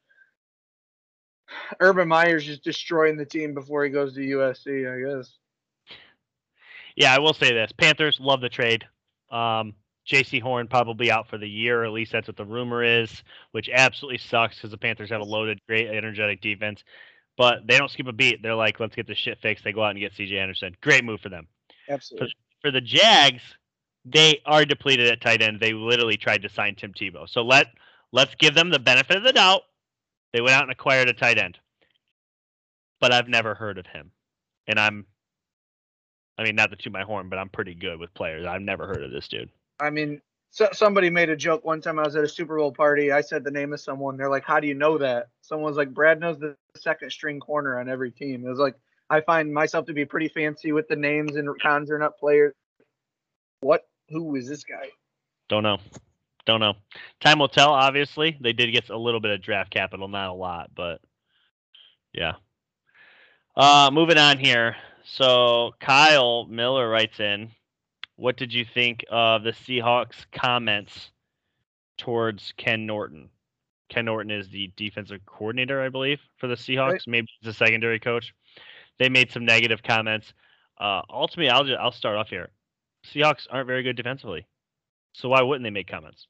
Urban 1.79 2.07
Meyer's 2.07 2.45
just 2.45 2.63
destroying 2.63 3.17
the 3.17 3.25
team 3.25 3.53
before 3.53 3.83
he 3.83 3.89
goes 3.89 4.13
to 4.13 4.19
USC, 4.19 4.87
I 4.87 5.17
guess. 5.17 5.37
Yeah, 6.95 7.13
I 7.13 7.19
will 7.19 7.33
say 7.33 7.53
this: 7.53 7.71
Panthers 7.71 8.19
love 8.19 8.41
the 8.41 8.49
trade. 8.49 8.85
Um, 9.31 9.73
Jaycee 10.07 10.41
Horn 10.41 10.67
probably 10.67 11.11
out 11.11 11.27
for 11.27 11.37
the 11.37 11.47
year, 11.47 11.83
at 11.83 11.91
least 11.91 12.11
that's 12.11 12.27
what 12.27 12.37
the 12.37 12.45
rumor 12.45 12.83
is, 12.83 13.23
which 13.51 13.69
absolutely 13.71 14.17
sucks 14.17 14.55
because 14.55 14.71
the 14.71 14.77
Panthers 14.77 15.09
have 15.09 15.21
a 15.21 15.25
loaded, 15.25 15.59
great, 15.67 15.87
energetic 15.87 16.41
defense. 16.41 16.83
But 17.37 17.65
they 17.65 17.77
don't 17.77 17.89
skip 17.89 18.07
a 18.07 18.13
beat. 18.13 18.43
They're 18.43 18.55
like, 18.55 18.79
let's 18.79 18.95
get 18.95 19.07
this 19.07 19.17
shit 19.17 19.39
fixed. 19.39 19.63
They 19.63 19.71
go 19.71 19.83
out 19.83 19.91
and 19.91 19.99
get 19.99 20.13
C.J. 20.13 20.35
Henderson. 20.35 20.75
Great 20.81 21.03
move 21.03 21.21
for 21.21 21.29
them. 21.29 21.47
Absolutely. 21.89 22.33
For 22.61 22.71
the 22.71 22.81
Jags, 22.81 23.41
they 24.05 24.41
are 24.45 24.65
depleted 24.65 25.07
at 25.07 25.21
tight 25.21 25.41
end. 25.41 25.59
They 25.59 25.73
literally 25.73 26.17
tried 26.17 26.41
to 26.43 26.49
sign 26.49 26.75
Tim 26.75 26.93
Tebow. 26.93 27.29
So 27.29 27.41
let 27.41 27.67
let's 28.11 28.35
give 28.35 28.55
them 28.55 28.69
the 28.69 28.79
benefit 28.79 29.17
of 29.17 29.23
the 29.23 29.33
doubt. 29.33 29.61
They 30.33 30.41
went 30.41 30.53
out 30.53 30.63
and 30.63 30.71
acquired 30.71 31.09
a 31.09 31.13
tight 31.13 31.37
end, 31.37 31.59
but 32.99 33.11
I've 33.13 33.27
never 33.27 33.53
heard 33.53 33.77
of 33.77 33.85
him, 33.85 34.11
and 34.67 34.79
I'm. 34.79 35.05
I 36.37 36.43
mean, 36.43 36.55
not 36.55 36.71
to 36.71 36.75
toot 36.75 36.93
my 36.93 37.03
horn, 37.03 37.29
but 37.29 37.37
I'm 37.37 37.49
pretty 37.49 37.75
good 37.75 37.99
with 37.99 38.13
players. 38.13 38.47
I've 38.47 38.61
never 38.61 38.87
heard 38.87 39.03
of 39.03 39.11
this 39.11 39.27
dude. 39.27 39.49
I 39.79 39.91
mean, 39.91 40.21
so, 40.49 40.69
somebody 40.71 41.09
made 41.09 41.29
a 41.29 41.35
joke 41.35 41.63
one 41.65 41.81
time. 41.81 41.99
I 41.99 42.03
was 42.03 42.15
at 42.15 42.23
a 42.23 42.29
Super 42.29 42.57
Bowl 42.57 42.71
party. 42.71 43.11
I 43.11 43.21
said 43.21 43.43
the 43.43 43.51
name 43.51 43.73
of 43.73 43.79
someone. 43.79 44.17
They're 44.17 44.29
like, 44.29 44.45
"How 44.45 44.59
do 44.59 44.67
you 44.67 44.73
know 44.73 44.97
that?" 44.97 45.27
Someone 45.41 45.69
was 45.69 45.77
like, 45.77 45.93
"Brad 45.93 46.19
knows 46.19 46.39
the 46.39 46.55
second 46.75 47.11
string 47.11 47.39
corner 47.39 47.79
on 47.79 47.89
every 47.89 48.11
team." 48.11 48.45
It 48.45 48.49
was 48.49 48.59
like, 48.59 48.75
I 49.11 49.19
find 49.19 49.53
myself 49.53 49.85
to 49.87 49.93
be 49.93 50.05
pretty 50.05 50.29
fancy 50.29 50.71
with 50.71 50.87
the 50.87 50.95
names 50.95 51.35
and 51.35 51.49
conjuring 51.59 52.01
up 52.01 52.17
players. 52.17 52.53
What? 53.59 53.85
Who 54.11 54.35
is 54.35 54.47
this 54.47 54.63
guy? 54.63 54.89
Don't 55.49 55.63
know. 55.63 55.79
Don't 56.45 56.59
know. 56.59 56.73
Time 57.19 57.39
will 57.39 57.47
tell. 57.47 57.71
Obviously, 57.71 58.37
they 58.41 58.53
did 58.53 58.71
get 58.71 58.89
a 58.89 58.97
little 58.97 59.19
bit 59.19 59.31
of 59.31 59.41
draft 59.41 59.71
capital, 59.71 60.07
not 60.07 60.29
a 60.29 60.33
lot, 60.33 60.71
but 60.75 61.01
yeah. 62.13 62.33
Uh, 63.55 63.89
moving 63.91 64.17
on 64.17 64.37
here. 64.37 64.75
So 65.03 65.73
Kyle 65.79 66.45
Miller 66.45 66.89
writes 66.89 67.19
in, 67.19 67.51
"What 68.15 68.37
did 68.37 68.53
you 68.53 68.65
think 68.65 69.05
of 69.09 69.43
the 69.43 69.51
Seahawks' 69.51 70.25
comments 70.31 71.11
towards 71.97 72.53
Ken 72.57 72.85
Norton?" 72.85 73.29
Ken 73.89 74.05
Norton 74.05 74.31
is 74.31 74.49
the 74.49 74.71
defensive 74.77 75.19
coordinator, 75.25 75.81
I 75.81 75.89
believe, 75.89 76.21
for 76.37 76.47
the 76.47 76.55
Seahawks. 76.55 77.07
Maybe 77.07 77.27
he's 77.39 77.49
a 77.49 77.53
secondary 77.53 77.99
coach. 77.99 78.33
They 78.99 79.09
made 79.09 79.31
some 79.31 79.45
negative 79.45 79.83
comments. 79.83 80.33
Uh, 80.79 81.01
ultimately, 81.09 81.49
I'll 81.49 81.65
just, 81.65 81.79
I'll 81.79 81.91
start 81.91 82.15
off 82.15 82.29
here. 82.29 82.49
Seahawks 83.05 83.47
aren't 83.49 83.67
very 83.67 83.83
good 83.83 83.95
defensively. 83.95 84.45
So 85.13 85.29
why 85.29 85.41
wouldn't 85.41 85.63
they 85.63 85.69
make 85.71 85.87
comments? 85.87 86.27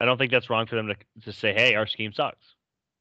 I 0.00 0.04
don't 0.04 0.16
think 0.16 0.30
that's 0.30 0.48
wrong 0.48 0.66
for 0.66 0.76
them 0.76 0.88
to 0.88 0.96
to 1.24 1.32
say, 1.32 1.52
"Hey, 1.52 1.74
our 1.74 1.86
scheme 1.86 2.12
sucks." 2.12 2.54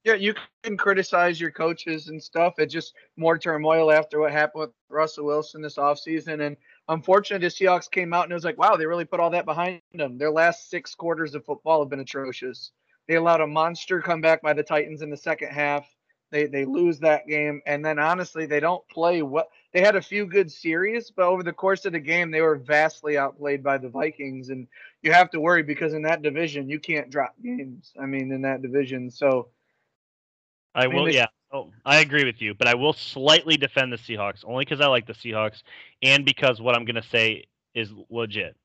Yeah, 0.03 0.13
you 0.13 0.36
can 0.63 0.77
criticize 0.77 1.39
your 1.39 1.51
coaches 1.51 2.07
and 2.07 2.21
stuff. 2.23 2.60
It's 2.60 2.73
just 2.73 2.93
more 3.17 3.38
turmoil 3.38 3.91
after 3.91 4.21
what 4.21 4.31
happened 4.31 4.62
with 4.62 4.71
Russell 4.89 5.25
Wilson 5.25 5.62
this 5.62 5.75
offseason. 5.75 6.45
And 6.45 6.55
unfortunately, 6.88 7.45
the 7.45 7.53
Seahawks 7.53 7.91
came 7.91 8.13
out 8.13 8.23
and 8.23 8.31
it 8.31 8.36
was 8.36 8.45
like, 8.45 8.57
wow, 8.57 8.77
they 8.77 8.86
really 8.86 9.03
put 9.03 9.19
all 9.19 9.31
that 9.31 9.43
behind 9.43 9.81
them. 9.93 10.17
Their 10.17 10.31
last 10.31 10.69
six 10.69 10.95
quarters 10.95 11.36
of 11.36 11.43
football 11.43 11.81
have 11.81 11.89
been 11.89 11.99
atrocious. 11.99 12.71
They 13.10 13.15
allowed 13.15 13.41
a 13.41 13.47
monster 13.47 14.01
comeback 14.01 14.41
by 14.41 14.53
the 14.53 14.63
Titans 14.63 15.01
in 15.01 15.10
the 15.10 15.17
second 15.17 15.49
half. 15.49 15.86
They 16.31 16.45
they 16.47 16.65
lose 16.65 16.99
that 16.99 17.27
game, 17.27 17.61
and 17.65 17.85
then 17.85 17.99
honestly, 17.99 18.45
they 18.45 18.59
don't 18.59 18.87
play 18.89 19.21
what 19.21 19.49
they 19.71 19.81
had 19.81 19.95
a 19.95 20.01
few 20.01 20.25
good 20.25 20.51
series, 20.51 21.09
but 21.11 21.25
over 21.25 21.43
the 21.43 21.53
course 21.53 21.85
of 21.85 21.93
the 21.93 21.99
game, 21.99 22.31
they 22.31 22.41
were 22.41 22.57
vastly 22.57 23.17
outplayed 23.17 23.63
by 23.63 23.77
the 23.77 23.89
Vikings, 23.89 24.49
and 24.49 24.67
you 25.01 25.11
have 25.11 25.29
to 25.31 25.39
worry 25.39 25.63
because 25.63 25.93
in 25.93 26.03
that 26.03 26.21
division, 26.21 26.69
you 26.69 26.79
can't 26.79 27.09
drop 27.09 27.35
games. 27.41 27.93
I 27.99 28.05
mean, 28.05 28.31
in 28.31 28.41
that 28.41 28.61
division, 28.61 29.09
so 29.09 29.49
I 30.75 30.87
mean, 30.87 30.95
will, 30.95 31.05
they- 31.05 31.13
yeah. 31.13 31.27
Oh, 31.51 31.71
I 31.85 31.97
agree 31.99 32.25
with 32.25 32.41
you, 32.41 32.53
but 32.53 32.67
I 32.67 32.75
will 32.75 32.93
slightly 32.93 33.57
defend 33.57 33.91
the 33.91 33.97
Seahawks 33.97 34.43
only 34.45 34.65
because 34.65 34.81
I 34.81 34.87
like 34.87 35.07
the 35.07 35.13
Seahawks 35.13 35.63
and 36.01 36.25
because 36.25 36.61
what 36.61 36.75
I'm 36.75 36.85
going 36.85 36.95
to 37.01 37.07
say 37.09 37.45
is 37.73 37.91
legit. 38.09 38.55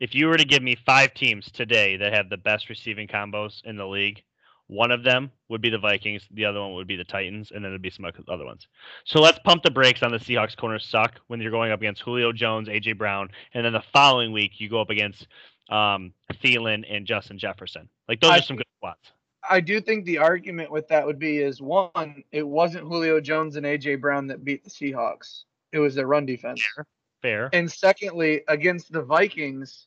If 0.00 0.14
you 0.14 0.26
were 0.26 0.36
to 0.36 0.44
give 0.44 0.62
me 0.62 0.74
five 0.74 1.14
teams 1.14 1.50
today 1.50 1.96
that 1.96 2.12
have 2.12 2.28
the 2.28 2.36
best 2.36 2.68
receiving 2.68 3.06
combos 3.08 3.64
in 3.64 3.76
the 3.76 3.86
league, 3.86 4.22
one 4.68 4.90
of 4.90 5.04
them 5.04 5.30
would 5.48 5.60
be 5.60 5.70
the 5.70 5.78
Vikings, 5.78 6.26
the 6.32 6.44
other 6.44 6.60
one 6.60 6.74
would 6.74 6.88
be 6.88 6.96
the 6.96 7.04
Titans, 7.04 7.52
and 7.54 7.64
then 7.64 7.70
it'd 7.70 7.82
be 7.82 7.90
some 7.90 8.04
other 8.04 8.44
ones. 8.44 8.66
So 9.04 9.20
let's 9.20 9.38
pump 9.44 9.62
the 9.62 9.70
brakes 9.70 10.02
on 10.02 10.10
the 10.10 10.18
Seahawks 10.18 10.56
corners 10.56 10.84
suck 10.84 11.20
when 11.28 11.40
you're 11.40 11.52
going 11.52 11.70
up 11.70 11.80
against 11.80 12.02
Julio 12.02 12.32
Jones, 12.32 12.68
AJ 12.68 12.98
Brown, 12.98 13.28
and 13.54 13.64
then 13.64 13.72
the 13.72 13.84
following 13.92 14.32
week 14.32 14.60
you 14.60 14.68
go 14.68 14.80
up 14.80 14.90
against 14.90 15.28
um, 15.70 16.12
Thielen 16.34 16.84
and 16.88 17.06
Justin 17.06 17.38
Jefferson. 17.38 17.88
Like 18.08 18.20
those 18.20 18.30
I 18.30 18.38
are 18.38 18.42
some 18.42 18.56
good 18.56 18.66
spots. 18.78 19.12
I 19.48 19.60
do 19.60 19.80
think 19.80 20.04
the 20.04 20.18
argument 20.18 20.72
with 20.72 20.88
that 20.88 21.06
would 21.06 21.18
be 21.18 21.38
is 21.38 21.62
one, 21.62 22.24
it 22.32 22.46
wasn't 22.46 22.84
Julio 22.84 23.20
Jones 23.20 23.56
and 23.56 23.64
AJ 23.64 24.00
Brown 24.00 24.26
that 24.26 24.44
beat 24.44 24.64
the 24.64 24.70
Seahawks. 24.70 25.44
It 25.72 25.78
was 25.78 25.94
their 25.94 26.06
run 26.06 26.26
defense. 26.26 26.64
Fair. 26.74 26.86
Fair. 27.22 27.50
And 27.52 27.70
secondly, 27.70 28.42
against 28.48 28.92
the 28.92 29.02
Vikings, 29.02 29.86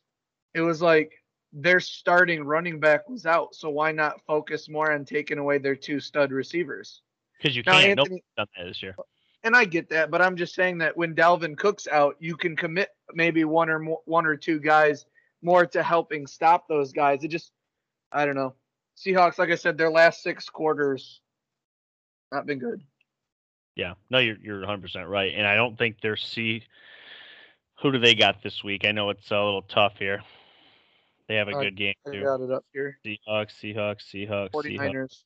it 0.54 0.60
was 0.60 0.82
like 0.82 1.19
their 1.52 1.80
starting 1.80 2.44
running 2.44 2.78
back 2.80 3.08
was 3.08 3.26
out. 3.26 3.54
So 3.54 3.70
why 3.70 3.92
not 3.92 4.20
focus 4.26 4.68
more 4.68 4.92
on 4.92 5.04
taking 5.04 5.38
away 5.38 5.58
their 5.58 5.76
two 5.76 6.00
stud 6.00 6.32
receivers? 6.32 7.02
Because 7.38 7.56
you 7.56 7.64
can't. 7.64 7.76
Anthony, 7.76 7.94
Nobody's 7.96 8.22
done 8.36 8.46
that 8.56 8.64
this 8.66 8.82
year. 8.82 8.94
and 9.42 9.56
I 9.56 9.64
get 9.64 9.88
that, 9.90 10.10
but 10.10 10.22
I'm 10.22 10.36
just 10.36 10.54
saying 10.54 10.78
that 10.78 10.96
when 10.96 11.14
Dalvin 11.14 11.56
Cook's 11.56 11.88
out, 11.88 12.16
you 12.20 12.36
can 12.36 12.56
commit 12.56 12.90
maybe 13.14 13.44
one 13.44 13.70
or 13.70 13.78
more, 13.78 14.00
one 14.04 14.26
or 14.26 14.36
two 14.36 14.60
guys 14.60 15.06
more 15.42 15.66
to 15.66 15.82
helping 15.82 16.26
stop 16.26 16.68
those 16.68 16.92
guys. 16.92 17.24
It 17.24 17.28
just, 17.28 17.52
I 18.12 18.26
don't 18.26 18.36
know. 18.36 18.54
Seahawks, 18.96 19.38
like 19.38 19.50
I 19.50 19.54
said, 19.54 19.78
their 19.78 19.90
last 19.90 20.22
six 20.22 20.48
quarters 20.50 21.20
not 22.30 22.46
been 22.46 22.58
good. 22.58 22.82
Yeah. 23.74 23.94
No, 24.10 24.18
you're 24.18 24.36
you're 24.42 24.58
100 24.60 24.82
percent 24.82 25.08
right, 25.08 25.32
and 25.34 25.46
I 25.46 25.56
don't 25.56 25.78
think 25.78 25.96
they're 26.02 26.16
see. 26.16 26.62
Who 27.80 27.92
do 27.92 27.98
they 27.98 28.14
got 28.14 28.42
this 28.42 28.62
week? 28.62 28.84
I 28.84 28.92
know 28.92 29.08
it's 29.08 29.30
a 29.30 29.42
little 29.42 29.62
tough 29.62 29.94
here. 29.98 30.22
They 31.30 31.36
have 31.36 31.46
a 31.46 31.52
good 31.52 31.76
game 31.76 31.94
I 32.08 32.10
too. 32.10 32.24
got 32.24 32.40
it 32.40 32.50
up 32.50 32.64
here. 32.72 32.98
Seahawks, 33.06 33.52
Seahawks, 33.62 34.02
Seahawks, 34.12 34.50
Seahawks. 34.50 34.50
49ers. 34.50 35.22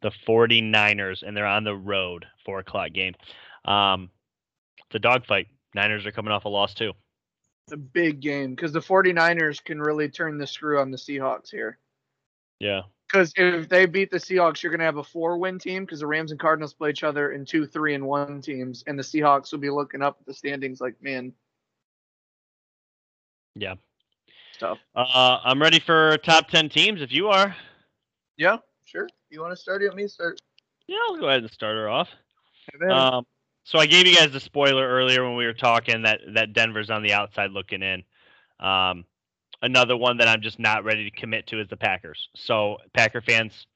The 0.00 0.10
49ers, 0.26 1.22
and 1.22 1.36
they're 1.36 1.44
on 1.44 1.64
the 1.64 1.76
road. 1.76 2.24
Four 2.46 2.60
o'clock 2.60 2.94
game. 2.94 3.12
Um, 3.66 4.08
it's 4.86 4.94
a 4.94 4.98
dogfight. 4.98 5.48
Niners 5.74 6.06
are 6.06 6.12
coming 6.12 6.32
off 6.32 6.46
a 6.46 6.48
loss 6.48 6.72
too. 6.72 6.94
It's 7.66 7.74
a 7.74 7.76
big 7.76 8.20
game 8.20 8.54
because 8.54 8.72
the 8.72 8.80
49ers 8.80 9.62
can 9.62 9.82
really 9.82 10.08
turn 10.08 10.38
the 10.38 10.46
screw 10.46 10.80
on 10.80 10.90
the 10.90 10.96
Seahawks 10.96 11.50
here. 11.50 11.78
Yeah. 12.58 12.84
Because 13.06 13.34
if 13.36 13.68
they 13.68 13.84
beat 13.84 14.10
the 14.10 14.16
Seahawks, 14.16 14.62
you're 14.62 14.72
going 14.72 14.78
to 14.78 14.86
have 14.86 14.96
a 14.96 15.04
four 15.04 15.36
win 15.36 15.58
team 15.58 15.84
because 15.84 16.00
the 16.00 16.06
Rams 16.06 16.30
and 16.30 16.40
Cardinals 16.40 16.72
play 16.72 16.88
each 16.88 17.04
other 17.04 17.32
in 17.32 17.44
two, 17.44 17.66
three, 17.66 17.94
and 17.94 18.06
one 18.06 18.40
teams. 18.40 18.82
And 18.86 18.98
the 18.98 19.02
Seahawks 19.02 19.52
will 19.52 19.58
be 19.58 19.68
looking 19.68 20.00
up 20.00 20.16
at 20.20 20.26
the 20.26 20.32
standings 20.32 20.80
like, 20.80 20.94
man, 21.02 21.34
Yeah. 23.54 23.74
Uh, 24.62 25.38
I'm 25.44 25.60
ready 25.60 25.80
for 25.80 26.16
top 26.18 26.48
10 26.48 26.68
teams 26.68 27.02
if 27.02 27.12
you 27.12 27.28
are. 27.28 27.54
Yeah, 28.36 28.58
sure. 28.84 29.08
You 29.30 29.40
want 29.40 29.52
to 29.52 29.56
start 29.56 29.82
it? 29.82 29.94
Me 29.94 30.06
start. 30.06 30.40
Yeah, 30.86 30.98
I'll 31.08 31.16
go 31.16 31.28
ahead 31.28 31.42
and 31.42 31.50
start 31.50 31.76
her 31.76 31.88
off. 31.88 32.08
Have 32.72 32.82
at 32.82 32.88
it. 32.88 32.92
Um, 32.96 33.24
so 33.64 33.78
I 33.78 33.86
gave 33.86 34.06
you 34.06 34.16
guys 34.16 34.32
the 34.32 34.40
spoiler 34.40 34.88
earlier 34.88 35.24
when 35.24 35.36
we 35.36 35.44
were 35.44 35.52
talking 35.52 36.02
that 36.02 36.20
that 36.34 36.54
Denver's 36.54 36.88
on 36.88 37.02
the 37.02 37.12
outside 37.12 37.50
looking 37.50 37.82
in. 37.82 38.02
Um, 38.58 39.04
another 39.60 39.96
one 39.96 40.16
that 40.18 40.28
I'm 40.28 40.40
just 40.40 40.58
not 40.58 40.84
ready 40.84 41.08
to 41.08 41.16
commit 41.16 41.46
to 41.48 41.60
is 41.60 41.68
the 41.68 41.76
Packers. 41.76 42.28
So 42.34 42.78
Packer 42.94 43.20
fans, 43.20 43.66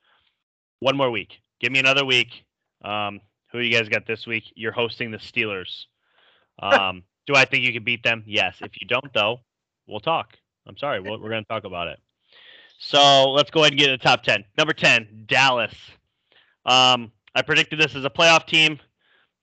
one 0.80 0.96
more 0.96 1.10
week. 1.10 1.40
Give 1.60 1.72
me 1.72 1.78
another 1.78 2.04
week. 2.04 2.44
Um, 2.82 3.20
who 3.52 3.58
you 3.58 3.76
guys 3.76 3.88
got 3.88 4.06
this 4.06 4.26
week? 4.26 4.44
You're 4.54 4.72
hosting 4.72 5.10
the 5.10 5.18
Steelers. 5.18 5.84
Um, 6.58 7.04
Do 7.26 7.34
I 7.34 7.44
think 7.44 7.64
you 7.64 7.72
can 7.72 7.84
beat 7.84 8.02
them? 8.02 8.24
Yes. 8.26 8.56
If 8.60 8.80
you 8.80 8.86
don't, 8.88 9.12
though, 9.12 9.40
we'll 9.86 10.00
talk. 10.00 10.38
I'm 10.66 10.76
sorry. 10.76 11.00
we 11.00 11.10
we're 11.10 11.30
going 11.30 11.44
to 11.44 11.48
talk 11.48 11.64
about 11.64 11.88
it. 11.88 11.98
So 12.78 13.30
let's 13.30 13.50
go 13.50 13.60
ahead 13.60 13.72
and 13.72 13.78
get 13.78 13.86
to 13.86 13.92
the 13.92 13.98
top 13.98 14.22
10. 14.22 14.44
Number 14.58 14.72
10, 14.72 15.24
Dallas. 15.26 15.74
Um, 16.66 17.12
I 17.34 17.42
predicted 17.42 17.78
this 17.78 17.94
as 17.94 18.04
a 18.04 18.10
playoff 18.10 18.46
team. 18.46 18.78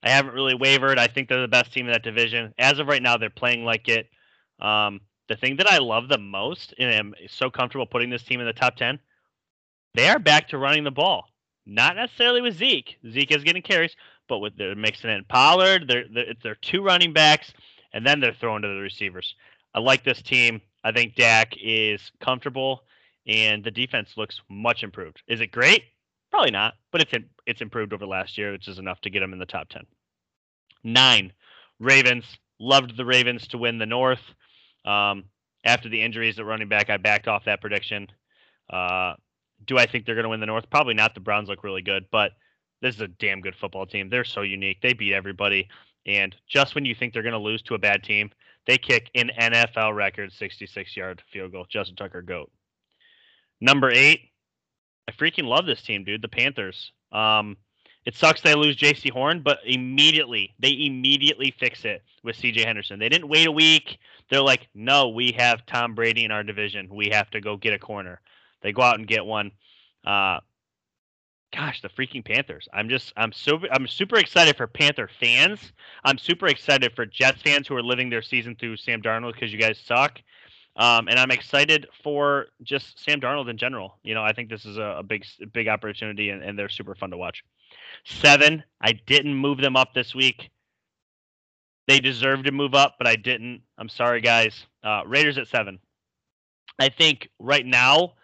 I 0.02 0.10
haven't 0.10 0.34
really 0.34 0.54
wavered. 0.54 0.98
I 0.98 1.06
think 1.06 1.28
they're 1.28 1.40
the 1.40 1.48
best 1.48 1.72
team 1.72 1.86
in 1.86 1.92
that 1.92 2.02
division. 2.02 2.54
As 2.58 2.78
of 2.78 2.86
right 2.86 3.02
now, 3.02 3.16
they're 3.16 3.30
playing 3.30 3.64
like 3.64 3.88
it. 3.88 4.08
Um, 4.60 5.00
the 5.28 5.36
thing 5.36 5.56
that 5.56 5.70
I 5.70 5.78
love 5.78 6.08
the 6.08 6.18
most 6.18 6.74
and 6.78 6.90
am 6.90 7.14
so 7.28 7.50
comfortable 7.50 7.86
putting 7.86 8.10
this 8.10 8.22
team 8.22 8.40
in 8.40 8.46
the 8.46 8.52
top 8.52 8.76
10, 8.76 8.98
they 9.94 10.08
are 10.08 10.18
back 10.18 10.48
to 10.48 10.58
running 10.58 10.84
the 10.84 10.90
ball. 10.90 11.26
Not 11.66 11.96
necessarily 11.96 12.40
with 12.40 12.56
Zeke. 12.56 12.96
Zeke 13.10 13.32
is 13.32 13.44
getting 13.44 13.62
carries, 13.62 13.94
but 14.28 14.38
with 14.38 14.56
they're 14.56 14.74
mixing 14.74 15.10
in 15.10 15.24
Pollard, 15.24 15.86
they're, 15.86 16.04
they're, 16.12 16.34
they're 16.42 16.54
two 16.56 16.82
running 16.82 17.12
backs, 17.12 17.52
and 17.92 18.06
then 18.06 18.20
they're 18.20 18.34
throwing 18.34 18.62
to 18.62 18.68
the 18.68 18.74
receivers. 18.74 19.34
I 19.74 19.80
like 19.80 20.04
this 20.04 20.22
team. 20.22 20.60
I 20.82 20.92
think 20.92 21.14
Dak 21.14 21.54
is 21.60 22.12
comfortable, 22.20 22.84
and 23.26 23.62
the 23.62 23.70
defense 23.70 24.16
looks 24.16 24.40
much 24.48 24.82
improved. 24.82 25.22
Is 25.28 25.40
it 25.40 25.52
great? 25.52 25.84
Probably 26.30 26.50
not, 26.50 26.74
but 26.92 27.00
it's 27.02 27.26
it's 27.46 27.60
improved 27.60 27.92
over 27.92 28.06
last 28.06 28.38
year, 28.38 28.52
which 28.52 28.68
is 28.68 28.78
enough 28.78 29.00
to 29.02 29.10
get 29.10 29.20
them 29.20 29.32
in 29.32 29.38
the 29.38 29.46
top 29.46 29.68
ten. 29.68 29.86
Nine, 30.84 31.32
Ravens. 31.78 32.24
Loved 32.62 32.96
the 32.96 33.06
Ravens 33.06 33.48
to 33.48 33.58
win 33.58 33.78
the 33.78 33.86
North. 33.86 34.20
Um, 34.84 35.24
after 35.64 35.88
the 35.88 36.02
injuries 36.02 36.38
at 36.38 36.44
running 36.44 36.68
back, 36.68 36.90
I 36.90 36.98
backed 36.98 37.26
off 37.26 37.46
that 37.46 37.62
prediction. 37.62 38.08
Uh, 38.68 39.14
do 39.66 39.78
I 39.78 39.86
think 39.86 40.04
they're 40.04 40.14
going 40.14 40.24
to 40.24 40.30
win 40.30 40.40
the 40.40 40.46
North? 40.46 40.68
Probably 40.70 40.94
not. 40.94 41.14
The 41.14 41.20
Browns 41.20 41.48
look 41.48 41.64
really 41.64 41.80
good, 41.80 42.04
but 42.10 42.32
this 42.82 42.94
is 42.94 43.00
a 43.00 43.08
damn 43.08 43.40
good 43.40 43.54
football 43.56 43.86
team. 43.86 44.10
They're 44.10 44.24
so 44.24 44.42
unique. 44.42 44.80
They 44.82 44.92
beat 44.92 45.14
everybody. 45.14 45.68
And 46.06 46.36
just 46.46 46.74
when 46.74 46.84
you 46.84 46.94
think 46.94 47.12
they're 47.12 47.22
going 47.22 47.32
to 47.32 47.38
lose 47.38 47.62
to 47.62 47.74
a 47.74 47.78
bad 47.78 48.02
team, 48.02 48.30
they 48.70 48.78
kick 48.78 49.10
an 49.16 49.32
NFL 49.36 49.96
record 49.96 50.32
66 50.32 50.96
yard 50.96 51.20
field 51.32 51.50
goal. 51.50 51.66
Justin 51.68 51.96
Tucker, 51.96 52.22
GOAT. 52.22 52.52
Number 53.60 53.90
eight, 53.90 54.30
I 55.08 55.12
freaking 55.12 55.46
love 55.46 55.66
this 55.66 55.82
team, 55.82 56.04
dude. 56.04 56.22
The 56.22 56.28
Panthers. 56.28 56.92
Um, 57.10 57.56
it 58.06 58.14
sucks 58.14 58.42
they 58.42 58.54
lose 58.54 58.76
Jaycee 58.76 59.10
Horn, 59.10 59.42
but 59.42 59.58
immediately 59.66 60.54
they 60.60 60.70
immediately 60.86 61.52
fix 61.58 61.84
it 61.84 62.04
with 62.22 62.36
CJ 62.36 62.64
Henderson. 62.64 63.00
They 63.00 63.08
didn't 63.08 63.28
wait 63.28 63.48
a 63.48 63.52
week. 63.52 63.98
They're 64.30 64.40
like, 64.40 64.68
no, 64.72 65.08
we 65.08 65.32
have 65.32 65.66
Tom 65.66 65.96
Brady 65.96 66.24
in 66.24 66.30
our 66.30 66.44
division. 66.44 66.88
We 66.94 67.08
have 67.08 67.28
to 67.30 67.40
go 67.40 67.56
get 67.56 67.74
a 67.74 67.78
corner. 67.78 68.20
They 68.62 68.70
go 68.70 68.82
out 68.82 69.00
and 69.00 69.08
get 69.08 69.26
one. 69.26 69.50
Uh, 70.06 70.38
gosh, 71.52 71.82
the 71.82 71.88
freaking 71.88 72.24
Panthers. 72.24 72.68
I'm 72.72 72.88
just 72.88 73.12
I'm 73.16 73.32
so 73.32 73.60
I'm 73.72 73.86
super 73.86 74.18
excited 74.18 74.56
for 74.56 74.66
Panther 74.66 75.08
fans. 75.20 75.72
I'm 76.04 76.18
super 76.18 76.46
excited 76.46 76.92
for 76.94 77.06
Jets 77.06 77.42
fans 77.42 77.66
who 77.66 77.74
are 77.76 77.82
living 77.82 78.10
their 78.10 78.22
season 78.22 78.56
through 78.56 78.76
Sam 78.76 79.02
Darnold 79.02 79.34
because 79.34 79.52
you 79.52 79.58
guys 79.58 79.78
suck. 79.78 80.20
Um, 80.76 81.08
and 81.08 81.18
I'm 81.18 81.30
excited 81.30 81.88
for 82.02 82.46
just 82.62 83.02
Sam 83.04 83.20
Darnold 83.20 83.50
in 83.50 83.58
general. 83.58 83.98
You 84.02 84.14
know, 84.14 84.22
I 84.22 84.32
think 84.32 84.48
this 84.48 84.64
is 84.64 84.78
a, 84.78 84.96
a 84.98 85.02
big 85.02 85.24
big 85.52 85.68
opportunity 85.68 86.30
and, 86.30 86.42
and 86.42 86.58
they're 86.58 86.68
super 86.68 86.94
fun 86.94 87.10
to 87.10 87.16
watch. 87.16 87.44
Seven, 88.04 88.62
I 88.80 88.92
didn't 88.92 89.34
move 89.34 89.58
them 89.58 89.76
up 89.76 89.94
this 89.94 90.14
week. 90.14 90.50
They 91.88 91.98
deserve 91.98 92.44
to 92.44 92.52
move 92.52 92.74
up, 92.74 92.94
but 92.98 93.08
I 93.08 93.16
didn't. 93.16 93.62
I'm 93.76 93.88
sorry, 93.88 94.20
guys. 94.20 94.66
Uh, 94.84 95.02
Raiders 95.06 95.38
at 95.38 95.48
seven. 95.48 95.80
I 96.78 96.88
think 96.88 97.28
right 97.38 97.66
now 97.66 98.14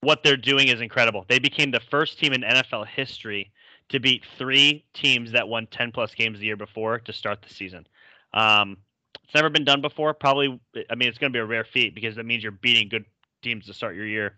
what 0.00 0.22
they're 0.22 0.36
doing 0.36 0.68
is 0.68 0.80
incredible. 0.80 1.24
They 1.28 1.38
became 1.38 1.70
the 1.70 1.80
first 1.80 2.18
team 2.18 2.32
in 2.32 2.42
NFL 2.42 2.86
history 2.86 3.52
to 3.90 4.00
beat 4.00 4.24
three 4.38 4.84
teams 4.94 5.32
that 5.32 5.48
won 5.48 5.66
10 5.66 5.92
plus 5.92 6.14
games 6.14 6.38
the 6.38 6.46
year 6.46 6.56
before 6.56 6.98
to 7.00 7.12
start 7.12 7.42
the 7.42 7.52
season. 7.52 7.86
Um, 8.32 8.78
it's 9.24 9.34
never 9.34 9.50
been 9.50 9.64
done 9.64 9.80
before. 9.80 10.14
Probably, 10.14 10.60
I 10.90 10.94
mean, 10.94 11.08
it's 11.08 11.18
going 11.18 11.32
to 11.32 11.36
be 11.36 11.40
a 11.40 11.44
rare 11.44 11.64
feat 11.64 11.94
because 11.94 12.16
that 12.16 12.24
means 12.24 12.42
you're 12.42 12.52
beating 12.52 12.88
good 12.88 13.04
teams 13.42 13.66
to 13.66 13.74
start 13.74 13.94
your 13.94 14.06
year. 14.06 14.36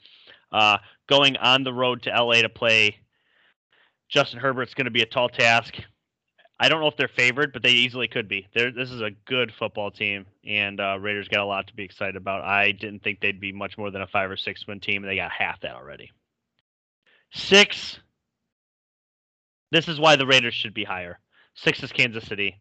Uh, 0.50 0.78
going 1.08 1.36
on 1.36 1.64
the 1.64 1.72
road 1.72 2.02
to 2.02 2.10
LA 2.10 2.42
to 2.42 2.48
play 2.48 2.96
Justin 4.08 4.40
Herbert's 4.40 4.74
going 4.74 4.84
to 4.84 4.90
be 4.90 5.02
a 5.02 5.06
tall 5.06 5.28
task. 5.28 5.76
I 6.62 6.68
don't 6.68 6.80
know 6.80 6.86
if 6.86 6.96
they're 6.96 7.08
favored, 7.08 7.52
but 7.52 7.64
they 7.64 7.72
easily 7.72 8.06
could 8.06 8.28
be. 8.28 8.46
They're, 8.54 8.70
this 8.70 8.92
is 8.92 9.00
a 9.00 9.10
good 9.26 9.52
football 9.52 9.90
team, 9.90 10.26
and 10.46 10.80
uh, 10.80 10.96
Raiders 11.00 11.26
got 11.26 11.40
a 11.40 11.44
lot 11.44 11.66
to 11.66 11.74
be 11.74 11.82
excited 11.82 12.14
about. 12.14 12.44
I 12.44 12.70
didn't 12.70 13.02
think 13.02 13.18
they'd 13.18 13.40
be 13.40 13.50
much 13.50 13.76
more 13.76 13.90
than 13.90 14.00
a 14.00 14.06
five 14.06 14.30
or 14.30 14.36
six 14.36 14.64
win 14.64 14.78
team, 14.78 15.02
and 15.02 15.10
they 15.10 15.16
got 15.16 15.32
half 15.32 15.60
that 15.62 15.74
already. 15.74 16.12
Six. 17.32 17.98
This 19.72 19.88
is 19.88 19.98
why 19.98 20.14
the 20.14 20.24
Raiders 20.24 20.54
should 20.54 20.72
be 20.72 20.84
higher. 20.84 21.18
Six 21.56 21.82
is 21.82 21.90
Kansas 21.90 22.24
City. 22.28 22.60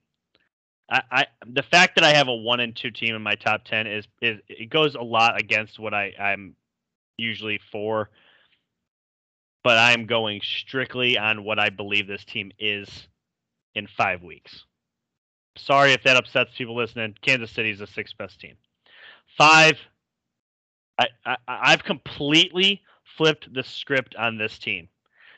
I, 0.89 1.03
I 1.11 1.25
the 1.45 1.61
fact 1.61 1.93
that 1.93 2.03
I 2.03 2.13
have 2.13 2.27
a 2.27 2.35
one 2.35 2.59
and 2.59 2.75
two 2.75 2.89
team 2.89 3.13
in 3.13 3.21
my 3.21 3.35
top 3.35 3.65
ten 3.65 3.85
is 3.85 4.07
is 4.19 4.39
it 4.49 4.71
goes 4.71 4.95
a 4.95 5.01
lot 5.01 5.39
against 5.39 5.77
what 5.77 5.93
I 5.93 6.13
I'm 6.19 6.55
usually 7.17 7.59
for. 7.71 8.09
But 9.63 9.77
I'm 9.77 10.07
going 10.07 10.41
strictly 10.41 11.19
on 11.19 11.43
what 11.43 11.59
I 11.59 11.69
believe 11.69 12.07
this 12.07 12.25
team 12.25 12.51
is 12.57 13.07
in 13.75 13.87
five 13.87 14.21
weeks. 14.23 14.65
Sorry 15.57 15.91
if 15.93 16.03
that 16.03 16.17
upsets 16.17 16.51
people 16.57 16.75
listening. 16.75 17.15
Kansas 17.21 17.51
City 17.51 17.71
is 17.71 17.79
the 17.79 17.87
sixth 17.87 18.17
best 18.17 18.39
team. 18.39 18.55
Five, 19.37 19.77
I, 20.97 21.07
I, 21.25 21.35
I've 21.47 21.83
completely 21.83 22.81
flipped 23.17 23.53
the 23.53 23.63
script 23.63 24.15
on 24.15 24.37
this 24.37 24.57
team. 24.57 24.87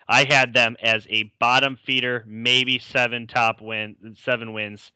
I 0.08 0.26
had 0.26 0.54
them 0.54 0.76
as 0.82 1.08
a 1.10 1.32
bottom 1.40 1.78
feeder, 1.86 2.24
maybe 2.28 2.80
seven 2.80 3.28
top 3.28 3.62
win, 3.62 3.96
seven 4.24 4.54
wins. 4.54 4.92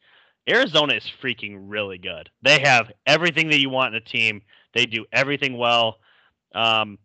Arizona 0.48 0.94
is 0.94 1.10
freaking 1.22 1.56
really 1.66 1.98
good. 1.98 2.30
They 2.42 2.60
have 2.60 2.90
everything 3.06 3.50
that 3.50 3.60
you 3.60 3.70
want 3.70 3.94
in 3.94 4.02
a 4.02 4.04
team. 4.04 4.42
They 4.74 4.86
do 4.86 5.04
everything 5.12 5.56
well. 5.58 5.98
Um, 6.54 6.98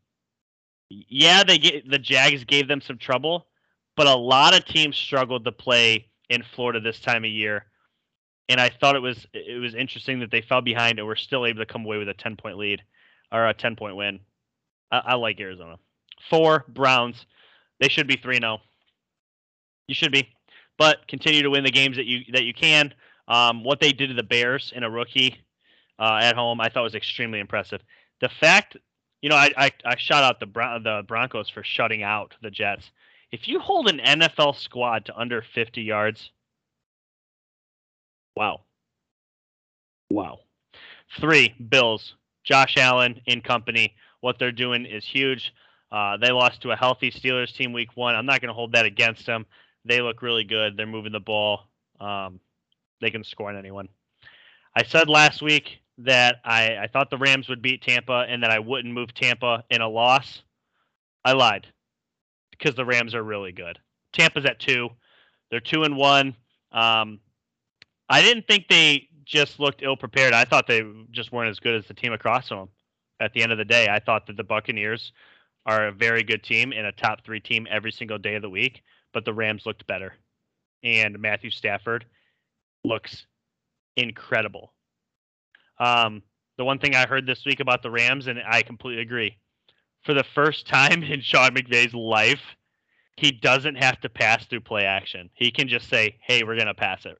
yeah, 0.89 1.43
they 1.43 1.57
get 1.57 1.89
the 1.89 1.99
Jags 1.99 2.43
gave 2.43 2.67
them 2.67 2.81
some 2.81 2.97
trouble, 2.97 3.47
but 3.95 4.07
a 4.07 4.15
lot 4.15 4.55
of 4.55 4.65
teams 4.65 4.95
struggled 4.95 5.45
to 5.45 5.51
play 5.51 6.07
in 6.29 6.43
Florida 6.55 6.79
this 6.79 6.99
time 6.99 7.23
of 7.23 7.31
year. 7.31 7.65
And 8.49 8.59
I 8.59 8.69
thought 8.69 8.95
it 8.95 9.01
was 9.01 9.25
it 9.33 9.59
was 9.59 9.73
interesting 9.73 10.19
that 10.19 10.31
they 10.31 10.41
fell 10.41 10.61
behind 10.61 10.99
and 10.99 11.07
were 11.07 11.15
still 11.15 11.45
able 11.45 11.59
to 11.59 11.65
come 11.65 11.85
away 11.85 11.97
with 11.97 12.09
a 12.09 12.13
ten 12.13 12.35
point 12.35 12.57
lead 12.57 12.81
or 13.31 13.47
a 13.47 13.53
ten 13.53 13.75
point 13.75 13.95
win. 13.95 14.19
I, 14.91 15.01
I 15.05 15.15
like 15.15 15.39
Arizona. 15.39 15.77
Four 16.29 16.65
Browns, 16.67 17.25
they 17.79 17.87
should 17.87 18.07
be 18.07 18.17
three 18.17 18.39
zero. 18.39 18.57
Oh. 18.59 18.61
You 19.87 19.95
should 19.95 20.11
be, 20.11 20.29
but 20.77 21.07
continue 21.07 21.43
to 21.43 21.49
win 21.49 21.63
the 21.63 21.71
games 21.71 21.97
that 21.97 22.05
you 22.05 22.21
that 22.33 22.43
you 22.43 22.53
can. 22.53 22.93
Um, 23.27 23.63
what 23.63 23.79
they 23.79 23.91
did 23.91 24.07
to 24.07 24.13
the 24.13 24.23
Bears 24.23 24.73
in 24.75 24.83
a 24.83 24.89
rookie 24.89 25.37
uh, 25.99 26.19
at 26.21 26.35
home, 26.35 26.59
I 26.59 26.69
thought 26.69 26.83
was 26.83 26.95
extremely 26.95 27.39
impressive. 27.39 27.81
The 28.19 28.29
fact, 28.29 28.77
you 29.21 29.29
know, 29.29 29.35
I 29.35 29.51
I, 29.55 29.71
I 29.85 29.95
shout 29.97 30.23
out 30.23 30.39
the 30.39 30.45
Bron- 30.45 30.83
the 30.83 31.03
Broncos 31.07 31.49
for 31.49 31.63
shutting 31.63 32.03
out 32.03 32.33
the 32.41 32.51
Jets. 32.51 32.91
If 33.33 33.47
you 33.47 33.59
hold 33.59 33.89
an 33.89 33.97
NFL 33.97 34.55
squad 34.57 35.05
to 35.05 35.17
under 35.17 35.43
50 35.55 35.81
yards, 35.81 36.29
wow. 38.35 38.61
Wow. 40.11 40.41
Three, 41.19 41.55
Bills. 41.67 42.13
Josh 42.43 42.77
Allen 42.77 43.19
in 43.25 43.41
company. 43.41 43.95
What 44.21 44.37
they're 44.37 44.51
doing 44.51 44.85
is 44.85 45.03
huge. 45.03 45.51
Uh, 45.91 46.17
they 46.17 46.31
lost 46.31 46.61
to 46.61 46.71
a 46.71 46.75
healthy 46.75 47.09
Steelers 47.09 47.51
team 47.51 47.73
week 47.73 47.97
one. 47.97 48.13
I'm 48.13 48.27
not 48.27 48.39
going 48.39 48.49
to 48.49 48.53
hold 48.53 48.73
that 48.73 48.85
against 48.85 49.25
them. 49.25 49.47
They 49.83 49.99
look 49.99 50.21
really 50.21 50.43
good. 50.43 50.77
They're 50.77 50.85
moving 50.85 51.11
the 51.11 51.19
ball. 51.19 51.61
Um, 51.99 52.39
they 53.01 53.09
can 53.09 53.23
score 53.23 53.49
on 53.49 53.57
anyone. 53.57 53.89
I 54.75 54.83
said 54.83 55.09
last 55.09 55.41
week 55.41 55.79
that 55.97 56.35
I, 56.45 56.77
I 56.77 56.87
thought 56.87 57.09
the 57.09 57.17
Rams 57.17 57.49
would 57.49 57.63
beat 57.63 57.81
Tampa 57.81 58.27
and 58.29 58.43
that 58.43 58.51
I 58.51 58.59
wouldn't 58.59 58.93
move 58.93 59.11
Tampa 59.15 59.63
in 59.71 59.81
a 59.81 59.89
loss. 59.89 60.43
I 61.25 61.31
lied 61.31 61.65
because 62.63 62.75
the 62.75 62.85
Rams 62.85 63.13
are 63.13 63.23
really 63.23 63.51
good. 63.51 63.77
Tampa's 64.13 64.45
at 64.45 64.59
two. 64.59 64.89
They're 65.51 65.59
two 65.59 65.83
and 65.83 65.97
one. 65.97 66.35
Um, 66.71 67.19
I 68.09 68.21
didn't 68.21 68.47
think 68.47 68.67
they 68.69 69.09
just 69.25 69.59
looked 69.59 69.81
ill 69.83 69.97
prepared. 69.97 70.33
I 70.33 70.45
thought 70.45 70.67
they 70.67 70.83
just 71.11 71.31
weren't 71.31 71.49
as 71.49 71.59
good 71.59 71.75
as 71.75 71.85
the 71.87 71.93
team 71.93 72.13
across 72.13 72.47
from 72.47 72.57
them. 72.59 72.69
At 73.19 73.33
the 73.33 73.43
end 73.43 73.51
of 73.51 73.57
the 73.57 73.65
day, 73.65 73.87
I 73.89 73.99
thought 73.99 74.27
that 74.27 74.37
the 74.37 74.43
Buccaneers 74.43 75.11
are 75.65 75.87
a 75.87 75.91
very 75.91 76.23
good 76.23 76.43
team 76.43 76.73
and 76.73 76.87
a 76.87 76.91
top 76.91 77.25
three 77.25 77.39
team 77.39 77.67
every 77.69 77.91
single 77.91 78.17
day 78.17 78.35
of 78.35 78.41
the 78.41 78.49
week, 78.49 78.81
but 79.13 79.25
the 79.25 79.33
Rams 79.33 79.65
looked 79.65 79.85
better. 79.87 80.13
And 80.83 81.19
Matthew 81.19 81.51
Stafford 81.51 82.05
looks 82.83 83.25
incredible. 83.95 84.73
Um, 85.79 86.23
the 86.57 86.65
one 86.65 86.79
thing 86.79 86.95
I 86.95 87.07
heard 87.07 87.25
this 87.25 87.45
week 87.45 87.59
about 87.59 87.81
the 87.83 87.91
Rams, 87.91 88.27
and 88.27 88.41
I 88.45 88.61
completely 88.61 89.01
agree, 89.01 89.37
for 90.03 90.13
the 90.13 90.23
first 90.35 90.67
time 90.67 91.03
in 91.03 91.21
Sean 91.21 91.51
McVay's 91.51 91.93
life, 91.93 92.41
he 93.17 93.31
doesn't 93.31 93.75
have 93.75 93.99
to 94.01 94.09
pass 94.09 94.45
through 94.45 94.61
play 94.61 94.85
action. 94.85 95.29
He 95.33 95.51
can 95.51 95.67
just 95.67 95.89
say, 95.89 96.17
"Hey, 96.21 96.43
we're 96.43 96.57
gonna 96.57 96.73
pass 96.73 97.05
it," 97.05 97.17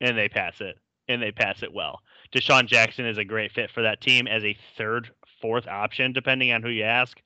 and 0.00 0.16
they 0.16 0.28
pass 0.28 0.60
it, 0.60 0.78
and 1.08 1.22
they 1.22 1.32
pass 1.32 1.62
it 1.62 1.72
well. 1.72 2.02
DeSean 2.32 2.66
Jackson 2.66 3.06
is 3.06 3.18
a 3.18 3.24
great 3.24 3.52
fit 3.52 3.70
for 3.70 3.82
that 3.82 4.00
team 4.00 4.26
as 4.26 4.44
a 4.44 4.56
third, 4.76 5.10
fourth 5.40 5.66
option, 5.66 6.12
depending 6.12 6.52
on 6.52 6.62
who 6.62 6.70
you 6.70 6.84
ask. 6.84 7.20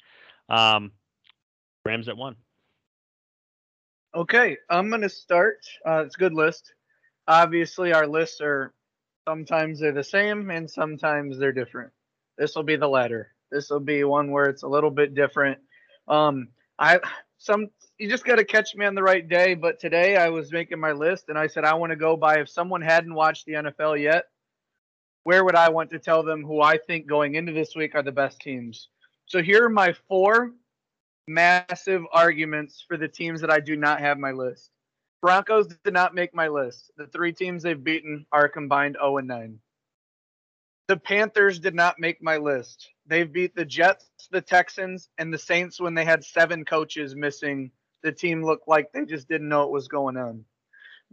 Um, 0.48 0.92
Rams 1.84 2.08
at 2.08 2.16
one. 2.16 2.36
Okay, 4.14 4.56
I'm 4.70 4.90
gonna 4.90 5.08
start. 5.08 5.58
Uh, 5.84 6.04
it's 6.06 6.16
a 6.16 6.18
good 6.18 6.34
list. 6.34 6.72
Obviously, 7.28 7.92
our 7.92 8.06
lists 8.06 8.40
are 8.40 8.72
Sometimes 9.28 9.80
they're 9.80 9.92
the 9.92 10.04
same 10.04 10.50
and 10.50 10.70
sometimes 10.70 11.36
they're 11.36 11.52
different. 11.52 11.92
This 12.38 12.54
will 12.54 12.62
be 12.62 12.76
the 12.76 12.88
latter. 12.88 13.34
This 13.50 13.70
will 13.70 13.80
be 13.80 14.04
one 14.04 14.30
where 14.30 14.46
it's 14.46 14.62
a 14.62 14.68
little 14.68 14.90
bit 14.90 15.14
different. 15.14 15.58
Um, 16.08 16.48
I 16.78 17.00
some 17.38 17.68
you 17.98 18.08
just 18.08 18.24
got 18.24 18.36
to 18.36 18.44
catch 18.44 18.74
me 18.74 18.84
on 18.84 18.94
the 18.94 19.02
right 19.02 19.26
day. 19.26 19.54
But 19.54 19.80
today 19.80 20.16
I 20.16 20.28
was 20.28 20.52
making 20.52 20.80
my 20.80 20.92
list 20.92 21.24
and 21.28 21.38
I 21.38 21.46
said 21.46 21.64
I 21.64 21.74
want 21.74 21.90
to 21.90 21.96
go 21.96 22.16
by 22.16 22.38
if 22.38 22.48
someone 22.48 22.82
hadn't 22.82 23.14
watched 23.14 23.46
the 23.46 23.54
NFL 23.54 24.00
yet, 24.00 24.24
where 25.24 25.44
would 25.44 25.54
I 25.54 25.70
want 25.70 25.90
to 25.90 25.98
tell 25.98 26.22
them 26.22 26.44
who 26.44 26.60
I 26.60 26.78
think 26.78 27.06
going 27.06 27.34
into 27.34 27.52
this 27.52 27.74
week 27.74 27.94
are 27.94 28.02
the 28.02 28.12
best 28.12 28.40
teams? 28.40 28.88
So 29.26 29.42
here 29.42 29.64
are 29.64 29.70
my 29.70 29.94
four 30.08 30.52
massive 31.26 32.02
arguments 32.12 32.84
for 32.86 32.96
the 32.96 33.08
teams 33.08 33.40
that 33.40 33.50
I 33.50 33.60
do 33.60 33.76
not 33.76 34.00
have 34.00 34.18
my 34.18 34.30
list. 34.30 34.70
Broncos 35.20 35.66
did 35.66 35.92
not 35.92 36.14
make 36.14 36.34
my 36.34 36.48
list. 36.48 36.92
The 36.96 37.06
three 37.08 37.32
teams 37.32 37.62
they've 37.62 37.82
beaten 37.82 38.26
are 38.30 38.48
combined 38.48 38.96
0 39.00 39.18
and 39.18 39.26
9. 39.26 39.58
The 40.88 40.96
Panthers 40.96 41.58
did 41.58 41.74
not 41.74 41.98
make 41.98 42.22
my 42.22 42.36
list. 42.36 42.88
They've 43.06 43.32
beat 43.32 43.54
the 43.54 43.64
Jets, 43.64 44.06
the 44.30 44.40
Texans, 44.40 45.08
and 45.18 45.32
the 45.32 45.38
Saints 45.38 45.80
when 45.80 45.94
they 45.94 46.04
had 46.04 46.24
seven 46.24 46.64
coaches 46.64 47.14
missing. 47.14 47.70
The 48.02 48.12
team 48.12 48.44
looked 48.44 48.68
like 48.68 48.92
they 48.92 49.04
just 49.04 49.28
didn't 49.28 49.48
know 49.48 49.60
what 49.60 49.72
was 49.72 49.88
going 49.88 50.16
on. 50.16 50.44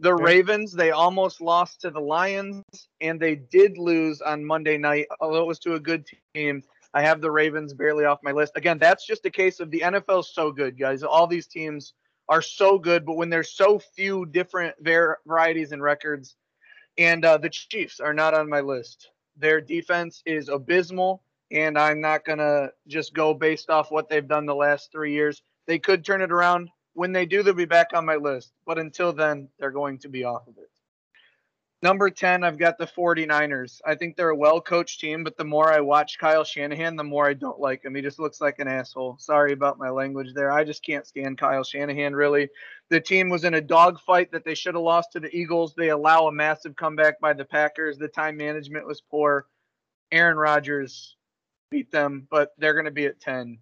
The 0.00 0.14
Ravens, 0.14 0.72
they 0.72 0.90
almost 0.90 1.40
lost 1.40 1.80
to 1.82 1.90
the 1.90 2.00
Lions, 2.00 2.64
and 3.00 3.20
they 3.20 3.36
did 3.36 3.78
lose 3.78 4.20
on 4.20 4.44
Monday 4.44 4.76
night, 4.76 5.06
although 5.20 5.42
it 5.42 5.46
was 5.46 5.60
to 5.60 5.74
a 5.74 5.80
good 5.80 6.04
team. 6.34 6.62
I 6.94 7.02
have 7.02 7.20
the 7.20 7.30
Ravens 7.30 7.74
barely 7.74 8.04
off 8.04 8.20
my 8.22 8.32
list. 8.32 8.52
Again, 8.56 8.78
that's 8.78 9.06
just 9.06 9.24
a 9.26 9.30
case 9.30 9.60
of 9.60 9.70
the 9.70 9.80
NFL 9.80 10.24
so 10.24 10.50
good, 10.52 10.78
guys. 10.78 11.02
All 11.02 11.26
these 11.26 11.46
teams 11.46 11.92
are 12.28 12.42
so 12.42 12.78
good, 12.78 13.04
but 13.04 13.16
when 13.16 13.30
there's 13.30 13.52
so 13.52 13.78
few 13.78 14.26
different 14.26 14.74
var- 14.80 15.18
varieties 15.26 15.72
and 15.72 15.82
records, 15.82 16.36
and 16.96 17.24
uh, 17.24 17.38
the 17.38 17.50
Chiefs 17.50 18.00
are 18.00 18.14
not 18.14 18.34
on 18.34 18.48
my 18.48 18.60
list. 18.60 19.10
Their 19.36 19.60
defense 19.60 20.22
is 20.24 20.48
abysmal, 20.48 21.23
and 21.50 21.78
I'm 21.78 22.00
not 22.00 22.24
gonna 22.24 22.70
just 22.86 23.14
go 23.14 23.34
based 23.34 23.70
off 23.70 23.90
what 23.90 24.08
they've 24.08 24.26
done 24.26 24.46
the 24.46 24.54
last 24.54 24.90
three 24.90 25.12
years. 25.12 25.42
They 25.66 25.78
could 25.78 26.04
turn 26.04 26.22
it 26.22 26.32
around. 26.32 26.70
When 26.94 27.12
they 27.12 27.26
do, 27.26 27.42
they'll 27.42 27.54
be 27.54 27.64
back 27.64 27.88
on 27.94 28.04
my 28.06 28.16
list. 28.16 28.52
But 28.66 28.78
until 28.78 29.12
then, 29.12 29.48
they're 29.58 29.70
going 29.70 29.98
to 29.98 30.08
be 30.08 30.24
off 30.24 30.46
of 30.46 30.58
it. 30.58 30.70
Number 31.84 32.08
10, 32.08 32.44
I've 32.44 32.56
got 32.56 32.78
the 32.78 32.86
49ers. 32.86 33.82
I 33.84 33.94
think 33.94 34.16
they're 34.16 34.30
a 34.30 34.36
well 34.36 34.58
coached 34.58 35.00
team, 35.00 35.22
but 35.22 35.36
the 35.36 35.44
more 35.44 35.70
I 35.70 35.80
watch 35.80 36.18
Kyle 36.18 36.42
Shanahan, 36.42 36.96
the 36.96 37.04
more 37.04 37.28
I 37.28 37.34
don't 37.34 37.60
like 37.60 37.84
him. 37.84 37.94
He 37.94 38.00
just 38.00 38.18
looks 38.18 38.40
like 38.40 38.58
an 38.58 38.68
asshole. 38.68 39.18
Sorry 39.18 39.52
about 39.52 39.78
my 39.78 39.90
language 39.90 40.32
there. 40.32 40.50
I 40.50 40.64
just 40.64 40.82
can't 40.82 41.06
stand 41.06 41.36
Kyle 41.36 41.62
Shanahan, 41.62 42.14
really. 42.14 42.48
The 42.88 43.00
team 43.00 43.28
was 43.28 43.44
in 43.44 43.52
a 43.52 43.60
dogfight 43.60 44.32
that 44.32 44.46
they 44.46 44.54
should 44.54 44.76
have 44.76 44.82
lost 44.82 45.12
to 45.12 45.20
the 45.20 45.36
Eagles. 45.36 45.74
They 45.74 45.90
allow 45.90 46.26
a 46.26 46.32
massive 46.32 46.74
comeback 46.74 47.20
by 47.20 47.34
the 47.34 47.44
Packers. 47.44 47.98
The 47.98 48.08
time 48.08 48.38
management 48.38 48.86
was 48.86 49.02
poor. 49.02 49.44
Aaron 50.10 50.38
Rodgers 50.38 51.16
beat 51.70 51.90
them, 51.90 52.26
but 52.30 52.52
they're 52.58 52.74
going 52.74 52.84
to 52.84 52.90
be 52.90 53.06
at 53.06 53.20
10. 53.20 53.58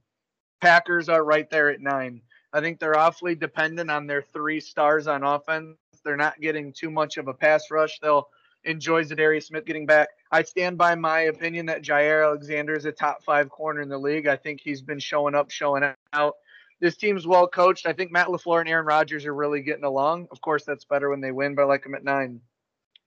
Packers 0.60 1.08
are 1.08 1.24
right 1.24 1.48
there 1.50 1.70
at 1.70 1.80
9. 1.80 2.22
I 2.52 2.60
think 2.60 2.78
they're 2.78 2.98
awfully 2.98 3.34
dependent 3.34 3.90
on 3.90 4.06
their 4.06 4.22
three 4.22 4.60
stars 4.60 5.06
on 5.06 5.24
offense 5.24 5.76
they're 6.04 6.16
not 6.16 6.40
getting 6.40 6.72
too 6.72 6.90
much 6.90 7.16
of 7.16 7.28
a 7.28 7.34
pass 7.34 7.70
rush. 7.70 7.98
They'll 8.00 8.28
enjoy 8.64 9.04
Za'Darius 9.04 9.44
Smith 9.44 9.64
getting 9.64 9.86
back. 9.86 10.08
I 10.30 10.42
stand 10.42 10.78
by 10.78 10.94
my 10.94 11.20
opinion 11.20 11.66
that 11.66 11.82
Jaire 11.82 12.24
Alexander 12.24 12.74
is 12.74 12.84
a 12.84 12.92
top 12.92 13.22
five 13.22 13.48
corner 13.48 13.80
in 13.80 13.88
the 13.88 13.98
league. 13.98 14.26
I 14.26 14.36
think 14.36 14.60
he's 14.60 14.82
been 14.82 14.98
showing 14.98 15.34
up, 15.34 15.50
showing 15.50 15.82
out. 16.12 16.34
This 16.80 16.96
team's 16.96 17.26
well 17.26 17.46
coached. 17.46 17.86
I 17.86 17.92
think 17.92 18.10
Matt 18.10 18.28
LaFleur 18.28 18.60
and 18.60 18.68
Aaron 18.68 18.86
Rodgers 18.86 19.24
are 19.24 19.34
really 19.34 19.62
getting 19.62 19.84
along. 19.84 20.28
Of 20.30 20.40
course, 20.40 20.64
that's 20.64 20.84
better 20.84 21.10
when 21.10 21.20
they 21.20 21.30
win, 21.30 21.54
but 21.54 21.62
I 21.62 21.66
like 21.66 21.84
them 21.84 21.94
at 21.94 22.04
nine. 22.04 22.40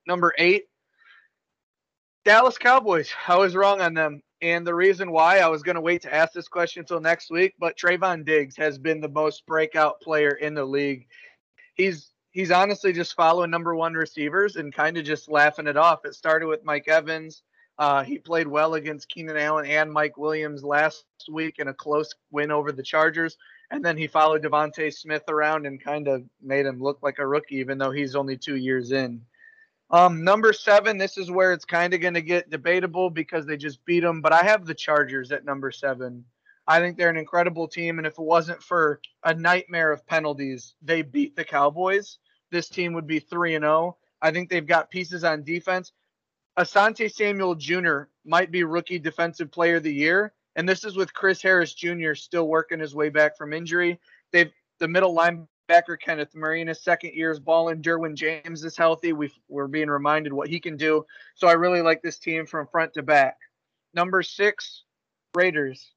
Number 0.07 0.33
eight, 0.37 0.65
Dallas 2.23 2.57
Cowboys. 2.57 3.11
I 3.27 3.35
was 3.37 3.55
wrong 3.55 3.81
on 3.81 3.93
them. 3.93 4.21
And 4.45 4.65
the 4.65 4.75
reason 4.75 5.09
why 5.09 5.39
I 5.39 5.47
was 5.47 5.63
going 5.63 5.73
to 5.73 5.81
wait 5.81 6.03
to 6.03 6.13
ask 6.13 6.31
this 6.31 6.47
question 6.47 6.81
until 6.81 6.99
next 6.99 7.31
week, 7.31 7.55
but 7.57 7.75
Trevon 7.75 8.23
Diggs 8.23 8.55
has 8.57 8.77
been 8.77 9.01
the 9.01 9.09
most 9.09 9.43
breakout 9.47 9.99
player 10.01 10.33
in 10.33 10.53
the 10.53 10.63
league. 10.63 11.07
He's 11.73 12.11
he's 12.29 12.51
honestly 12.51 12.93
just 12.93 13.15
following 13.15 13.49
number 13.49 13.75
one 13.75 13.95
receivers 13.95 14.55
and 14.55 14.71
kind 14.71 14.97
of 14.97 15.03
just 15.03 15.31
laughing 15.31 15.65
it 15.65 15.77
off. 15.77 16.05
It 16.05 16.13
started 16.13 16.45
with 16.45 16.63
Mike 16.63 16.87
Evans. 16.87 17.41
Uh, 17.79 18.03
he 18.03 18.19
played 18.19 18.47
well 18.47 18.75
against 18.75 19.09
Keenan 19.09 19.35
Allen 19.35 19.65
and 19.65 19.91
Mike 19.91 20.15
Williams 20.15 20.63
last 20.63 21.05
week 21.31 21.57
in 21.57 21.69
a 21.69 21.73
close 21.73 22.13
win 22.29 22.51
over 22.51 22.71
the 22.71 22.83
Chargers. 22.83 23.37
And 23.71 23.83
then 23.83 23.97
he 23.97 24.05
followed 24.05 24.43
DeVonta 24.43 24.93
Smith 24.93 25.23
around 25.27 25.65
and 25.65 25.83
kind 25.83 26.07
of 26.07 26.23
made 26.39 26.67
him 26.67 26.79
look 26.79 26.99
like 27.01 27.17
a 27.17 27.25
rookie, 27.25 27.55
even 27.55 27.79
though 27.79 27.89
he's 27.89 28.15
only 28.15 28.37
two 28.37 28.57
years 28.57 28.91
in. 28.91 29.21
Um, 29.91 30.23
number 30.23 30.51
seven, 30.51 30.97
this 30.97 31.17
is 31.17 31.29
where 31.29 31.53
it's 31.53 31.65
kind 31.65 31.93
of 31.93 32.01
going 32.01 32.15
to 32.15 32.21
get 32.21 32.49
debatable 32.49 33.09
because 33.09 33.45
they 33.45 33.57
just 33.57 33.83
beat 33.85 34.01
them. 34.01 34.21
But 34.21 34.33
I 34.33 34.43
have 34.43 34.65
the 34.65 34.73
Chargers 34.73 35.31
at 35.31 35.45
number 35.45 35.71
seven. 35.71 36.25
I 36.67 36.79
think 36.79 36.97
they're 36.97 37.09
an 37.09 37.17
incredible 37.17 37.67
team. 37.67 37.99
And 37.99 38.07
if 38.07 38.13
it 38.13 38.23
wasn't 38.23 38.63
for 38.63 38.99
a 39.23 39.33
nightmare 39.33 39.91
of 39.91 40.05
penalties, 40.07 40.73
they 40.81 41.03
beat 41.03 41.35
the 41.35 41.43
Cowboys 41.43 42.17
this 42.51 42.69
team 42.69 42.93
would 42.93 43.07
be 43.07 43.19
3 43.19 43.55
and 43.55 43.63
0. 43.63 43.97
I 44.21 44.31
think 44.31 44.49
they've 44.49 44.65
got 44.65 44.89
pieces 44.89 45.23
on 45.23 45.43
defense. 45.43 45.91
Asante 46.57 47.11
Samuel 47.11 47.55
Jr. 47.55 48.03
might 48.23 48.49
be 48.49 48.63
rookie 48.63 48.97
defensive 48.97 49.51
player 49.51 49.75
of 49.75 49.83
the 49.83 49.93
year, 49.93 50.33
and 50.55 50.67
this 50.67 50.85
is 50.85 50.95
with 50.95 51.13
Chris 51.13 51.41
Harris 51.41 51.73
Jr. 51.73 52.13
still 52.13 52.47
working 52.47 52.79
his 52.79 52.95
way 52.95 53.09
back 53.09 53.37
from 53.37 53.53
injury. 53.53 53.99
They've 54.31 54.51
the 54.79 54.87
middle 54.87 55.13
linebacker 55.13 55.47
Kenneth 55.67 56.35
Murray 56.35 56.61
in 56.61 56.67
his 56.67 56.83
second 56.83 57.13
year 57.13 57.31
is 57.31 57.39
balling. 57.39 57.81
Derwin 57.81 58.15
James 58.15 58.63
is 58.63 58.77
healthy. 58.77 59.13
we 59.13 59.29
are 59.57 59.67
being 59.67 59.89
reminded 59.89 60.31
what 60.31 60.47
he 60.47 60.59
can 60.59 60.77
do. 60.77 61.05
So 61.35 61.47
I 61.47 61.53
really 61.53 61.81
like 61.81 62.01
this 62.01 62.19
team 62.19 62.45
from 62.45 62.67
front 62.67 62.93
to 62.93 63.03
back. 63.03 63.37
Number 63.93 64.21
six, 64.21 64.83
Raiders 65.33 65.91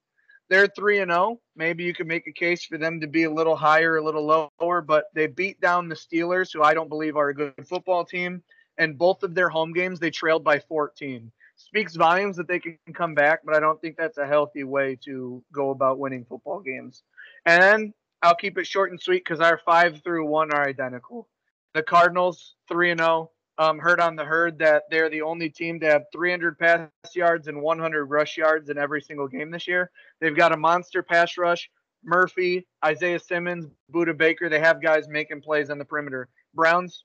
they're 0.48 0.66
3 0.66 1.00
and 1.00 1.10
0. 1.10 1.40
Maybe 1.56 1.84
you 1.84 1.94
could 1.94 2.06
make 2.06 2.26
a 2.26 2.32
case 2.32 2.64
for 2.64 2.78
them 2.78 3.00
to 3.00 3.06
be 3.06 3.24
a 3.24 3.30
little 3.30 3.56
higher, 3.56 3.96
a 3.96 4.04
little 4.04 4.50
lower, 4.60 4.80
but 4.80 5.06
they 5.14 5.26
beat 5.26 5.60
down 5.60 5.88
the 5.88 5.94
Steelers, 5.94 6.52
who 6.52 6.62
I 6.62 6.74
don't 6.74 6.88
believe 6.88 7.16
are 7.16 7.28
a 7.28 7.34
good 7.34 7.54
football 7.66 8.04
team. 8.04 8.42
And 8.78 8.96
both 8.96 9.22
of 9.22 9.34
their 9.34 9.48
home 9.48 9.72
games, 9.72 9.98
they 9.98 10.10
trailed 10.10 10.44
by 10.44 10.60
14. 10.60 11.30
Speaks 11.56 11.96
volumes 11.96 12.36
that 12.36 12.46
they 12.46 12.60
can 12.60 12.78
come 12.94 13.14
back, 13.14 13.40
but 13.44 13.54
I 13.54 13.60
don't 13.60 13.80
think 13.80 13.96
that's 13.96 14.18
a 14.18 14.26
healthy 14.26 14.62
way 14.62 14.96
to 15.04 15.42
go 15.52 15.70
about 15.70 15.98
winning 15.98 16.24
football 16.24 16.60
games. 16.60 17.02
And 17.44 17.92
I'll 18.22 18.34
keep 18.34 18.58
it 18.58 18.66
short 18.66 18.90
and 18.90 19.00
sweet 19.00 19.24
because 19.24 19.40
our 19.40 19.60
five 19.64 20.02
through 20.02 20.26
one 20.26 20.52
are 20.52 20.66
identical. 20.66 21.28
The 21.74 21.82
Cardinals, 21.82 22.54
3 22.68 22.92
and 22.92 23.00
0 23.00 23.30
um, 23.58 23.78
heard 23.78 24.00
on 24.00 24.16
the 24.16 24.24
herd 24.24 24.58
that 24.60 24.84
they're 24.90 25.10
the 25.10 25.22
only 25.22 25.50
team 25.50 25.80
to 25.80 25.86
have 25.86 26.04
300 26.12 26.58
pass 26.58 26.88
yards 27.14 27.48
and 27.48 27.60
100 27.60 28.06
rush 28.06 28.36
yards 28.36 28.70
in 28.70 28.78
every 28.78 29.02
single 29.02 29.26
game 29.26 29.50
this 29.50 29.66
year. 29.66 29.90
They've 30.20 30.36
got 30.36 30.52
a 30.52 30.56
monster 30.56 31.02
pass 31.02 31.36
rush. 31.36 31.68
Murphy, 32.04 32.66
Isaiah 32.84 33.18
Simmons, 33.18 33.66
Budda 33.92 34.16
Baker. 34.16 34.48
They 34.48 34.60
have 34.60 34.80
guys 34.80 35.08
making 35.08 35.42
plays 35.42 35.70
on 35.70 35.78
the 35.78 35.84
perimeter. 35.84 36.28
Browns, 36.54 37.04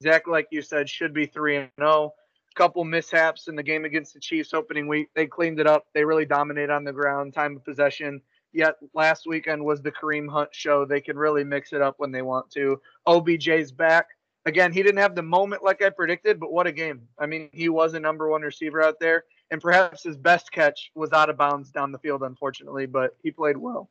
exactly 0.00 0.32
like 0.32 0.48
you 0.50 0.62
said, 0.62 0.88
should 0.88 1.14
be 1.14 1.26
3 1.26 1.56
and 1.56 1.70
0. 1.78 2.12
Couple 2.54 2.84
mishaps 2.84 3.48
in 3.48 3.56
the 3.56 3.62
game 3.62 3.86
against 3.86 4.12
the 4.12 4.20
Chiefs 4.20 4.52
opening 4.52 4.86
week. 4.86 5.08
They 5.14 5.26
cleaned 5.26 5.58
it 5.58 5.66
up. 5.66 5.86
They 5.94 6.04
really 6.04 6.26
dominate 6.26 6.68
on 6.68 6.84
the 6.84 6.92
ground, 6.92 7.32
time 7.32 7.56
of 7.56 7.64
possession. 7.64 8.20
Yet 8.52 8.76
last 8.94 9.26
weekend 9.26 9.64
was 9.64 9.80
the 9.80 9.92
Kareem 9.92 10.28
Hunt 10.28 10.50
show. 10.52 10.84
They 10.84 11.00
can 11.00 11.16
really 11.16 11.44
mix 11.44 11.72
it 11.72 11.80
up 11.80 11.94
when 11.98 12.12
they 12.12 12.22
want 12.22 12.50
to. 12.52 12.80
OBJ's 13.06 13.72
back 13.72 14.08
again, 14.44 14.72
he 14.72 14.82
didn't 14.82 15.00
have 15.00 15.14
the 15.14 15.22
moment 15.22 15.62
like 15.62 15.82
I 15.82 15.90
predicted, 15.90 16.40
but 16.40 16.52
what 16.52 16.66
a 16.66 16.72
game. 16.72 17.02
I 17.18 17.26
mean, 17.26 17.48
he 17.52 17.68
was 17.68 17.94
a 17.94 18.00
number 18.00 18.28
one 18.28 18.42
receiver 18.42 18.82
out 18.82 18.98
there, 19.00 19.24
and 19.50 19.60
perhaps 19.60 20.02
his 20.02 20.16
best 20.16 20.50
catch 20.52 20.90
was 20.94 21.12
out 21.12 21.30
of 21.30 21.38
bounds 21.38 21.70
down 21.70 21.92
the 21.92 21.98
field, 21.98 22.22
unfortunately, 22.22 22.86
but 22.86 23.16
he 23.22 23.30
played 23.30 23.56
well. 23.56 23.90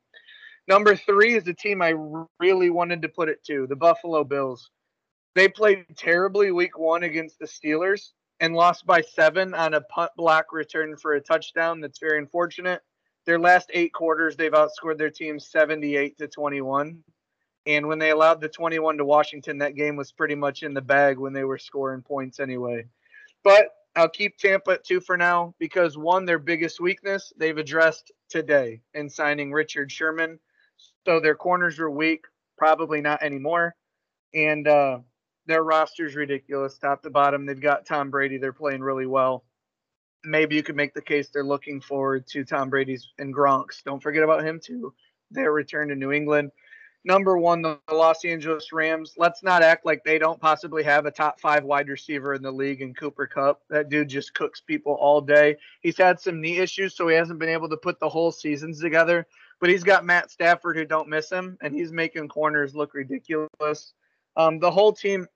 Number 0.68 0.96
three 0.96 1.36
is 1.36 1.44
the 1.44 1.54
team 1.54 1.82
I 1.82 1.94
really 2.40 2.70
wanted 2.70 3.02
to 3.02 3.10
put 3.10 3.30
it 3.30 3.44
to 3.46 3.68
the 3.68 3.76
Buffalo 3.76 4.24
Bills. 4.24 4.70
They 5.34 5.48
played 5.48 5.86
terribly 5.98 6.52
week 6.52 6.78
one 6.78 7.04
against 7.04 7.40
the 7.40 7.46
Steelers 7.46 8.10
and 8.40 8.54
lost 8.54 8.86
by 8.86 9.02
seven 9.02 9.54
on 9.54 9.74
a 9.74 9.82
punt 9.82 10.12
block 10.18 10.52
return 10.52 10.98
for 10.98 11.14
a 11.14 11.22
touchdown. 11.22 11.80
That's 11.80 12.00
very 12.00 12.20
unfortunate. 12.20 12.82
Their 13.26 13.40
last 13.40 13.70
eight 13.74 13.94
quarters, 13.94 14.36
they've 14.36 14.52
outscored 14.52 14.98
their 14.98 15.10
team 15.10 15.40
78 15.40 16.18
to 16.18 16.28
21. 16.28 17.04
And 17.68 17.88
when 17.88 18.00
they 18.00 18.10
allowed 18.10 18.42
the 18.42 18.50
21 18.50 18.98
to 18.98 19.06
Washington, 19.06 19.60
that 19.60 19.76
game 19.76 19.96
was 19.96 20.12
pretty 20.12 20.36
much 20.36 20.64
in 20.64 20.74
the 20.74 20.82
bag 20.82 21.20
when 21.20 21.34
they 21.34 21.44
were 21.44 21.60
scoring 21.60 22.02
points 22.02 22.40
anyway. 22.40 22.86
But 23.44 23.70
I'll 23.96 24.10
keep 24.10 24.38
Tampa 24.38 24.72
at 24.72 24.86
two 24.86 25.00
for 25.02 25.18
now 25.18 25.54
because 25.60 25.98
one, 25.98 26.26
their 26.26 26.40
biggest 26.40 26.80
weakness 26.80 27.34
they've 27.38 27.58
addressed 27.58 28.12
today 28.30 28.82
in 28.94 29.10
signing 29.10 29.52
Richard 29.52 29.92
Sherman. 29.92 30.40
So 31.06 31.20
their 31.20 31.36
corners 31.36 31.78
were 31.78 31.92
weak, 31.92 32.26
probably 32.58 33.02
not 33.02 33.22
anymore. 33.22 33.76
And 34.34 34.68
uh, 34.68 35.00
their 35.46 35.64
roster's 35.64 36.16
ridiculous, 36.16 36.78
top 36.78 37.04
to 37.04 37.10
bottom. 37.10 37.46
They've 37.46 37.60
got 37.60 37.86
Tom 37.86 38.10
Brady. 38.10 38.38
They're 38.38 38.54
playing 38.54 38.82
really 38.82 39.08
well. 39.08 39.44
Maybe 40.24 40.56
you 40.56 40.64
could 40.64 40.76
make 40.76 40.94
the 40.94 41.02
case 41.02 41.30
they're 41.30 41.44
looking 41.44 41.82
forward 41.82 42.28
to 42.28 42.44
Tom 42.44 42.70
Brady's 42.70 43.12
and 43.18 43.34
Gronk's. 43.34 43.82
Don't 43.84 44.02
forget 44.02 44.24
about 44.24 44.46
him 44.46 44.60
too. 44.60 44.94
Their 45.32 45.52
return 45.52 45.88
to 45.90 45.96
New 45.96 46.12
England. 46.12 46.52
number 47.04 47.38
one, 47.38 47.62
the 47.62 47.80
Los 47.92 48.24
Angeles 48.26 48.72
Rams. 48.72 49.14
Let's 49.18 49.42
not 49.42 49.64
act 49.64 49.86
like 49.86 50.04
they 50.04 50.20
don't 50.20 50.40
possibly 50.40 50.84
have 50.84 51.06
a 51.06 51.12
top 51.12 51.40
five 51.40 51.64
wide 51.64 51.90
receiver 51.90 52.34
in 52.36 52.44
the 52.44 52.52
league 52.52 52.82
in 52.82 52.94
Cooper 52.94 53.26
Kupp. 53.26 53.62
That 53.70 53.90
dude 53.90 54.10
just 54.10 54.36
cooks 54.36 54.62
people 54.62 54.94
all 54.94 55.22
day. 55.22 55.58
He's 55.82 55.98
had 55.98 56.20
some 56.20 56.40
knee 56.40 56.58
issues, 56.58 56.96
so 56.96 57.08
he 57.08 57.16
hasn't 57.16 57.40
been 57.40 57.50
able 57.50 57.70
to 57.70 57.78
put 57.78 58.00
the 58.00 58.10
whole 58.10 58.32
seasons 58.32 58.80
together. 58.80 59.26
But 59.60 59.70
he's 59.70 59.84
got 59.84 60.06
Matt 60.06 60.32
Stafford 60.32 60.76
who 60.76 60.86
don't 60.86 61.10
miss 61.10 61.32
him, 61.32 61.58
and 61.62 61.74
he's 61.74 61.92
making 61.92 62.28
corners 62.28 62.76
look 62.76 62.94
ridiculous. 62.94 63.94
Um, 64.36 64.60
the 64.60 64.72
whole 64.72 64.94
team, 64.94 65.28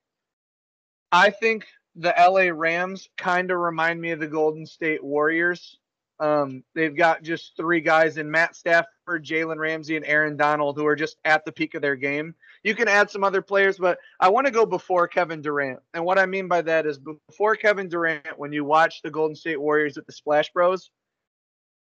I 1.12 1.30
think 1.30 1.66
the 1.96 2.14
LA 2.18 2.52
Rams 2.54 3.10
kind 3.18 3.52
of 3.52 3.60
remind 3.60 4.02
me 4.02 4.12
of 4.12 4.20
the 4.20 4.28
Golden 4.28 4.66
State 4.66 5.04
Warriors. 5.04 5.78
Um, 6.20 6.64
they've 6.74 6.96
got 6.96 7.24
just 7.24 7.58
three 7.58 7.82
guys 7.82 8.18
in 8.18 8.32
Matt 8.32 8.56
Stafford, 8.56 9.26
Jalen 9.26 9.58
Ramsey, 9.58 9.98
and 9.98 10.06
Aaron 10.06 10.38
Donald 10.38 10.78
who 10.78 10.86
are 10.86 10.96
just 10.96 11.18
at 11.26 11.44
the 11.44 11.52
peak 11.52 11.74
of 11.74 11.82
their 11.82 11.96
game. 11.96 12.34
You 12.64 12.74
can 12.74 12.88
add 12.88 13.10
some 13.10 13.24
other 13.24 13.42
players, 13.42 13.78
but 13.78 14.00
I 14.20 14.30
want 14.30 14.48
to 14.48 14.52
go 14.52 14.66
before 14.66 15.08
Kevin 15.08 15.42
Durant. 15.42 15.80
And 15.94 16.06
what 16.06 16.18
I 16.18 16.26
mean 16.26 16.48
by 16.48 16.62
that 16.64 16.86
is 16.86 16.98
before 16.98 17.56
Kevin 17.56 17.90
Durant, 17.90 18.38
when 18.38 18.54
you 18.54 18.64
watch 18.64 19.02
the 19.02 19.12
Golden 19.12 19.36
State 19.36 19.60
Warriors 19.60 19.98
at 19.98 20.06
the 20.06 20.14
Splash 20.14 20.52
Bros, 20.54 20.90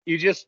you 0.05 0.17
just 0.17 0.47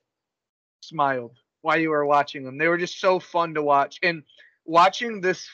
smiled 0.81 1.37
while 1.61 1.79
you 1.79 1.89
were 1.89 2.05
watching 2.05 2.43
them. 2.43 2.57
They 2.57 2.67
were 2.67 2.77
just 2.77 2.99
so 2.99 3.19
fun 3.19 3.53
to 3.55 3.63
watch. 3.63 3.99
And 4.03 4.23
watching 4.65 5.21
this 5.21 5.47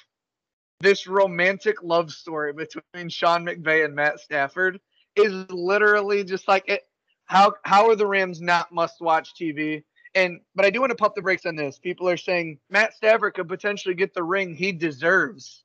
this 0.80 1.08
romantic 1.08 1.82
love 1.84 2.12
story 2.12 2.54
between 2.54 3.10
Sean 3.10 3.46
McVay 3.46 3.86
and 3.86 3.96
Matt 3.96 4.20
Stafford 4.20 4.80
is 5.16 5.46
literally 5.50 6.24
just 6.24 6.48
like 6.48 6.68
it 6.68 6.82
how 7.26 7.54
how 7.64 7.90
are 7.90 7.96
the 7.96 8.08
Rams 8.08 8.42
not 8.42 8.72
must 8.72 9.02
watch 9.02 9.34
TV? 9.40 9.84
And 10.16 10.42
but 10.56 10.66
I 10.66 10.70
do 10.70 10.80
want 10.80 10.92
to 10.92 10.96
pump 10.96 11.16
the 11.16 11.22
brakes 11.22 11.46
on 11.46 11.56
this. 11.56 11.80
People 11.80 12.08
are 12.10 12.18
saying 12.18 12.60
Matt 12.70 12.94
Stafford 12.94 13.34
could 13.34 13.48
potentially 13.48 13.96
get 13.96 14.14
the 14.14 14.24
ring 14.24 14.56
he 14.56 14.72
deserves. 14.72 15.64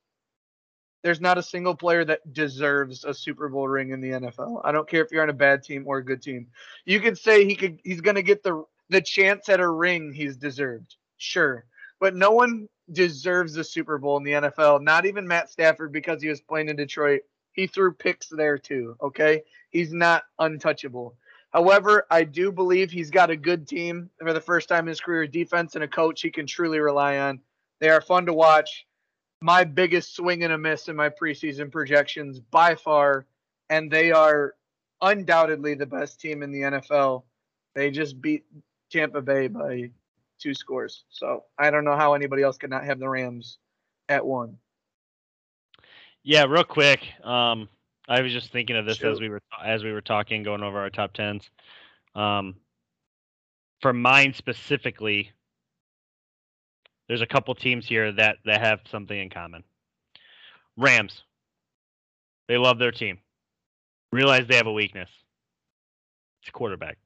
There's 1.03 1.21
not 1.21 1.39
a 1.39 1.43
single 1.43 1.77
player 1.77 2.05
that 2.05 2.33
deserves 2.33 3.05
a 3.05 3.15
Super 3.15 3.49
Bowl 3.49 3.69
ring 3.69 3.91
in 3.91 4.01
the 4.01 4.11
NFL. 4.11 4.63
I 4.65 4.73
don't 4.73 4.89
care 4.89 5.05
if 5.05 5.13
you're 5.13 5.23
on 5.23 5.31
a 5.31 5.35
bad 5.35 5.63
team 5.63 5.85
or 5.87 5.99
a 5.99 6.05
good 6.05 6.23
team. 6.23 6.49
You 6.87 7.01
could 7.01 7.19
say 7.19 7.45
he 7.45 7.55
could 7.55 7.81
he's 7.85 8.01
going 8.01 8.17
to 8.17 8.23
get 8.23 8.43
the 8.43 8.65
the 8.89 9.01
chance 9.01 9.49
at 9.49 9.61
a 9.61 9.69
ring 9.69 10.13
he's 10.13 10.37
deserved. 10.37 10.97
Sure. 11.19 11.65
But 12.01 12.15
no 12.15 12.31
one 12.31 12.69
deserves 12.93 13.57
a 13.57 13.65
Super 13.65 13.99
Bowl 13.99 14.17
in 14.17 14.25
the 14.25 14.33
NFL, 14.33 14.83
not 14.83 15.07
even 15.07 15.27
Matt 15.27 15.51
Stafford 15.51 15.93
because 15.93 16.23
he 16.23 16.29
was 16.29 16.41
playing 16.41 16.69
in 16.69 16.77
Detroit. 16.77 17.23
He 17.53 17.67
threw 17.67 17.93
picks 17.93 18.29
there 18.29 18.59
too, 18.59 18.97
okay? 19.03 19.43
He's 19.71 19.93
not 19.93 20.25
untouchable. 20.39 21.17
However, 21.51 22.07
I 22.11 22.25
do 22.25 22.53
believe 22.53 22.91
he's 22.91 23.11
got 23.11 23.31
a 23.31 23.37
good 23.37 23.67
team 23.67 24.11
for 24.21 24.33
the 24.33 24.41
first 24.41 24.69
time 24.69 24.85
in 24.85 24.89
his 24.89 25.01
career, 25.01 25.27
defense 25.27 25.75
and 25.75 25.85
a 25.85 25.89
coach 25.89 26.21
he 26.21 26.31
can 26.31 26.47
truly 26.47 26.79
rely 26.79 27.19
on. 27.19 27.41
They 27.81 27.89
are 27.89 28.01
fun 28.01 28.27
to 28.27 28.33
watch. 28.33 28.87
My 29.41 29.65
biggest 29.65 30.15
swing 30.15 30.45
and 30.45 30.53
a 30.53 30.59
miss 30.59 30.89
in 30.89 30.97
my 30.97 31.09
preseason 31.09 31.71
projections 31.71 32.41
by 32.41 32.75
far, 32.75 33.27
and 33.71 33.91
they 33.91 34.11
are 34.11 34.55
undoubtedly 35.01 35.75
the 35.75 35.87
best 35.87 36.21
team 36.21 36.43
in 36.43 36.51
the 36.51 36.61
NFL. 36.61 37.23
They 37.75 37.91
just 37.91 38.21
beat 38.21 38.45
Tampa 38.91 39.23
Bay 39.23 39.49
by 39.49 39.91
two 40.39 40.55
scores. 40.55 41.05
So 41.11 41.45
I 41.59 41.71
don't 41.71 41.85
know 41.85 41.97
how 41.97 42.15
anybody 42.15 42.43
else 42.43 42.59
could 42.59 42.71
not 42.71 42.85
have 42.85 42.99
the 42.99 43.09
Rams 43.09 43.59
at 44.09 44.25
one. 44.25 44.57
Yeah, 46.23 46.45
real 46.45 46.65
quick. 46.65 47.01
Um, 47.25 47.69
I 48.09 48.21
was 48.21 48.33
just 48.33 48.53
thinking 48.53 48.77
of 48.77 48.87
this 48.87 49.03
as 49.03 49.21
we 49.21 49.29
were 49.29 49.43
as 49.65 49.85
we 49.85 49.93
were 49.93 50.01
talking, 50.01 50.43
going 50.43 50.63
over 50.63 50.79
our 50.79 50.91
top 50.91 51.13
tens. 51.13 51.51
Um, 52.15 52.57
for 53.81 53.93
mine 53.93 54.33
specifically, 54.35 55.33
there's 57.07 57.21
a 57.21 57.27
couple 57.27 57.55
teams 57.55 57.87
here 57.87 58.13
that 58.13 58.39
that 58.45 58.61
have 58.61 58.81
something 58.91 59.19
in 59.19 59.31
common. 59.31 59.63
Rams. 60.77 61.23
They 62.49 62.57
love 62.57 62.79
their 62.79 62.93
team. 62.93 63.19
Realize 64.11 64.47
they 64.47 64.57
have 64.57 64.67
a 64.67 64.73
weakness. 64.73 65.11
It's 66.43 66.51
quarterback. 66.51 66.97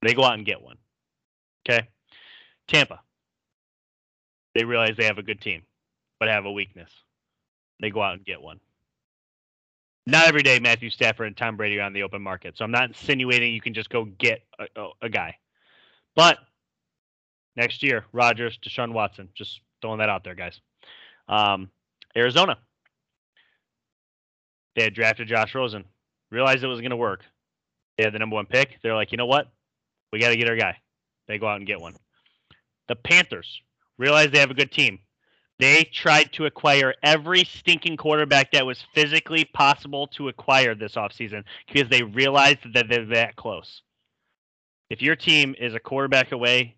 They 0.00 0.14
go 0.14 0.24
out 0.24 0.34
and 0.34 0.46
get 0.46 0.62
one. 0.62 0.78
Okay. 1.68 1.88
Tampa. 2.72 3.00
They 4.54 4.64
realize 4.64 4.96
they 4.96 5.04
have 5.04 5.18
a 5.18 5.22
good 5.22 5.40
team, 5.40 5.62
but 6.18 6.28
have 6.28 6.44
a 6.44 6.52
weakness. 6.52 6.90
They 7.80 7.90
go 7.90 8.02
out 8.02 8.14
and 8.14 8.24
get 8.24 8.42
one 8.42 8.60
not 10.06 10.26
every 10.26 10.42
day 10.42 10.58
Matthew 10.58 10.90
Stafford 10.90 11.28
and 11.28 11.36
Tom 11.36 11.56
Brady 11.56 11.78
are 11.78 11.82
on 11.82 11.92
the 11.92 12.02
open 12.02 12.22
market. 12.22 12.56
So 12.56 12.64
I'm 12.64 12.70
not 12.70 12.88
insinuating 12.88 13.54
you 13.54 13.60
can 13.60 13.74
just 13.74 13.90
go 13.90 14.04
get 14.04 14.42
a, 14.58 14.88
a, 15.00 15.08
guy. 15.08 15.36
But 16.16 16.38
next 17.56 17.82
year, 17.82 18.04
Rodgers, 18.12 18.58
Deshaun 18.58 18.92
Watson, 18.92 19.28
just 19.34 19.60
throwing 19.80 19.98
that 19.98 20.08
out 20.08 20.24
there, 20.24 20.34
guys. 20.34 20.60
Um, 21.28 21.70
Arizona. 22.16 22.58
They 24.74 24.84
had 24.84 24.94
drafted 24.94 25.28
Josh 25.28 25.54
Rosen, 25.54 25.84
realized 26.30 26.64
it 26.64 26.66
was 26.66 26.80
going 26.80 26.90
to 26.90 26.96
work. 26.96 27.24
They 27.96 28.04
had 28.04 28.14
the 28.14 28.18
number 28.18 28.34
one 28.34 28.46
pick. 28.46 28.78
They're 28.82 28.94
like, 28.94 29.12
you 29.12 29.18
know 29.18 29.26
what? 29.26 29.50
We 30.12 30.18
got 30.18 30.30
to 30.30 30.36
get 30.36 30.48
our 30.48 30.56
guy. 30.56 30.78
They 31.28 31.38
go 31.38 31.46
out 31.46 31.58
and 31.58 31.66
get 31.66 31.78
one. 31.78 31.94
The 32.88 32.96
Panthers 32.96 33.60
realize 33.98 34.30
they 34.30 34.38
have 34.38 34.50
a 34.50 34.54
good 34.54 34.72
team. 34.72 34.98
They 35.58 35.84
tried 35.84 36.32
to 36.32 36.46
acquire 36.46 36.94
every 37.02 37.44
stinking 37.44 37.96
quarterback 37.96 38.50
that 38.52 38.66
was 38.66 38.84
physically 38.94 39.44
possible 39.44 40.08
to 40.08 40.28
acquire 40.28 40.74
this 40.74 40.96
offseason 40.96 41.44
because 41.72 41.88
they 41.88 42.02
realized 42.02 42.60
that 42.74 42.88
they're 42.88 43.06
that 43.06 43.36
close. 43.36 43.82
If 44.90 45.00
your 45.00 45.14
team 45.14 45.54
is 45.58 45.74
a 45.74 45.80
quarterback 45.80 46.32
away, 46.32 46.76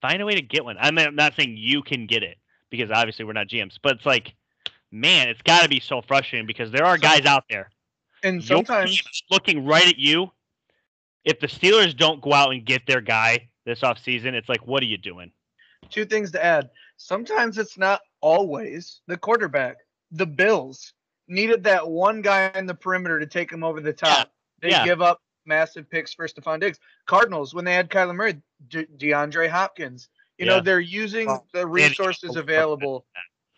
find 0.00 0.22
a 0.22 0.24
way 0.24 0.34
to 0.34 0.42
get 0.42 0.64
one. 0.64 0.76
I'm 0.80 0.94
not 1.14 1.34
saying 1.34 1.56
you 1.58 1.82
can 1.82 2.06
get 2.06 2.22
it 2.22 2.38
because 2.70 2.90
obviously 2.90 3.24
we're 3.24 3.34
not 3.34 3.48
GMs, 3.48 3.78
but 3.82 3.96
it's 3.96 4.06
like, 4.06 4.34
man, 4.90 5.28
it's 5.28 5.42
got 5.42 5.62
to 5.62 5.68
be 5.68 5.80
so 5.80 6.00
frustrating 6.00 6.46
because 6.46 6.70
there 6.70 6.86
are 6.86 6.96
guys 6.96 7.26
out 7.26 7.44
there. 7.50 7.70
And 8.22 8.42
sometimes 8.42 9.02
looking 9.30 9.66
right 9.66 9.86
at 9.86 9.98
you. 9.98 10.32
If 11.24 11.40
the 11.40 11.48
Steelers 11.48 11.96
don't 11.96 12.22
go 12.22 12.32
out 12.32 12.52
and 12.52 12.64
get 12.64 12.86
their 12.86 13.00
guy 13.00 13.48
this 13.66 13.82
off 13.82 13.98
season. 14.02 14.34
it's 14.34 14.48
like, 14.48 14.66
what 14.66 14.82
are 14.82 14.86
you 14.86 14.96
doing? 14.96 15.30
Two 15.90 16.06
things 16.06 16.30
to 16.32 16.42
add. 16.42 16.70
Sometimes 16.96 17.58
it's 17.58 17.76
not 17.76 18.00
always 18.22 19.02
the 19.06 19.18
quarterback. 19.18 19.76
The 20.12 20.24
Bills 20.26 20.94
needed 21.28 21.64
that 21.64 21.86
one 21.86 22.22
guy 22.22 22.50
in 22.54 22.66
the 22.66 22.74
perimeter 22.74 23.18
to 23.18 23.26
take 23.26 23.50
them 23.50 23.62
over 23.62 23.80
the 23.80 23.92
top. 23.92 24.16
Yeah. 24.18 24.24
They 24.62 24.70
yeah. 24.70 24.84
give 24.84 25.02
up 25.02 25.20
massive 25.44 25.90
picks 25.90 26.14
for 26.14 26.26
Stefon 26.26 26.60
Diggs. 26.60 26.78
Cardinals, 27.06 27.54
when 27.54 27.64
they 27.64 27.74
had 27.74 27.90
Kyler 27.90 28.14
Murray, 28.14 28.40
De- 28.68 28.86
DeAndre 28.86 29.48
Hopkins. 29.50 30.08
You 30.38 30.46
yeah. 30.46 30.56
know, 30.56 30.60
they're 30.60 30.80
using 30.80 31.26
well, 31.26 31.46
the 31.52 31.66
resources 31.66 32.36
available. 32.36 33.04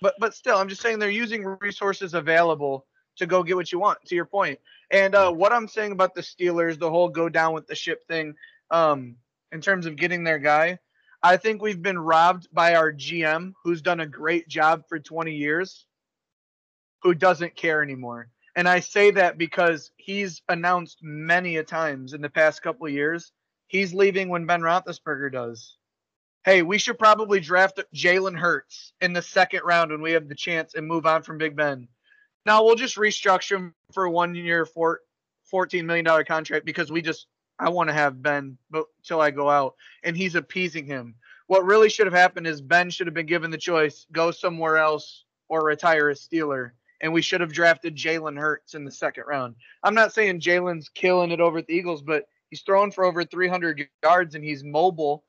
But 0.01 0.15
but 0.19 0.35
still, 0.35 0.57
I'm 0.57 0.69
just 0.69 0.81
saying 0.81 0.99
they're 0.99 1.11
using 1.11 1.45
resources 1.61 2.15
available 2.15 2.87
to 3.17 3.27
go 3.27 3.43
get 3.43 3.57
what 3.57 3.73
you 3.73 3.81
want, 3.81 3.99
to 4.07 4.15
your 4.15 4.27
point. 4.27 4.59
And 4.91 5.15
uh, 5.15 5.31
what 5.33 5.53
I'm 5.53 5.67
saying 5.67 5.93
about 5.93 6.15
the 6.15 6.21
Steelers, 6.21 6.79
the 6.79 6.89
whole 6.89 7.09
go 7.09 7.29
down 7.29 7.53
with 7.53 7.67
the 7.67 7.75
ship 7.75 8.07
thing, 8.07 8.35
um, 8.71 9.17
in 9.53 9.61
terms 9.61 9.87
of 9.87 9.97
getting 9.97 10.25
their 10.25 10.39
guy, 10.39 10.79
I 11.23 11.37
think 11.37 11.61
we've 11.61 11.83
been 11.83 11.99
robbed 11.99 12.49
by 12.53 12.75
our 12.75 12.93
GM, 12.93 13.53
who's 13.65 13.83
done 13.83 14.01
a 14.01 14.07
great 14.07 14.49
job 14.49 14.85
for 14.89 14.99
20 14.99 15.35
years, 15.35 15.87
who 17.03 17.15
doesn't 17.15 17.57
care 17.57 17.83
anymore. 17.83 18.29
And 18.55 18.69
I 18.69 18.81
say 18.81 19.11
that 19.13 19.39
because 19.39 19.91
he's 19.97 20.43
announced 20.49 20.99
many 21.03 21.57
a 21.57 21.65
times 21.65 22.13
in 22.13 22.21
the 22.21 22.31
past 22.31 22.63
couple 22.63 22.89
years 22.89 23.33
he's 23.69 23.95
leaving 23.95 24.29
when 24.29 24.47
Ben 24.47 24.63
Roethlisberger 24.63 25.31
does. 25.31 25.77
Hey, 26.45 26.63
we 26.63 26.79
should 26.79 26.99
probably 26.99 27.41
draft 27.41 27.81
Jalen 27.95 28.37
Hurts 28.37 28.93
in 29.01 29.13
the 29.13 29.23
second 29.23 29.61
round 29.65 29.91
when 29.91 30.01
we 30.01 30.13
have 30.13 30.29
the 30.29 30.35
chance 30.35 30.75
and 30.75 30.87
move 30.87 31.07
on 31.07 31.23
from 31.23 31.39
Big 31.39 31.55
Ben. 31.55 31.89
Now 32.47 32.65
we'll 32.65 32.75
just 32.75 32.97
restructure 32.97 33.57
him 33.57 33.75
for 33.93 34.09
one 34.09 34.35
year, 34.35 34.65
for 34.65 35.01
$14 35.53 35.85
million 35.85 36.25
contract 36.25 36.65
because 36.65 36.91
we 36.91 37.03
just 37.03 37.27
I 37.59 37.69
want 37.71 37.89
to 37.89 37.95
have 37.95 38.23
Ben 38.23 38.57
till 39.03 39.21
I 39.21 39.31
go 39.31 39.51
out, 39.51 39.75
and 40.05 40.17
he's 40.17 40.35
appeasing 40.35 40.87
him. 40.87 41.15
What 41.47 41.65
really 41.65 41.89
should 41.89 42.07
have 42.07 42.15
happened 42.15 42.47
is 42.47 42.61
Ben 42.61 42.91
should 42.91 43.07
have 43.07 43.15
been 43.15 43.27
given 43.27 43.51
the 43.51 43.59
choice: 43.59 44.07
go 44.13 44.31
somewhere 44.31 44.77
else 44.77 45.25
or 45.49 45.65
retire 45.65 46.11
a 46.11 46.15
Steeler. 46.15 46.73
And 47.01 47.13
we 47.13 47.23
should 47.23 47.41
have 47.41 47.53
drafted 47.53 47.95
Jalen 47.95 48.37
Hurts 48.37 48.75
in 48.75 48.85
the 48.85 48.91
second 48.91 49.25
round. 49.29 49.55
I'm 49.85 49.95
not 49.95 50.13
saying 50.13 50.41
Jalen's 50.41 50.89
killing 50.89 51.31
it 51.31 51.41
over 51.41 51.59
at 51.59 51.67
the 51.69 51.75
Eagles, 51.75 52.03
but 52.03 52.25
he's 52.51 52.63
throwing 52.63 52.91
for 52.91 53.05
over 53.05 53.25
300 53.25 53.89
yards 54.03 54.35
and 54.35 54.43
he's 54.43 54.65
mobile. 54.65 55.23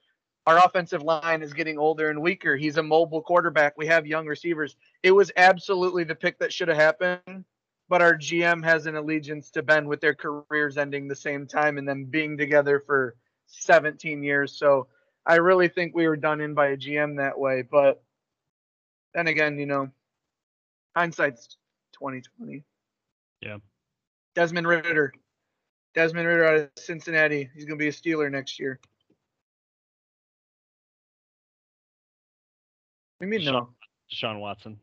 Our 0.47 0.57
offensive 0.57 1.03
line 1.03 1.43
is 1.43 1.53
getting 1.53 1.77
older 1.77 2.09
and 2.09 2.23
weaker. 2.23 2.55
He's 2.55 2.77
a 2.77 2.83
mobile 2.83 3.21
quarterback. 3.21 3.77
We 3.77 3.85
have 3.85 4.07
young 4.07 4.25
receivers. 4.25 4.77
It 5.03 5.11
was 5.11 5.31
absolutely 5.37 6.05
the 6.05 6.15
pick 6.15 6.39
that 6.39 6.51
should 6.51 6.69
have 6.69 6.77
happened 6.77 7.45
but 7.89 8.03
our 8.03 8.15
GM 8.15 8.63
has 8.63 8.85
an 8.85 8.95
allegiance 8.95 9.49
to 9.51 9.63
Ben 9.63 9.87
with 9.87 9.99
their 9.99 10.13
careers 10.13 10.77
ending 10.77 11.07
the 11.07 11.15
same 11.15 11.47
time 11.47 11.79
and 11.79 11.87
them 11.87 12.05
being 12.05 12.37
together 12.37 12.83
for 12.85 13.15
17 13.47 14.21
years. 14.21 14.57
So 14.57 14.87
I 15.25 15.35
really 15.35 15.67
think 15.67 15.95
we 15.95 16.07
were 16.07 16.15
done 16.15 16.39
in 16.39 16.53
by 16.53 16.67
a 16.67 16.77
GM 16.77 17.17
that 17.17 17.37
way. 17.37 17.63
But 17.63 18.03
then 19.15 19.27
again, 19.27 19.57
you 19.57 19.65
know, 19.65 19.89
hindsight's 20.95 21.57
2020. 21.93 22.63
Yeah. 23.41 23.57
Desmond 24.35 24.67
Ridder. 24.67 25.11
Desmond 25.95 26.27
Ridder 26.27 26.45
out 26.45 26.55
of 26.55 26.69
Cincinnati. 26.77 27.49
He's 27.55 27.65
going 27.65 27.79
to 27.79 27.83
be 27.83 27.89
a 27.89 27.91
Steeler 27.91 28.31
next 28.31 28.59
year. 28.59 28.79
What 33.17 33.27
do 33.27 33.33
you 33.33 33.39
mean 33.39 33.51
no? 33.51 33.69
Deshaun 34.13 34.39
Watson. 34.39 34.79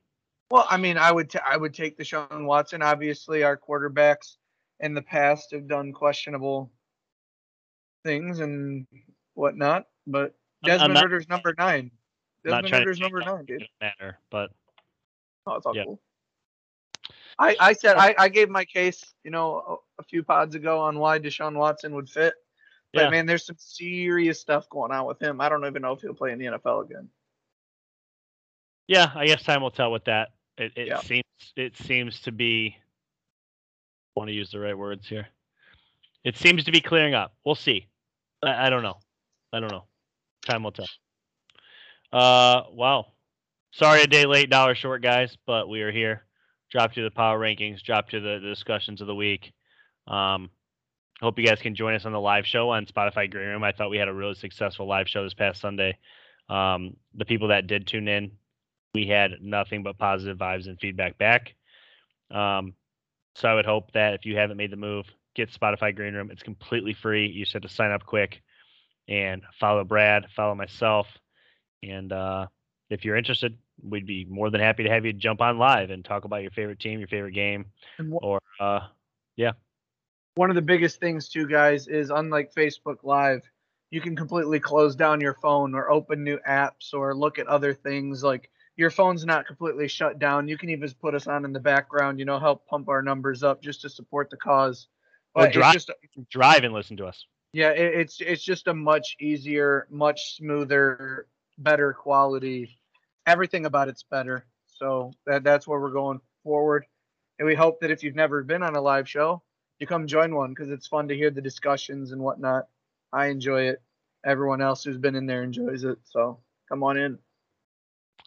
Well, 0.51 0.66
I 0.70 0.76
mean, 0.76 0.97
I 0.97 1.11
would 1.11 1.30
t- 1.30 1.38
I 1.44 1.57
would 1.57 1.74
take 1.74 1.99
Deshaun 1.99 2.44
Watson. 2.44 2.82
Obviously, 2.82 3.42
our 3.42 3.57
quarterbacks 3.57 4.36
in 4.80 4.94
the 4.94 5.03
past 5.03 5.51
have 5.53 5.66
done 5.66 5.92
questionable 5.92 6.70
things 8.05 8.38
and 8.40 8.86
whatnot, 9.34 9.86
but 10.07 10.34
Desmond 10.64 10.94
not- 10.94 11.05
Ridder's 11.05 11.28
number 11.28 11.55
nine. 11.59 11.90
Desmond 12.44 12.72
Ridder's 12.72 13.01
number 13.01 13.20
nine, 13.20 13.40
It 13.40 13.47
dude. 13.47 13.59
doesn't 13.61 13.70
matter, 13.80 14.18
but 14.30 14.51
Oh, 15.49 15.55
it's 15.57 15.66
all 15.66 15.76
Yeah. 15.76 15.84
cool. 15.84 16.01
I, 17.38 17.57
I 17.61 17.72
said 17.72 17.97
I, 17.97 18.14
I 18.18 18.28
gave 18.28 18.49
my 18.49 18.64
case, 18.64 19.14
you 19.24 19.30
know, 19.30 19.82
a, 19.99 20.03
a 20.03 20.05
few 20.05 20.22
pods 20.22 20.55
ago 20.55 20.78
on 20.80 20.99
why 20.99 21.18
Deshaun 21.18 21.55
Watson 21.55 21.94
would 21.94 22.09
fit. 22.09 22.34
But 22.92 23.03
Yeah. 23.05 23.11
man, 23.11 23.26
there's 23.26 23.44
some 23.47 23.57
serious 23.59 24.40
stuff 24.40 24.68
going 24.70 24.90
on 24.92 25.07
with 25.07 25.20
him. 25.20 25.40
I 25.40 25.49
don't 25.49 25.64
even 25.66 25.82
know 25.82 25.92
if 25.92 26.01
he'll 26.01 26.14
play 26.14 26.32
in 26.32 26.38
the 26.38 26.47
NFL 26.47 26.84
again. 26.84 27.09
yeah, 28.88 29.11
I 29.14 29.26
guess 29.26 29.42
time 29.42 29.62
will 29.62 29.70
tell 29.72 29.90
with 29.92 30.05
that. 30.05 30.30
It, 30.59 30.72
it 30.76 30.88
Yeah. 30.88 31.00
seems 31.00 31.22
it 31.57 31.76
seems 31.76 32.20
to 32.22 32.32
be. 32.32 32.76
I 32.78 34.20
Want 34.20 34.28
to 34.28 34.34
use 34.34 34.50
the 34.50 34.61
right 34.61 34.76
words 34.76 35.07
here? 35.07 35.28
It 36.24 36.36
seems 36.36 36.64
to 36.64 36.72
be 36.72 36.80
clearing 36.80 37.14
up. 37.14 37.34
We'll 37.44 37.54
see. 37.54 37.86
I, 38.42 38.66
I 38.66 38.70
don't 38.70 38.82
know. 38.82 38.98
I 39.52 39.61
don't 39.61 39.70
know. 39.70 39.84
Time 40.46 40.62
will 40.62 40.72
tell. 40.72 40.86
Uh, 42.12 42.62
wow. 42.72 43.07
Sorry, 43.72 44.00
a 44.02 44.07
day 44.07 44.24
late, 44.24 44.48
dollar 44.48 44.74
short, 44.74 45.02
guys, 45.02 45.36
but 45.46 45.68
we 45.68 45.82
are 45.82 45.92
here. 45.92 46.24
Drop 46.70 46.92
to 46.94 47.02
the 47.02 47.11
power 47.11 47.38
rankings. 47.38 47.82
Drop 47.82 48.09
to 48.11 48.20
the, 48.20 48.38
the 48.40 48.48
discussions 48.48 49.00
of 49.00 49.07
the 49.07 49.14
week. 49.14 49.52
Um, 50.09 50.50
hope 51.20 51.38
you 51.38 51.46
guys 51.46 51.61
can 51.61 51.74
join 51.74 51.94
us 51.94 52.07
on 52.07 52.12
the 52.12 52.20
live 52.20 52.46
show 52.46 52.70
on 52.70 52.86
Spotify 52.86 53.30
Green 53.30 53.48
Room. 53.48 53.62
I 53.64 53.72
thought 53.72 53.90
we 53.90 53.98
had 53.98 54.09
a 54.09 54.14
really 54.14 54.34
successful 54.34 54.86
live 54.86 55.09
show 55.09 55.22
this 55.24 55.34
past 55.34 55.61
Sunday. 55.61 55.98
Um, 56.48 56.96
the 57.14 57.24
people 57.26 57.48
that 57.48 57.66
did 57.66 57.86
tune 57.86 58.09
in, 58.09 58.30
we 58.97 59.07
had 59.07 59.42
nothing 59.42 59.82
but 59.82 59.99
positive 59.99 60.38
vibes 60.38 60.68
and 60.68 60.80
feedback 60.80 61.18
back. 61.18 61.55
Um, 62.30 62.72
so 63.34 63.47
I 63.47 63.55
would 63.55 63.66
hope 63.66 63.92
that 63.92 64.14
if 64.14 64.24
you 64.24 64.38
haven't 64.38 64.57
made 64.57 64.72
the 64.72 64.76
move, 64.76 65.05
get 65.34 65.53
Spotify 65.53 65.94
Green 65.94 66.14
Room. 66.14 66.30
It's 66.30 66.42
completely 66.42 66.94
free. 66.94 67.26
You 67.26 67.44
just 67.44 67.53
have 67.53 67.61
to 67.61 67.68
sign 67.68 67.90
up 67.90 68.07
quick 68.07 68.40
and 69.07 69.42
follow 69.61 69.84
Brad, 69.84 70.24
follow 70.34 70.55
myself. 70.55 71.09
And 71.82 72.11
uh, 72.11 72.47
if 72.88 73.05
you're 73.05 73.16
interested, 73.16 73.59
we'd 73.82 74.07
be 74.07 74.24
more 74.24 74.49
than 74.49 74.62
happy 74.62 74.84
to 74.84 74.88
have 74.88 75.05
you 75.05 75.12
jump 75.12 75.42
on 75.42 75.59
live 75.59 75.90
and 75.90 76.03
talk 76.03 76.24
about 76.24 76.40
your 76.40 76.53
favorite 76.53 76.80
team, 76.80 76.99
your 76.99 77.09
favorite 77.09 77.34
game, 77.34 77.66
wh- 77.99 78.24
or 78.24 78.40
uh, 78.59 78.80
yeah. 79.36 79.53
one 80.36 80.49
of 80.49 80.57
the 80.57 80.62
biggest 80.62 81.01
things 81.01 81.28
too, 81.28 81.47
guys, 81.47 81.86
is 81.86 82.09
unlike 82.09 82.55
Facebook 82.55 83.01
Live, 83.03 83.42
you 83.90 84.01
can 84.01 84.16
completely 84.16 84.59
close 84.59 84.97
down 84.97 85.20
your 85.20 85.34
phone 85.34 85.74
or 85.74 85.90
open 85.90 86.24
new 86.24 86.38
apps 86.49 86.94
or 86.94 87.14
look 87.14 87.38
at 87.38 87.47
other 87.47 87.74
things. 87.74 88.24
Like 88.24 88.49
your 88.77 88.91
phone's 88.91 89.24
not 89.24 89.47
completely 89.47 89.89
shut 89.89 90.18
down. 90.18 90.49
You 90.49 90.59
can 90.59 90.68
even 90.68 90.91
put 91.01 91.14
us 91.14 91.27
on 91.27 91.45
in 91.45 91.53
the 91.53 91.61
background, 91.61 92.18
you 92.18 92.24
know, 92.24 92.39
help 92.39 92.66
pump 92.66 92.89
our 92.89 93.03
numbers 93.03 93.43
up 93.43 93.62
just 93.62 93.81
to 93.83 93.89
support 93.89 94.31
the 94.31 94.37
cause. 94.37 94.89
Or 95.35 95.45
But 95.45 95.53
drive. 95.53 95.74
just 95.74 95.91
drive 96.31 96.64
and 96.64 96.74
listen 96.74 96.97
to 96.99 97.07
us. 97.07 97.24
Yeah, 97.53 97.70
it, 97.70 97.95
it's 98.01 98.20
it's 98.20 98.45
just 98.45 98.66
a 98.68 98.74
much 98.74 99.16
easier, 99.20 99.87
much 99.91 100.37
smoother, 100.37 101.27
better 101.59 101.93
quality. 101.95 102.79
Everything 103.27 103.66
about 103.66 103.89
it's 103.89 104.03
better. 104.03 104.45
So 104.66 105.12
that 105.27 105.43
that's 105.43 105.66
where 105.66 105.81
we're 105.81 105.91
going 105.91 106.20
forward. 106.45 106.85
And 107.39 107.47
we 107.47 107.55
hope 107.55 107.81
that 107.81 107.91
if 107.91 108.03
you've 108.03 108.14
never 108.14 108.43
been 108.43 108.62
on 108.62 108.77
a 108.77 108.81
live 108.81 109.09
show, 109.09 109.43
you 109.79 109.87
come 109.87 110.07
join 110.07 110.35
one 110.35 110.51
because 110.51 110.70
it's 110.70 110.87
fun 110.87 111.09
to 111.09 111.16
hear 111.16 111.31
the 111.31 111.41
discussions 111.43 112.12
and 112.12 112.20
whatnot. 112.20 112.66
I 113.12 113.27
enjoy 113.27 113.68
it. 113.68 113.83
Everyone 114.24 114.61
else 114.61 114.85
who's 114.85 114.99
been 114.99 115.14
in 115.14 115.27
there 115.27 115.43
enjoys 115.43 115.85
it. 115.85 115.99
So 116.05 116.41
come 116.68 116.83
on 116.83 116.97
in. 116.99 117.18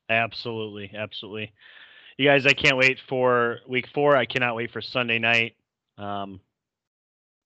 Absolutely, 0.10 0.92
absolutely. 0.96 1.54
You 2.18 2.28
guys, 2.28 2.46
I 2.46 2.54
can't 2.54 2.78
wait 2.78 2.98
for 3.08 3.60
week 3.68 3.88
four. 3.94 4.16
I 4.16 4.26
cannot 4.26 4.56
wait 4.56 4.72
for 4.72 4.82
Sunday 4.82 5.20
night. 5.20 5.56
Um, 5.98 6.42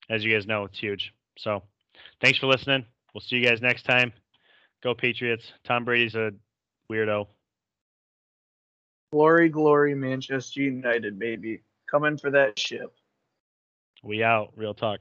as 0.09 0.24
you 0.24 0.34
guys 0.34 0.47
know, 0.47 0.64
it's 0.64 0.80
huge. 0.80 1.14
So, 1.38 1.64
thanks 2.22 2.39
for 2.39 2.47
listening. 2.47 2.86
We'll 3.14 3.22
see 3.22 3.36
you 3.36 3.45
guys 3.45 3.61
next 3.61 3.84
time. 3.84 4.14
Go 4.82 4.93
Patriots. 4.93 5.45
Tom 5.64 5.86
Brady's 5.86 6.16
a 6.16 6.32
weirdo. 6.91 7.28
Glory, 9.11 9.49
glory, 9.49 9.93
Manchester 9.93 10.61
United, 10.61 11.20
baby. 11.20 11.61
Coming 11.89 12.18
for 12.18 12.32
that 12.32 12.57
ship. 12.57 12.95
We 14.01 14.24
out. 14.24 14.53
Real 14.55 14.74
talk. 14.74 14.99